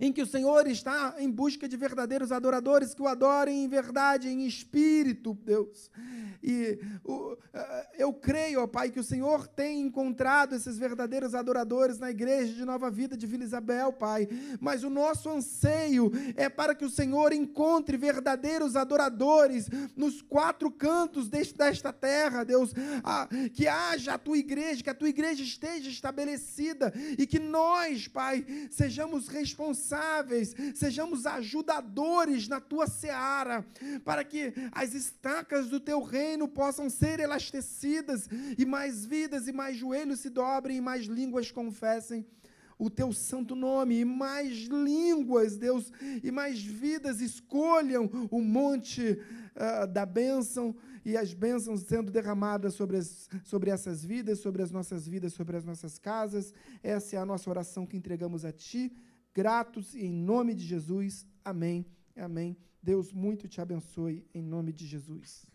em 0.00 0.12
que 0.12 0.22
o 0.22 0.26
Senhor 0.26 0.66
está 0.66 1.14
em 1.18 1.30
busca 1.30 1.68
de 1.68 1.76
verdadeiros 1.76 2.32
adoradores 2.32 2.94
que 2.94 3.02
o 3.02 3.08
adorem 3.08 3.64
em 3.64 3.68
verdade, 3.68 4.28
em 4.28 4.46
espírito, 4.46 5.34
Deus. 5.44 5.90
E 6.42 6.78
o, 7.04 7.36
eh, 7.52 7.86
eu 7.98 8.12
creio, 8.12 8.62
ó 8.62 8.66
Pai, 8.66 8.90
que 8.90 9.00
o 9.00 9.04
Senhor 9.04 9.46
tem 9.46 9.80
encontrado 9.80 10.54
esses 10.54 10.78
verdadeiros 10.78 11.34
adoradores 11.34 11.98
na 11.98 12.10
igreja 12.10 12.52
de 12.54 12.64
Nova 12.64 12.90
Vida 12.90 13.16
de 13.16 13.26
Vila 13.26 13.44
Isabel, 13.44 13.92
Pai. 13.92 14.28
Mas 14.60 14.84
o 14.84 14.90
nosso 14.90 15.28
anseio 15.28 16.10
é 16.36 16.48
para 16.48 16.74
que 16.74 16.84
o 16.84 16.90
Senhor 16.90 17.32
encontre 17.32 17.96
verdadeiros 17.96 18.76
adoradores 18.76 19.68
nos 19.96 20.22
quatro 20.22 20.70
cantos 20.70 21.28
deste, 21.28 21.56
desta 21.56 21.92
terra, 21.92 22.44
Deus. 22.44 22.72
Ah, 23.02 23.28
que 23.52 23.66
haja 23.66 24.14
a 24.14 24.18
tua 24.18 24.38
igreja, 24.38 24.82
que 24.82 24.90
a 24.90 24.94
tua 24.94 25.08
igreja 25.08 25.42
esteja 25.42 25.88
estabelecida 25.90 26.92
e 27.18 27.26
que 27.26 27.38
nós, 27.38 28.08
Pai, 28.08 28.44
sejamos 28.70 29.28
responsáveis 29.28 29.69
responsáveis, 29.70 30.54
sejamos 30.74 31.26
ajudadores 31.26 32.48
na 32.48 32.60
tua 32.60 32.86
seara, 32.86 33.64
para 34.04 34.24
que 34.24 34.52
as 34.72 34.94
estacas 34.94 35.68
do 35.68 35.80
teu 35.80 36.02
reino 36.02 36.48
possam 36.48 36.90
ser 36.90 37.20
elastecidas 37.20 38.28
e 38.58 38.64
mais 38.64 39.06
vidas 39.06 39.46
e 39.46 39.52
mais 39.52 39.76
joelhos 39.76 40.20
se 40.20 40.30
dobrem 40.30 40.78
e 40.78 40.80
mais 40.80 41.06
línguas 41.06 41.50
confessem 41.50 42.26
o 42.78 42.88
teu 42.88 43.12
santo 43.12 43.54
nome, 43.54 44.00
e 44.00 44.04
mais 44.06 44.60
línguas, 44.60 45.58
Deus, 45.58 45.92
e 46.22 46.30
mais 46.30 46.62
vidas 46.62 47.20
escolham 47.20 48.10
o 48.30 48.40
monte 48.40 49.18
uh, 49.54 49.86
da 49.86 50.06
bênção 50.06 50.74
e 51.04 51.14
as 51.14 51.34
bênçãos 51.34 51.82
sendo 51.82 52.10
derramadas 52.10 52.72
sobre, 52.72 52.96
as, 52.96 53.28
sobre 53.44 53.68
essas 53.68 54.02
vidas, 54.02 54.38
sobre 54.38 54.62
as 54.62 54.70
nossas 54.70 55.06
vidas, 55.06 55.34
sobre 55.34 55.58
as 55.58 55.64
nossas 55.64 55.98
casas. 55.98 56.54
Essa 56.82 57.16
é 57.16 57.18
a 57.18 57.26
nossa 57.26 57.50
oração 57.50 57.84
que 57.84 57.98
entregamos 57.98 58.46
a 58.46 58.52
Ti 58.52 58.90
gratos 59.40 59.94
em 59.94 60.12
nome 60.12 60.54
de 60.54 60.66
Jesus. 60.66 61.26
Amém. 61.42 61.86
Amém. 62.14 62.58
Deus 62.82 63.10
muito 63.10 63.48
te 63.48 63.58
abençoe 63.58 64.22
em 64.34 64.42
nome 64.42 64.70
de 64.70 64.86
Jesus. 64.86 65.46